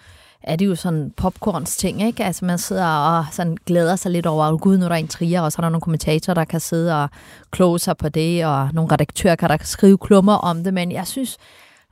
er 0.46 0.56
det 0.56 0.66
jo 0.66 0.74
sådan 0.74 1.12
popcorns 1.16 1.76
ting, 1.76 2.02
ikke? 2.02 2.24
Altså 2.24 2.44
man 2.44 2.58
sidder 2.58 2.86
og 2.86 3.24
sådan 3.32 3.56
glæder 3.66 3.96
sig 3.96 4.10
lidt 4.10 4.26
over, 4.26 4.44
at 4.44 4.60
gud, 4.60 4.78
nu 4.78 4.84
er 4.84 4.88
der 4.88 4.96
en 4.96 5.08
trier, 5.08 5.40
og 5.40 5.52
så 5.52 5.56
er 5.58 5.60
der 5.62 5.68
nogle 5.68 5.80
kommentatorer, 5.80 6.34
der 6.34 6.44
kan 6.44 6.60
sidde 6.60 7.02
og 7.02 7.08
kloge 7.50 7.78
sig 7.78 7.96
på 7.96 8.08
det, 8.08 8.46
og 8.46 8.68
nogle 8.72 8.92
redaktører 8.92 9.36
kan 9.36 9.48
der 9.50 9.56
skrive 9.60 9.98
klummer 9.98 10.34
om 10.34 10.64
det, 10.64 10.74
men 10.74 10.92
jeg 10.92 11.06
synes, 11.06 11.36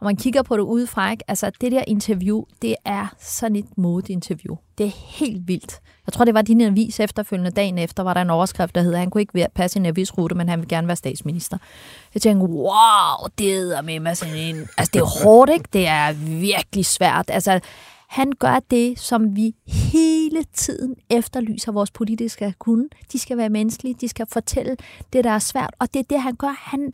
når 0.00 0.04
man 0.08 0.16
kigger 0.16 0.42
på 0.42 0.56
det 0.56 0.62
udefra, 0.62 1.10
ikke? 1.10 1.24
altså 1.28 1.50
det 1.60 1.72
der 1.72 1.82
interview, 1.86 2.42
det 2.62 2.74
er 2.84 3.06
sådan 3.20 3.56
et 3.56 3.64
modeinterview. 3.76 4.56
Det 4.78 4.86
er 4.86 4.90
helt 4.96 5.48
vildt. 5.48 5.80
Jeg 6.06 6.12
tror, 6.12 6.24
det 6.24 6.34
var 6.34 6.42
din 6.42 6.60
avis 6.60 7.00
efterfølgende 7.00 7.50
dagen 7.50 7.78
efter, 7.78 8.02
var 8.02 8.14
der 8.14 8.20
en 8.20 8.30
overskrift, 8.30 8.74
der 8.74 8.82
hedder, 8.82 8.98
han 8.98 9.10
kunne 9.10 9.20
ikke 9.20 9.34
være- 9.34 9.48
passe 9.54 9.78
en 9.78 9.86
avisrute, 9.86 10.34
men 10.34 10.48
han 10.48 10.60
vil 10.60 10.68
gerne 10.68 10.86
være 10.86 10.96
statsminister. 10.96 11.58
Jeg 12.14 12.22
tænkte, 12.22 12.46
wow, 12.46 13.28
det 13.38 13.54
er 13.76 13.82
med 13.82 14.00
mig 14.00 14.16
sådan 14.16 14.34
en... 14.36 14.56
Altså, 14.78 14.90
det 14.94 15.00
er 15.00 15.22
hårdt, 15.24 15.50
ikke? 15.50 15.68
Det 15.72 15.86
er 15.88 16.12
virkelig 16.40 16.86
svært. 16.86 17.24
Altså, 17.28 17.60
han 18.14 18.32
gør 18.32 18.58
det, 18.70 18.98
som 18.98 19.36
vi 19.36 19.54
hele 19.66 20.44
tiden 20.44 20.96
efterlyser 21.10 21.72
vores 21.72 21.90
politiske 21.90 22.54
kunne. 22.58 22.88
De 23.12 23.18
skal 23.18 23.36
være 23.36 23.48
menneskelige, 23.48 23.94
de 24.00 24.08
skal 24.08 24.26
fortælle 24.26 24.76
det, 25.12 25.24
der 25.24 25.30
er 25.30 25.38
svært, 25.38 25.74
og 25.78 25.94
det 25.94 26.00
er 26.00 26.04
det, 26.10 26.22
han 26.22 26.36
gør. 26.36 26.54
Han, 26.58 26.92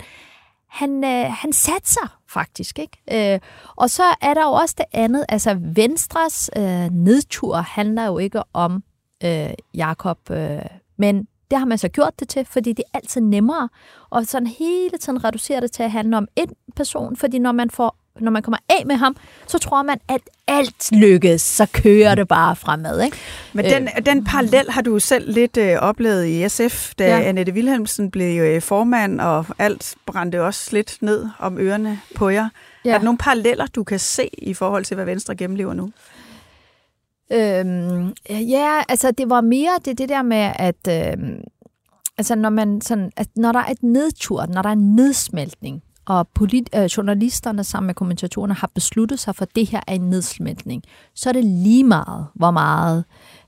han, 0.68 1.04
øh, 1.04 1.32
han 1.32 1.52
satser 1.52 2.18
faktisk, 2.28 2.78
ikke? 2.78 3.32
Øh, 3.34 3.40
og 3.76 3.90
så 3.90 4.02
er 4.20 4.34
der 4.34 4.42
jo 4.42 4.52
også 4.52 4.74
det 4.78 4.86
andet, 4.92 5.24
altså 5.28 5.56
Venstres 5.60 6.50
øh, 6.56 6.90
nedtur 6.90 7.56
handler 7.56 8.06
jo 8.06 8.18
ikke 8.18 8.42
om 8.52 8.82
øh, 9.24 9.50
Jakob, 9.74 10.30
øh, 10.30 10.62
men 10.96 11.26
det 11.50 11.58
har 11.58 11.66
man 11.66 11.78
så 11.78 11.88
gjort 11.88 12.20
det 12.20 12.28
til, 12.28 12.44
fordi 12.44 12.72
det 12.72 12.84
er 12.94 12.98
altid 12.98 13.20
nemmere, 13.20 13.68
og 14.10 14.26
sådan 14.26 14.46
hele 14.46 14.98
tiden 15.00 15.24
reducerer 15.24 15.60
det 15.60 15.72
til 15.72 15.82
at 15.82 15.90
handle 15.90 16.16
om 16.16 16.28
en 16.36 16.50
person, 16.76 17.16
fordi 17.16 17.38
når 17.38 17.52
man 17.52 17.70
får 17.70 17.99
når 18.20 18.30
man 18.30 18.42
kommer 18.42 18.58
af 18.68 18.86
med 18.86 18.96
ham, 18.96 19.16
så 19.46 19.58
tror 19.58 19.82
man, 19.82 20.00
at 20.08 20.20
alt 20.46 20.92
lykkes, 20.92 21.42
så 21.42 21.66
kører 21.72 22.14
det 22.14 22.28
bare 22.28 22.56
fremad. 22.56 23.02
Ikke? 23.02 23.16
Men 23.52 23.64
den, 23.64 23.88
den 24.06 24.24
parallel 24.24 24.70
har 24.70 24.82
du 24.82 24.98
selv 24.98 25.32
lidt 25.32 25.56
øh, 25.56 25.76
oplevet 25.80 26.26
i 26.26 26.48
SF, 26.48 26.94
da 26.98 27.04
Ja. 27.04 27.20
Annette 27.20 27.52
Wilhelmsen 27.52 28.10
blev 28.10 28.42
øh, 28.42 28.62
formand, 28.62 29.20
og 29.20 29.46
alt 29.58 29.94
brændte 30.06 30.42
også 30.42 30.68
lidt 30.72 30.98
ned 31.00 31.26
om 31.38 31.58
ørerne 31.58 32.00
på 32.14 32.28
jer. 32.28 32.48
Ja. 32.84 32.90
Er 32.90 32.98
der 32.98 33.04
nogle 33.04 33.18
paralleller, 33.18 33.66
du 33.66 33.84
kan 33.84 33.98
se 33.98 34.30
i 34.38 34.54
forhold 34.54 34.84
til, 34.84 34.94
hvad 34.94 35.04
Venstre 35.04 35.36
gennemlever 35.36 35.74
nu? 35.74 35.90
Øhm, 37.32 38.14
ja, 38.30 38.82
altså 38.88 39.10
det 39.10 39.30
var 39.30 39.40
mere 39.40 39.70
det, 39.84 39.98
det 39.98 40.08
der 40.08 40.22
med, 40.22 40.52
at 40.56 40.88
øhm, 40.88 41.40
altså 42.18 42.34
når, 42.34 42.50
man 42.50 42.80
sådan, 42.80 43.12
at 43.16 43.26
når 43.36 43.52
der 43.52 43.58
er 43.60 43.70
et 43.70 43.82
nedtur, 43.82 44.46
når 44.46 44.62
der 44.62 44.68
er 44.68 44.72
en 44.72 44.94
nedsmeltning, 44.96 45.82
og 46.10 46.28
polit, 46.28 46.70
øh, 46.74 46.84
journalisterne 46.84 47.64
sammen 47.64 47.86
med 47.86 47.94
kommentatorerne 47.94 48.54
har 48.54 48.70
besluttet 48.74 49.20
sig 49.20 49.36
for, 49.36 49.42
at 49.42 49.56
det 49.56 49.66
her 49.66 49.80
er 49.86 49.94
en 49.94 50.10
nedsmeltning, 50.10 50.82
så 51.14 51.28
er 51.28 51.32
det 51.32 51.44
lige 51.44 51.84
meget, 51.84 52.26
hvor 52.34 52.50
meget 52.50 53.04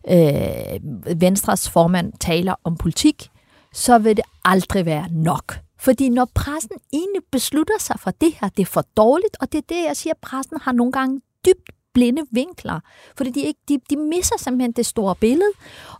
øh, 0.08 1.20
Venstres 1.20 1.70
formand 1.70 2.12
taler 2.20 2.54
om 2.64 2.76
politik, 2.76 3.30
så 3.72 3.98
vil 3.98 4.16
det 4.16 4.24
aldrig 4.44 4.86
være 4.86 5.08
nok. 5.10 5.58
Fordi 5.78 6.08
når 6.08 6.28
pressen 6.34 6.76
egentlig 6.92 7.22
beslutter 7.32 7.78
sig 7.80 7.96
for 8.00 8.10
det 8.10 8.32
her, 8.40 8.48
det 8.48 8.62
er 8.62 8.66
for 8.66 8.84
dårligt, 8.96 9.36
og 9.40 9.52
det 9.52 9.58
er 9.58 9.66
det, 9.68 9.84
jeg 9.88 9.96
siger, 9.96 10.14
pressen 10.22 10.56
har 10.60 10.72
nogle 10.72 10.92
gange 10.92 11.20
dybt 11.46 11.70
blinde 11.94 12.22
vinkler, 12.30 12.80
fordi 13.16 13.30
de, 13.30 13.40
ikke, 13.40 13.60
de, 13.68 13.78
de 13.90 13.96
misser 13.96 14.34
simpelthen 14.38 14.72
det 14.72 14.86
store 14.86 15.14
billede, 15.16 15.50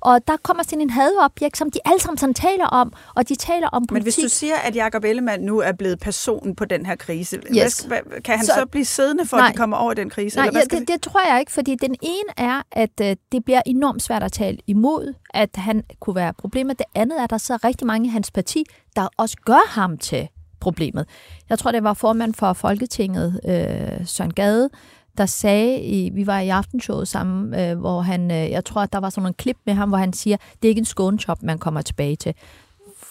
og 0.01 0.21
der 0.27 0.37
kommer 0.43 0.63
sådan 0.63 0.81
en 0.81 0.91
hadobjekt, 0.91 1.57
som 1.57 1.71
de 1.71 1.79
alle 1.85 2.01
sammen 2.01 2.19
sådan 2.19 2.35
taler 2.35 2.67
om, 2.67 2.93
og 3.17 3.29
de 3.29 3.35
taler 3.35 3.69
om 3.69 3.87
politik. 3.87 3.93
Men 3.95 4.03
hvis 4.03 4.33
du 4.33 4.39
siger, 4.39 4.57
at 4.57 4.77
Jacob 4.77 5.05
Ellemann 5.05 5.43
nu 5.45 5.59
er 5.61 5.73
blevet 5.73 5.99
personen 6.01 6.57
på 6.57 6.65
den 6.65 6.87
her 6.87 6.97
krise, 6.97 7.41
Yes. 7.57 7.81
hvad, 7.81 8.23
kan 8.25 8.37
han 8.37 8.47
Så- 8.47 8.53
så, 8.61 8.67
blive 8.67 8.85
siddende 8.85 9.27
for, 9.27 9.37
Nej. 9.37 9.47
at 9.47 9.53
de 9.53 9.57
kommer 9.57 9.77
over 9.77 9.95
den 9.95 10.11
krise? 10.11 10.37
Nej, 10.37 10.45
eller 10.47 10.53
hvad 10.53 10.63
ja, 10.63 10.65
skal 10.65 10.81
det, 10.81 10.89
det 10.89 11.03
tror 11.03 11.31
jeg 11.31 11.41
ikke, 11.41 11.53
fordi 11.53 11.75
den 11.75 11.95
ene 12.03 12.33
er, 12.51 12.63
at 12.73 13.01
øh, 13.03 13.17
det 13.33 13.45
bliver 13.45 13.63
enormt 13.67 14.03
svært 14.03 14.23
at 14.23 14.33
tale 14.33 14.59
imod, 14.67 15.15
at 15.35 15.51
han 15.55 15.83
kunne 16.01 16.17
være 16.17 16.33
problemet. 16.39 16.79
Det 16.79 16.87
andet 16.95 17.19
er, 17.21 17.25
at 17.25 17.31
der 17.31 17.39
så 17.39 17.59
rigtig 17.65 17.87
mange 17.87 18.07
i 18.07 18.11
hans 18.11 18.31
parti, 18.31 18.65
der 18.97 19.09
også 19.17 19.37
gør 19.45 19.69
ham 19.69 19.99
til 19.99 20.29
problemet. 20.61 21.07
Jeg 21.49 21.59
tror, 21.59 21.73
det 21.73 21.85
var 21.85 21.95
formand 21.95 22.35
for 22.35 22.53
Folketinget, 22.53 23.41
øh, 23.49 24.07
Søren 24.07 24.33
Gade, 24.35 24.71
der 25.19 25.27
sagde, 25.27 25.81
i, 25.81 26.11
vi 26.11 26.27
var 26.27 26.41
i 26.41 26.49
aftenshowet 26.49 27.09
sammen, 27.09 27.61
øh, 27.61 27.79
hvor 27.79 28.01
han, 28.01 28.31
øh, 28.31 28.51
jeg 28.51 28.65
tror, 28.65 28.81
at 28.83 28.93
der 28.93 28.99
var 28.99 29.11
sådan 29.11 29.27
en 29.27 29.35
klip 29.35 29.57
med 29.67 29.75
ham, 29.75 29.89
hvor 29.89 29.99
han 29.99 30.13
siger, 30.13 30.37
det 30.37 30.65
er 30.65 30.69
ikke 30.69 30.79
en 30.79 30.85
skånechop, 30.85 31.43
man 31.43 31.59
kommer 31.59 31.83
tilbage 31.83 32.17
til. 32.17 32.35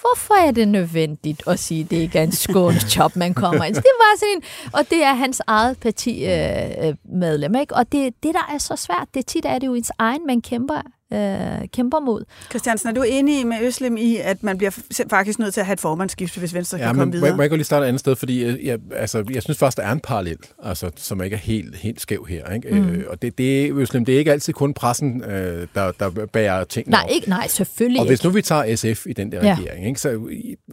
Hvorfor 0.01 0.47
er 0.47 0.51
det 0.51 0.67
nødvendigt 0.67 1.43
at 1.47 1.59
sige, 1.59 1.83
at 1.83 1.89
det 1.89 1.97
ikke 1.97 2.19
er 2.19 2.23
en 2.23 2.31
skånechop, 2.31 3.15
man 3.15 3.33
kommer 3.33 3.63
ind 3.63 3.75
til? 3.75 3.83
Det 3.83 3.91
var 3.99 4.17
sådan 4.19 4.35
en, 4.35 4.43
og 4.73 4.89
det 4.89 5.03
er 5.03 5.13
hans 5.13 5.41
eget 5.47 5.79
parti 5.79 6.25
øh, 6.25 6.87
øh 6.87 6.95
medlem, 7.03 7.55
ikke? 7.55 7.75
Og 7.75 7.91
det, 7.91 8.13
det, 8.23 8.33
der 8.33 8.53
er 8.53 8.57
så 8.57 8.75
svært, 8.75 9.07
det 9.13 9.25
tit 9.25 9.45
er 9.45 9.59
det 9.59 9.67
jo 9.67 9.73
ens 9.73 9.91
egen, 9.97 10.27
man 10.27 10.41
kæmper, 10.41 10.81
øh, 11.13 11.67
kæmper 11.73 11.99
mod. 11.99 12.23
Christiansen, 12.49 12.89
er 12.89 12.93
du 12.93 13.03
enig 13.07 13.47
med 13.47 13.57
Øslem 13.61 13.97
i, 13.97 14.17
at 14.17 14.43
man 14.43 14.57
bliver 14.57 14.71
faktisk 15.09 15.39
nødt 15.39 15.53
til 15.53 15.59
at 15.61 15.65
have 15.65 15.73
et 15.73 15.79
formandsskifte, 15.79 16.39
hvis 16.39 16.53
Venstre 16.53 16.77
Ja, 16.77 16.83
kan 16.85 16.95
men 16.95 16.99
komme 16.99 17.05
må, 17.05 17.11
videre? 17.11 17.27
jeg- 17.27 17.35
må 17.35 17.41
jeg 17.41 17.49
godt 17.49 17.59
lige 17.59 17.65
starte 17.65 17.83
et 17.83 17.87
andet 17.87 17.99
sted, 17.99 18.15
fordi 18.15 18.45
jeg, 18.45 18.57
jeg, 18.63 18.79
altså, 18.95 19.23
jeg 19.33 19.43
synes 19.43 19.57
faktisk, 19.57 19.77
der 19.77 19.83
er 19.83 19.91
en 19.91 19.99
parallel, 19.99 20.37
altså, 20.63 20.91
som 20.95 21.23
ikke 21.23 21.33
er 21.33 21.37
helt, 21.39 21.75
helt 21.75 22.01
skæv 22.01 22.25
her. 22.29 22.49
Ikke? 22.53 22.69
Mm. 22.71 22.89
Øh, 22.89 23.03
og 23.07 23.21
det, 23.21 23.37
det, 23.37 23.65
er, 23.67 23.71
Øslem, 23.75 24.05
det 24.05 24.15
er 24.15 24.19
ikke 24.19 24.31
altid 24.31 24.53
kun 24.53 24.73
pressen, 24.73 25.23
øh, 25.23 25.67
der, 25.75 25.91
der 25.91 26.09
bærer 26.25 26.63
tingene 26.63 26.91
Nej, 26.91 27.01
op. 27.03 27.09
ikke, 27.15 27.29
nej, 27.29 27.47
selvfølgelig 27.47 27.99
Og 27.99 28.07
hvis 28.07 28.19
ikke. 28.19 28.27
nu 28.27 28.33
vi 28.33 28.41
tager 28.41 28.75
SF 28.75 29.05
i 29.07 29.13
den 29.13 29.31
der 29.31 29.45
Ja. 29.47 29.57
regering, 29.59 29.87
ikke, 29.87 29.99
så 29.99 30.19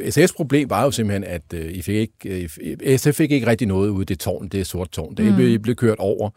SF's 0.00 0.34
problem 0.36 0.70
var 0.70 0.84
jo 0.84 0.90
simpelthen, 0.90 1.24
at 1.24 1.42
øh, 1.54 1.72
I 1.72 1.82
fik 1.82 1.94
ikke, 1.96 2.48
øh, 2.80 2.98
SF 2.98 3.14
fik 3.14 3.30
ikke 3.32 3.46
rigtig 3.46 3.66
noget 3.68 3.88
ud 3.88 4.00
af 4.00 4.06
det 4.06 4.18
tårn, 4.18 4.48
det 4.48 4.66
sorte 4.66 4.90
tårn. 4.90 5.14
Det 5.14 5.24
Mm. 5.24 5.34
blev, 5.36 5.48
I 5.48 5.58
blev 5.58 5.74
kørt 5.76 5.98
over. 5.98 6.30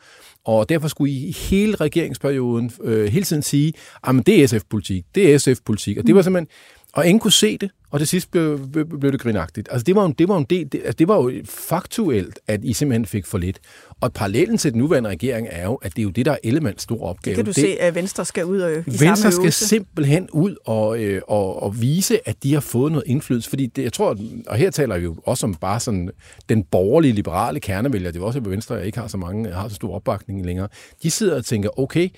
Og 0.45 0.69
derfor 0.69 0.87
skulle 0.87 1.13
I 1.13 1.31
hele 1.31 1.75
regeringsperioden 1.75 2.71
øh, 2.83 3.11
hele 3.11 3.25
tiden 3.25 3.41
sige, 3.41 3.73
at 4.03 4.15
det 4.25 4.43
er 4.43 4.47
SF-politik, 4.47 5.05
det 5.15 5.33
er 5.33 5.37
SF-politik. 5.37 5.97
Og 5.97 6.07
det 6.07 6.15
var 6.15 6.21
simpelthen, 6.21 6.47
og 6.93 7.07
ingen 7.07 7.19
kunne 7.19 7.31
se 7.31 7.57
det, 7.57 7.71
og 7.91 7.99
til 7.99 8.07
sidst 8.07 8.31
blev, 8.31 8.67
blev, 8.99 9.11
det 9.11 9.19
grinagtigt. 9.19 9.67
Altså 9.71 9.83
det 9.83 9.95
var 9.95 10.03
jo, 10.03 10.13
det 10.19 10.27
var 10.27 10.33
jo 10.33 10.39
en 10.39 10.45
del, 10.49 10.71
det, 10.71 10.77
altså, 10.77 10.93
det 10.93 11.07
var 11.07 11.15
jo 11.15 11.31
faktuelt, 11.45 12.39
at 12.47 12.63
I 12.63 12.73
simpelthen 12.73 13.05
fik 13.05 13.25
for 13.25 13.37
lidt. 13.37 13.59
Og 14.01 14.13
parallellen 14.13 14.57
til 14.57 14.71
den 14.71 14.79
nuværende 14.79 15.09
regering 15.09 15.47
er 15.51 15.63
jo, 15.63 15.75
at 15.75 15.95
det 15.95 15.99
er 16.01 16.03
jo 16.03 16.09
det, 16.09 16.25
der 16.25 16.31
er 16.31 16.37
Elements 16.43 16.83
store 16.83 17.09
opgave. 17.09 17.35
det 17.35 17.45
kan 17.45 17.53
du 17.53 17.53
se, 17.53 17.79
at 17.79 17.95
Venstre 17.95 18.25
skal 18.25 18.45
ud 18.45 18.59
og 18.59 18.71
i 18.71 18.75
Venstre 18.75 19.15
samme 19.15 19.31
skal 19.31 19.41
øvelse. 19.41 19.67
simpelthen 19.67 20.29
ud 20.29 20.55
og, 20.65 20.99
øh, 21.03 21.21
og, 21.27 21.63
og 21.63 21.81
vise, 21.81 22.29
at 22.29 22.43
de 22.43 22.53
har 22.53 22.61
fået 22.61 22.91
noget 22.91 23.03
indflydelse. 23.07 23.49
Fordi 23.49 23.65
det, 23.65 23.83
jeg 23.83 23.93
tror, 23.93 24.17
og 24.47 24.55
her 24.55 24.69
taler 24.69 24.97
vi 24.97 25.03
jo 25.03 25.15
også 25.25 25.45
om 25.45 25.55
bare 25.55 25.79
sådan 25.79 26.09
den 26.49 26.63
borgerlige, 26.63 27.13
liberale 27.13 27.59
kernevælger. 27.59 28.11
Det 28.11 28.17
er 28.17 28.21
jo 28.21 28.27
også, 28.27 28.39
at 28.39 28.51
Venstre 28.51 28.85
ikke 28.85 28.99
har 28.99 29.07
så 29.07 29.17
mange, 29.17 29.51
har 29.51 29.67
så 29.67 29.75
stor 29.75 29.95
opbakning 29.95 30.45
længere. 30.45 30.67
De 31.03 31.11
sidder 31.11 31.35
og 31.35 31.45
tænker, 31.45 31.79
okay, 31.79 32.09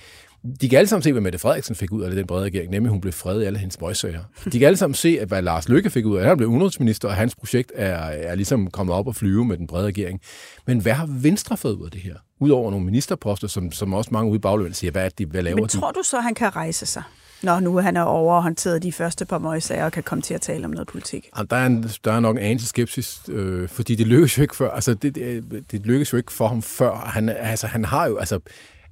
De 0.62 0.70
kan 0.70 0.80
alle 0.80 0.88
sammen 0.88 1.04
se, 1.04 1.12
hvad 1.12 1.22
Mette 1.22 1.40
Frederiksen 1.40 1.76
fik 1.76 1.92
ud 1.92 2.02
af 2.04 2.12
den 2.12 2.28
brede 2.28 2.44
regering, 2.44 2.72
nemlig 2.72 2.90
hun 2.92 3.02
blev 3.02 3.14
fredet 3.14 3.44
i 3.44 3.46
alle 3.46 3.60
hendes 3.60 3.82
møgssager. 3.82 4.20
De 4.52 4.60
kan 4.60 4.68
alle 4.68 4.78
sammen 4.78 4.96
se, 4.96 5.18
at 5.22 5.28
hvad 5.28 5.42
Lars 5.42 5.70
Løkke 5.70 5.90
fik 5.90 6.06
ud 6.06 6.18
af, 6.18 6.26
han 6.26 6.38
blev 6.38 6.50
udenrigsminister, 6.50 7.08
og 7.08 7.16
hans 7.16 7.36
projekt 7.36 7.72
er, 7.76 7.96
er 7.96 8.36
ligesom 8.36 8.70
kommet 8.72 8.96
op 8.96 9.08
og 9.08 9.16
flyve 9.16 9.46
med 9.46 9.58
den 9.58 9.68
brede 9.68 9.86
regering. 9.86 10.22
Men 10.66 10.80
hvad 10.80 10.94
har 10.94 11.08
Venstre 11.10 11.58
fået 11.58 11.74
ud 11.74 11.86
af 11.86 11.92
det 11.92 12.02
her? 12.02 12.16
Udover 12.40 12.72
nogle 12.72 12.86
ministerposter, 12.86 13.48
som, 13.48 13.72
som 13.72 13.94
også 13.94 14.10
mange 14.14 14.30
ude 14.30 14.36
i 14.36 14.40
bagløbet 14.40 14.76
siger, 14.76 14.92
hvad, 14.92 15.06
er 15.06 15.10
det, 15.10 15.28
hvad 15.28 15.44
laver 15.44 15.56
Men 15.56 15.68
tror 15.68 15.92
du 15.92 16.04
så, 16.04 16.20
han 16.20 16.34
kan 16.34 16.56
rejse 16.56 16.86
sig? 16.86 17.04
Når 17.44 17.60
nu 17.60 17.78
han 17.78 17.98
er 17.98 18.02
overhåndteret 18.02 18.84
de 18.84 18.92
første 18.92 19.26
par 19.26 19.38
møgssager 19.38 19.86
og 19.86 19.92
kan 19.92 20.04
komme 20.04 20.22
til 20.22 20.34
at 20.34 20.42
tale 20.42 20.66
om 20.66 20.72
noget 20.72 20.88
politik. 20.88 21.30
Jamen, 21.38 21.48
der, 21.50 21.56
er 21.56 21.66
en, 21.66 21.90
der 22.06 22.12
er 22.14 22.20
nok 22.20 22.36
en 22.36 22.44
anelse 22.44 22.68
skepsis, 22.68 23.22
øh, 23.30 23.70
fordi 23.70 23.96
det 23.96 24.08
lykkes 24.08 24.38
jo 24.38 24.42
ikke 24.42 24.56
før. 24.56 24.72
Altså, 24.72 24.94
det, 24.94 25.16
det, 25.16 25.64
det 25.72 25.86
lykkes 25.86 26.14
jo 26.14 26.18
ikke 26.18 26.32
for 26.32 26.48
ham 26.48 26.62
før. 26.62 26.96
Han, 26.96 27.30
altså, 27.30 27.68
han 27.68 27.86
har 27.86 28.08
jo, 28.08 28.18
altså, 28.18 28.40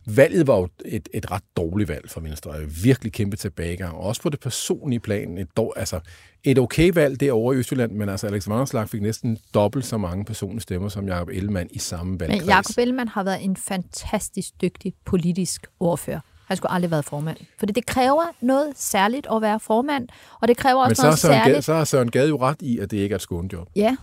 valget 0.06 0.48
var 0.48 0.58
jo 0.58 0.68
et, 0.86 1.10
et 1.14 1.32
ret 1.32 1.44
dårligt 1.58 1.90
valg 1.90 2.10
for 2.10 2.22
Venstre. 2.22 2.54
Virkelig 2.84 3.14
kæmpe 3.14 3.38
tilbagegang. 3.38 3.96
Og 3.96 4.04
også 4.04 4.22
på 4.22 4.30
det 4.30 4.40
personlige 4.40 5.00
plan. 5.00 5.38
Et, 5.38 5.48
dår, 5.58 5.74
altså, 5.76 6.00
et 6.44 6.60
okay 6.60 6.92
valg 6.94 7.20
derovre 7.20 7.56
i 7.56 7.58
Østjylland, 7.58 7.92
men 7.92 8.10
altså 8.10 8.28
Alex 8.28 8.50
Vanderslag 8.50 8.90
fik 8.90 9.02
næsten 9.02 9.38
dobbelt 9.54 9.86
så 9.86 9.98
mange 9.98 10.26
personlige 10.26 10.62
stemmer 10.62 10.90
som 10.90 11.08
Jakob 11.08 11.30
Ellemann 11.30 11.70
i 11.72 11.80
samme 11.80 12.20
valgkreds. 12.20 12.42
Men 12.42 12.50
Jakob 12.50 12.78
Ellemann 12.78 13.08
har 13.08 13.24
været 13.24 13.44
en 13.44 13.56
fantastisk 13.56 14.62
dygtig 14.62 14.94
politisk 15.06 15.68
ordfører. 15.80 16.20
Han 16.48 16.58
skulle 16.58 16.72
aldrig 16.72 16.92
været 16.92 17.06
formand. 17.06 17.38
For 17.60 17.66
det 17.66 17.86
kræver 17.86 18.24
noget 18.42 18.74
særligt 18.76 19.28
at 19.36 19.42
være 19.42 19.60
formand, 19.60 20.08
og 20.42 20.48
det 20.48 20.58
kræver 20.58 20.80
også 20.80 20.90
Men 20.90 20.96
så 20.96 21.04
noget 21.04 21.20
Søren 21.20 21.34
særligt... 21.34 21.54
Gade, 21.54 21.62
så 21.62 21.74
har 21.74 21.84
Søren 21.84 22.12
Gade 22.12 22.30
jo 22.30 22.38
ret 22.42 22.62
i, 22.62 22.80
at 22.80 22.92
det 22.92 22.98
ikke 22.98 23.14
er 23.14 23.16
et 23.16 23.22
skånejob. 23.22 23.68
Ja, 23.76 23.96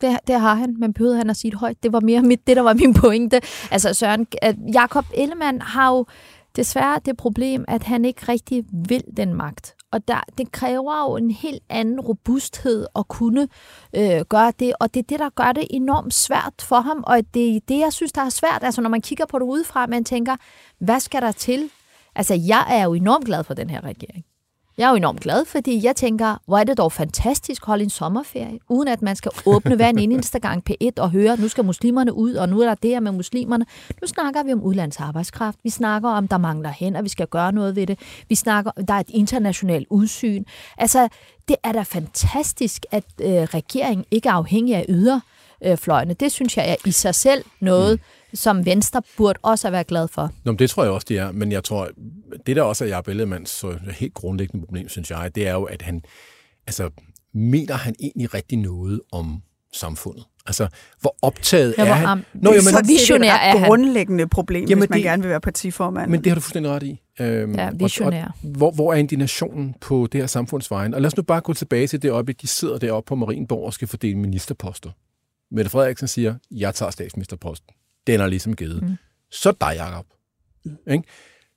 det, 0.00 0.18
det 0.26 0.40
har 0.40 0.54
han, 0.54 0.76
men 0.78 0.92
behøvede 0.92 1.16
han 1.16 1.30
at 1.30 1.36
sige 1.36 1.50
det 1.50 1.58
højt. 1.58 1.82
Det 1.82 1.92
var 1.92 2.00
mere 2.00 2.22
mit, 2.22 2.46
det, 2.46 2.56
der 2.56 2.62
var 2.62 2.74
min 2.74 2.94
pointe. 2.94 3.40
Altså 3.70 3.94
Søren, 3.94 4.26
Jakob 4.72 5.04
Ellemann 5.14 5.60
har 5.60 5.90
jo 5.90 6.06
desværre 6.56 7.00
det 7.04 7.16
problem, 7.16 7.64
at 7.68 7.82
han 7.82 8.04
ikke 8.04 8.22
rigtig 8.28 8.64
vil 8.88 9.04
den 9.16 9.34
magt. 9.34 9.76
Og 9.92 10.08
der, 10.08 10.20
det 10.38 10.52
kræver 10.52 11.10
jo 11.10 11.16
en 11.16 11.30
helt 11.30 11.62
anden 11.68 12.00
robusthed 12.00 12.86
at 12.96 13.08
kunne 13.08 13.48
øh, 13.96 14.20
gøre 14.28 14.52
det, 14.60 14.72
og 14.80 14.94
det 14.94 15.00
er 15.00 15.06
det, 15.08 15.18
der 15.18 15.28
gør 15.28 15.52
det 15.52 15.66
enormt 15.70 16.14
svært 16.14 16.54
for 16.60 16.80
ham, 16.80 17.04
og 17.06 17.18
det 17.34 17.56
er 17.56 17.60
det, 17.68 17.78
jeg 17.78 17.92
synes, 17.92 18.12
der 18.12 18.22
er 18.22 18.28
svært. 18.28 18.62
Altså, 18.62 18.80
når 18.80 18.90
man 18.90 19.00
kigger 19.00 19.26
på 19.26 19.38
det 19.38 19.44
udefra, 19.44 19.86
man 19.86 20.04
tænker, 20.04 20.36
hvad 20.78 21.00
skal 21.00 21.22
der 21.22 21.32
til? 21.32 21.70
Altså, 22.14 22.34
jeg 22.34 22.66
er 22.70 22.84
jo 22.84 22.94
enormt 22.94 23.24
glad 23.24 23.44
for 23.44 23.54
den 23.54 23.70
her 23.70 23.84
regering. 23.84 24.24
Jeg 24.78 24.86
er 24.86 24.90
jo 24.90 24.96
enormt 24.96 25.20
glad, 25.20 25.44
fordi 25.44 25.84
jeg 25.84 25.96
tænker, 25.96 26.36
hvor 26.46 26.58
er 26.58 26.64
det 26.64 26.78
dog 26.78 26.92
fantastisk 26.92 27.62
at 27.62 27.66
holde 27.66 27.84
en 27.84 27.90
sommerferie, 27.90 28.58
uden 28.68 28.88
at 28.88 29.02
man 29.02 29.16
skal 29.16 29.32
åbne 29.46 29.76
hver 29.76 29.88
en 29.88 29.98
eneste 29.98 30.38
gang 30.38 30.64
P1 30.70 30.90
og 30.96 31.10
høre, 31.10 31.36
nu 31.40 31.48
skal 31.48 31.64
muslimerne 31.64 32.12
ud, 32.12 32.34
og 32.34 32.48
nu 32.48 32.60
er 32.60 32.66
der 32.66 32.74
det 32.74 32.90
her 32.90 33.00
med 33.00 33.12
muslimerne. 33.12 33.66
Nu 34.02 34.06
snakker 34.06 34.42
vi 34.42 34.52
om 34.52 34.62
udlandsarbejdskraft. 34.62 35.58
Vi 35.64 35.70
snakker 35.70 36.08
om, 36.08 36.28
der 36.28 36.38
mangler 36.38 36.70
hen, 36.70 36.96
og 36.96 37.04
vi 37.04 37.08
skal 37.08 37.26
gøre 37.26 37.52
noget 37.52 37.76
ved 37.76 37.86
det. 37.86 37.98
Vi 38.28 38.34
snakker, 38.34 38.70
der 38.70 38.94
er 38.94 39.00
et 39.00 39.10
internationalt 39.10 39.86
udsyn. 39.90 40.44
Altså, 40.78 41.08
det 41.48 41.56
er 41.64 41.72
da 41.72 41.82
fantastisk, 41.82 42.86
at 42.90 43.04
øh, 43.20 43.28
regeringen 43.28 44.04
ikke 44.10 44.28
er 44.28 44.32
afhængig 44.32 44.74
af 44.74 44.86
yderfløjene. 44.88 46.14
Det 46.14 46.32
synes 46.32 46.56
jeg 46.56 46.70
er 46.70 46.76
i 46.84 46.90
sig 46.90 47.14
selv 47.14 47.44
noget, 47.60 48.00
mm 48.00 48.15
som 48.34 48.66
Venstre 48.66 49.02
burde 49.16 49.38
også 49.42 49.70
være 49.70 49.84
glad 49.84 50.08
for. 50.08 50.30
Nå, 50.44 50.52
men 50.52 50.58
det 50.58 50.70
tror 50.70 50.82
jeg 50.82 50.92
også, 50.92 51.06
det 51.08 51.18
er. 51.18 51.32
Men 51.32 51.52
jeg 51.52 51.64
tror, 51.64 51.88
det 52.46 52.56
der 52.56 52.62
også 52.62 52.84
er 52.84 52.88
Jacob 52.88 53.08
Ellemanns 53.08 53.50
så 53.50 53.78
helt 53.90 54.14
grundlæggende 54.14 54.66
problem, 54.66 54.88
synes 54.88 55.10
jeg, 55.10 55.34
det 55.34 55.46
er 55.48 55.52
jo, 55.52 55.62
at 55.64 55.82
han, 55.82 56.02
altså, 56.66 56.90
mener 57.34 57.74
han 57.74 57.94
egentlig 58.00 58.34
rigtig 58.34 58.58
noget 58.58 59.00
om 59.12 59.42
samfundet? 59.72 60.24
Altså, 60.46 60.68
hvor 61.00 61.16
optaget 61.22 61.74
ja, 61.78 61.86
er 61.86 61.92
han? 61.92 62.24
Nå, 62.34 62.50
det 62.50 62.58
er 62.58 62.62
så 62.62 62.84
visionær 62.86 63.32
er 63.32 63.58
han. 63.58 63.68
grundlæggende 63.68 64.28
problem, 64.28 64.68
jamen, 64.68 64.82
hvis 64.82 64.90
man 64.90 64.96
det, 64.96 65.04
gerne 65.04 65.22
vil 65.22 65.30
være 65.30 65.40
partiformand. 65.40 66.10
Men 66.10 66.24
det 66.24 66.30
har 66.30 66.34
du 66.34 66.40
fuldstændig 66.40 66.72
ret 66.72 66.82
i. 66.82 67.02
Øhm, 67.20 67.54
ja, 67.54 67.70
visionær. 67.74 68.24
Og, 68.24 68.32
og, 68.42 68.50
hvor, 68.50 68.70
hvor 68.70 68.92
er 68.92 68.96
indignationen 68.96 69.74
på 69.80 70.08
det 70.12 70.20
her 70.20 70.26
samfundsvejen? 70.26 70.94
Og 70.94 71.02
lad 71.02 71.06
os 71.06 71.16
nu 71.16 71.22
bare 71.22 71.40
gå 71.40 71.52
tilbage 71.52 71.86
til 71.86 72.02
det 72.02 72.10
øjeblik, 72.10 72.42
de 72.42 72.46
sidder 72.46 72.78
deroppe 72.78 73.08
på 73.08 73.14
Marienborg 73.14 73.66
og 73.66 73.72
skal 73.72 73.88
fordele 73.88 74.18
ministerposter. 74.18 74.90
Mette 75.50 75.70
Frederiksen 75.70 76.08
siger, 76.08 76.34
jeg 76.50 76.74
tager 76.74 76.90
statsministerposten 76.90 77.74
den 78.06 78.20
er 78.20 78.26
ligesom 78.26 78.56
givet. 78.56 78.82
Mm. 78.82 78.96
Så 79.30 79.52
dig, 79.60 79.72
Jacob. 79.76 80.06
Mm. 80.64 80.76
Ikke? 80.92 81.04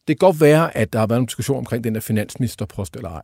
Det 0.07 0.19
kan 0.19 0.27
godt 0.27 0.41
være, 0.41 0.77
at 0.77 0.93
der 0.93 0.99
har 0.99 1.07
været 1.07 1.19
en 1.19 1.25
diskussion 1.25 1.57
omkring 1.57 1.83
den 1.83 1.95
der 1.95 2.01
finansministerpost 2.01 2.95
eller 2.95 3.09
ej. 3.09 3.23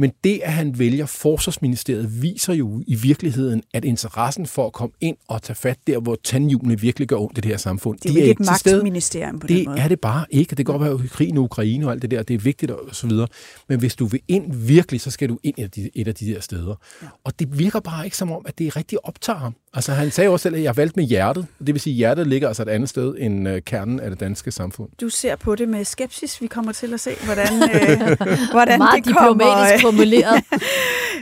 Men 0.00 0.12
det, 0.24 0.40
at 0.44 0.52
han 0.52 0.78
vælger 0.78 1.06
Forsvarsministeriet, 1.06 2.22
viser 2.22 2.52
jo 2.52 2.82
i 2.86 2.94
virkeligheden, 2.94 3.62
at 3.74 3.84
interessen 3.84 4.46
for 4.46 4.66
at 4.66 4.72
komme 4.72 4.92
ind 5.00 5.16
og 5.28 5.42
tage 5.42 5.54
fat 5.54 5.78
der, 5.86 6.00
hvor 6.00 6.16
tandhjulene 6.24 6.80
virkelig 6.80 7.08
gør 7.08 7.16
ondt 7.16 7.38
i 7.38 7.40
det 7.40 7.50
her 7.50 7.56
samfund, 7.56 7.98
det 7.98 8.08
er, 8.08 8.12
de 8.12 8.20
er 8.20 8.24
ikke 8.24 8.42
et 8.42 8.46
magtministerium 8.46 9.38
på 9.38 9.46
det 9.46 9.56
den 9.56 9.64
måde. 9.64 9.76
Det 9.76 9.84
er 9.84 9.88
det 9.88 10.00
bare 10.00 10.24
ikke. 10.30 10.48
Det 10.48 10.56
kan 10.56 10.64
godt 10.64 10.82
være, 10.82 10.92
at 10.92 11.10
krigen 11.10 11.34
i 11.34 11.38
Ukraine 11.38 11.86
og 11.86 11.92
alt 11.92 12.02
det 12.02 12.10
der, 12.10 12.22
det 12.22 12.34
er 12.34 12.38
vigtigt 12.38 12.70
og 12.70 12.94
så 12.94 13.06
videre. 13.06 13.28
Men 13.68 13.78
hvis 13.78 13.96
du 13.96 14.06
vil 14.06 14.20
ind 14.28 14.54
virkelig, 14.54 15.00
så 15.00 15.10
skal 15.10 15.28
du 15.28 15.38
ind 15.42 15.54
et 15.58 15.64
af 15.64 15.70
de, 15.70 15.90
et 15.94 16.08
af 16.08 16.14
de 16.14 16.26
der 16.26 16.40
steder. 16.40 16.74
Ja. 17.02 17.06
Og 17.24 17.38
det 17.38 17.58
virker 17.58 17.80
bare 17.80 18.04
ikke 18.04 18.16
som 18.16 18.32
om, 18.32 18.42
at 18.46 18.58
det 18.58 18.76
rigtig 18.76 19.06
optager 19.06 19.38
ham. 19.38 19.54
Altså 19.74 19.92
han 19.92 20.10
sagde 20.10 20.30
også 20.30 20.42
selv, 20.42 20.56
at 20.56 20.62
jeg 20.62 20.76
valgte 20.76 20.96
med 20.96 21.04
hjertet. 21.04 21.46
Det 21.58 21.74
vil 21.74 21.80
sige, 21.80 21.92
at 21.92 21.96
hjertet 21.96 22.26
ligger 22.26 22.48
altså 22.48 22.62
et 22.62 22.68
andet 22.68 22.88
sted 22.88 23.14
end 23.18 23.48
uh, 23.48 23.58
kernen 23.66 24.00
af 24.00 24.10
det 24.10 24.20
danske 24.20 24.50
samfund. 24.50 24.88
Du 25.00 25.08
ser 25.08 25.36
på 25.36 25.54
det 25.54 25.68
med 25.68 25.84
skepsis. 25.84 26.40
Vi 26.40 26.46
kommer 26.46 26.72
til 26.72 26.94
at 26.94 27.00
se, 27.00 27.10
hvordan, 27.24 27.46
øh, 27.62 28.16
hvordan 28.52 28.78
Meget 28.78 29.04
det 29.04 29.14
kommer. 29.14 29.32
diplomatisk 29.32 29.84
formuleret. 29.84 30.44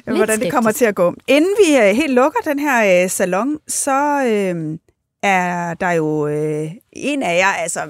hvordan 0.16 0.40
det 0.40 0.52
kommer 0.52 0.72
til 0.72 0.84
at 0.84 0.94
gå. 0.94 1.14
Inden 1.26 1.50
vi 1.66 1.76
øh, 1.76 1.96
helt 1.96 2.12
lukker 2.12 2.40
den 2.44 2.58
her 2.58 3.04
øh, 3.04 3.10
salon, 3.10 3.58
så 3.68 4.24
øh, 4.26 4.78
er 5.22 5.74
der 5.74 5.90
jo 5.90 6.26
øh, 6.26 6.70
en 6.92 7.22
af 7.22 7.38
jer, 7.38 7.52
altså 7.62 7.80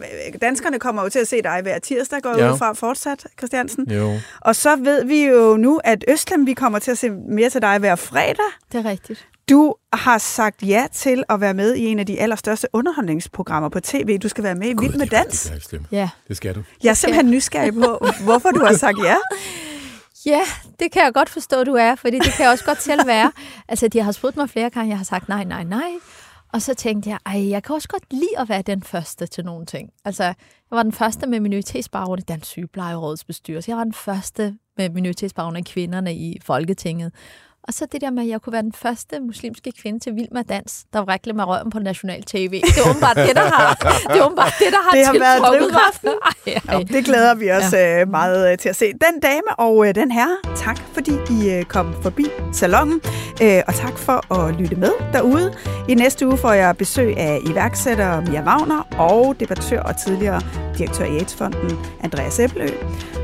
danskerne 0.40 0.78
kommer 0.78 1.02
jo 1.02 1.08
til 1.08 1.18
at 1.18 1.28
se 1.28 1.42
dig 1.42 1.60
hver 1.62 1.78
tirsdag, 1.78 2.22
går 2.22 2.38
ja. 2.38 2.52
ud 2.52 2.58
fra 2.58 2.72
fortsat, 2.72 3.26
Christiansen. 3.38 3.90
Jo. 3.90 4.12
Og 4.40 4.56
så 4.56 4.76
ved 4.76 5.04
vi 5.04 5.24
jo 5.24 5.56
nu, 5.56 5.80
at 5.84 6.04
Østlem, 6.08 6.46
vi 6.46 6.54
kommer 6.54 6.78
til 6.78 6.90
at 6.90 6.98
se 6.98 7.10
mere 7.10 7.50
til 7.50 7.62
dig 7.62 7.78
hver 7.78 7.94
fredag. 7.94 8.44
Det 8.72 8.86
er 8.86 8.90
rigtigt. 8.90 9.26
Du 9.50 9.74
har 9.92 10.18
sagt 10.18 10.62
ja 10.62 10.86
til 10.92 11.24
at 11.28 11.40
være 11.40 11.54
med 11.54 11.74
i 11.74 11.86
en 11.86 11.98
af 11.98 12.06
de 12.06 12.20
allerstørste 12.20 12.68
underholdningsprogrammer 12.72 13.68
på 13.68 13.80
tv. 13.80 14.18
Du 14.18 14.28
skal 14.28 14.44
være 14.44 14.54
med 14.54 14.68
i 14.68 14.74
Vild 14.80 14.98
med 14.98 15.06
Dans. 15.06 15.52
Det, 15.70 15.86
ja. 15.92 16.08
det 16.28 16.36
skal 16.36 16.54
du. 16.54 16.62
Jeg 16.82 16.90
er 16.90 16.94
simpelthen 16.94 17.30
nysgerrig 17.30 17.74
på, 17.74 18.06
hvorfor 18.24 18.50
du 18.50 18.64
har 18.64 18.74
sagt 18.74 18.98
ja. 19.04 19.16
Ja, 20.26 20.40
det 20.80 20.92
kan 20.92 21.02
jeg 21.02 21.14
godt 21.14 21.28
forstå, 21.28 21.64
du 21.64 21.74
er, 21.74 21.94
fordi 21.94 22.18
det 22.18 22.32
kan 22.32 22.44
jeg 22.44 22.52
også 22.52 22.64
godt 22.64 22.82
selv 22.82 23.06
være. 23.06 23.32
Altså, 23.68 23.88
de 23.88 24.00
har 24.00 24.12
spurgt 24.12 24.36
mig 24.36 24.50
flere 24.50 24.70
gange, 24.70 24.88
jeg 24.88 24.98
har 24.98 25.04
sagt 25.04 25.28
nej, 25.28 25.44
nej, 25.44 25.64
nej. 25.64 25.90
Og 26.52 26.62
så 26.62 26.74
tænkte 26.74 27.10
jeg, 27.10 27.18
ej, 27.26 27.50
jeg 27.50 27.62
kan 27.62 27.74
også 27.74 27.88
godt 27.88 28.04
lide 28.10 28.38
at 28.38 28.48
være 28.48 28.62
den 28.62 28.82
første 28.82 29.26
til 29.26 29.44
nogle 29.44 29.66
ting. 29.66 29.90
Altså, 30.04 30.24
jeg 30.24 30.34
var 30.70 30.82
den 30.82 30.92
første 30.92 31.26
med 31.26 31.40
minoritetsbaggrund 31.40 32.20
i 32.20 32.24
Dansk 32.24 32.46
Sygeplejerådets 32.46 33.24
bestyrelse. 33.24 33.70
Jeg 33.70 33.76
var 33.76 33.84
den 33.84 33.92
første 33.92 34.56
med 34.76 34.90
minoritetsbaggrund 34.90 35.56
af 35.56 35.64
kvinderne 35.64 36.14
i 36.14 36.38
Folketinget. 36.44 37.12
Og 37.68 37.74
så 37.74 37.86
det 37.92 38.00
der 38.00 38.10
med, 38.10 38.22
at 38.22 38.28
jeg 38.28 38.40
kunne 38.42 38.52
være 38.52 38.62
den 38.62 38.72
første 38.72 39.20
muslimske 39.20 39.72
kvinde 39.82 39.98
til 39.98 40.14
Vild 40.16 40.28
med 40.32 40.44
Dans, 40.44 40.84
der 40.92 40.98
var 40.98 41.32
med 41.34 41.44
røven 41.44 41.70
på 41.70 41.78
national 41.78 42.22
tv. 42.22 42.50
Det 42.50 42.78
er 42.78 42.90
åbenbart 42.90 43.16
det, 43.16 43.36
der 43.36 43.42
har, 43.42 43.74
det 44.12 44.20
er 44.20 44.24
åbenbart 44.26 44.54
det, 44.58 44.66
der 44.70 44.82
har, 44.84 44.90
det 44.90 45.06
har 45.06 45.12
været 45.12 45.42
drivkraften. 45.42 46.10
Ja, 46.46 46.78
det 46.78 47.04
glæder 47.04 47.34
vi 47.34 47.50
os 47.50 47.72
ja. 47.72 48.00
Øh, 48.00 48.08
meget 48.08 48.52
øh, 48.52 48.58
til 48.58 48.68
at 48.68 48.76
se. 48.76 48.92
Den 48.92 49.20
dame 49.22 49.58
og 49.58 49.88
øh, 49.88 49.94
den 49.94 50.10
her, 50.10 50.26
tak 50.56 50.78
fordi 50.92 51.12
I 51.30 51.62
kom 51.62 51.94
forbi 52.02 52.26
salongen. 52.52 53.00
Og 53.40 53.74
tak 53.74 53.98
for 53.98 54.34
at 54.34 54.54
lytte 54.54 54.76
med 54.76 54.90
derude. 55.12 55.54
I 55.88 55.94
næste 55.94 56.26
uge 56.26 56.36
får 56.36 56.52
jeg 56.52 56.76
besøg 56.76 57.16
af 57.16 57.40
iværksætter 57.50 58.20
Mia 58.20 58.42
Wagner 58.42 58.88
og 58.98 59.40
debattør 59.40 59.80
og 59.82 59.96
tidligere 60.04 60.40
direktør 60.78 61.04
i 61.04 61.16
AIDS-fonden 61.16 61.78
Andreas 62.04 62.38
Æblø. 62.38 62.68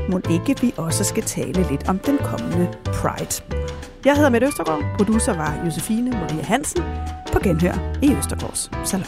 Må 0.09 0.21
ikke 0.29 0.61
vi 0.61 0.73
også 0.77 1.03
skal 1.03 1.23
tale 1.23 1.67
lidt 1.71 1.89
om 1.89 1.99
den 1.99 2.17
kommende 2.17 2.67
Pride. 2.85 3.43
Jeg 4.05 4.15
hedder 4.15 4.29
Mette 4.29 4.47
Østergaard. 4.47 4.83
Producer 4.97 5.33
var 5.33 5.65
Josefine 5.65 6.11
Maria 6.11 6.43
Hansen. 6.43 6.83
På 7.33 7.39
genhør 7.39 7.97
i 8.01 8.11
Østergaards 8.17 8.71
Salon. 8.89 9.07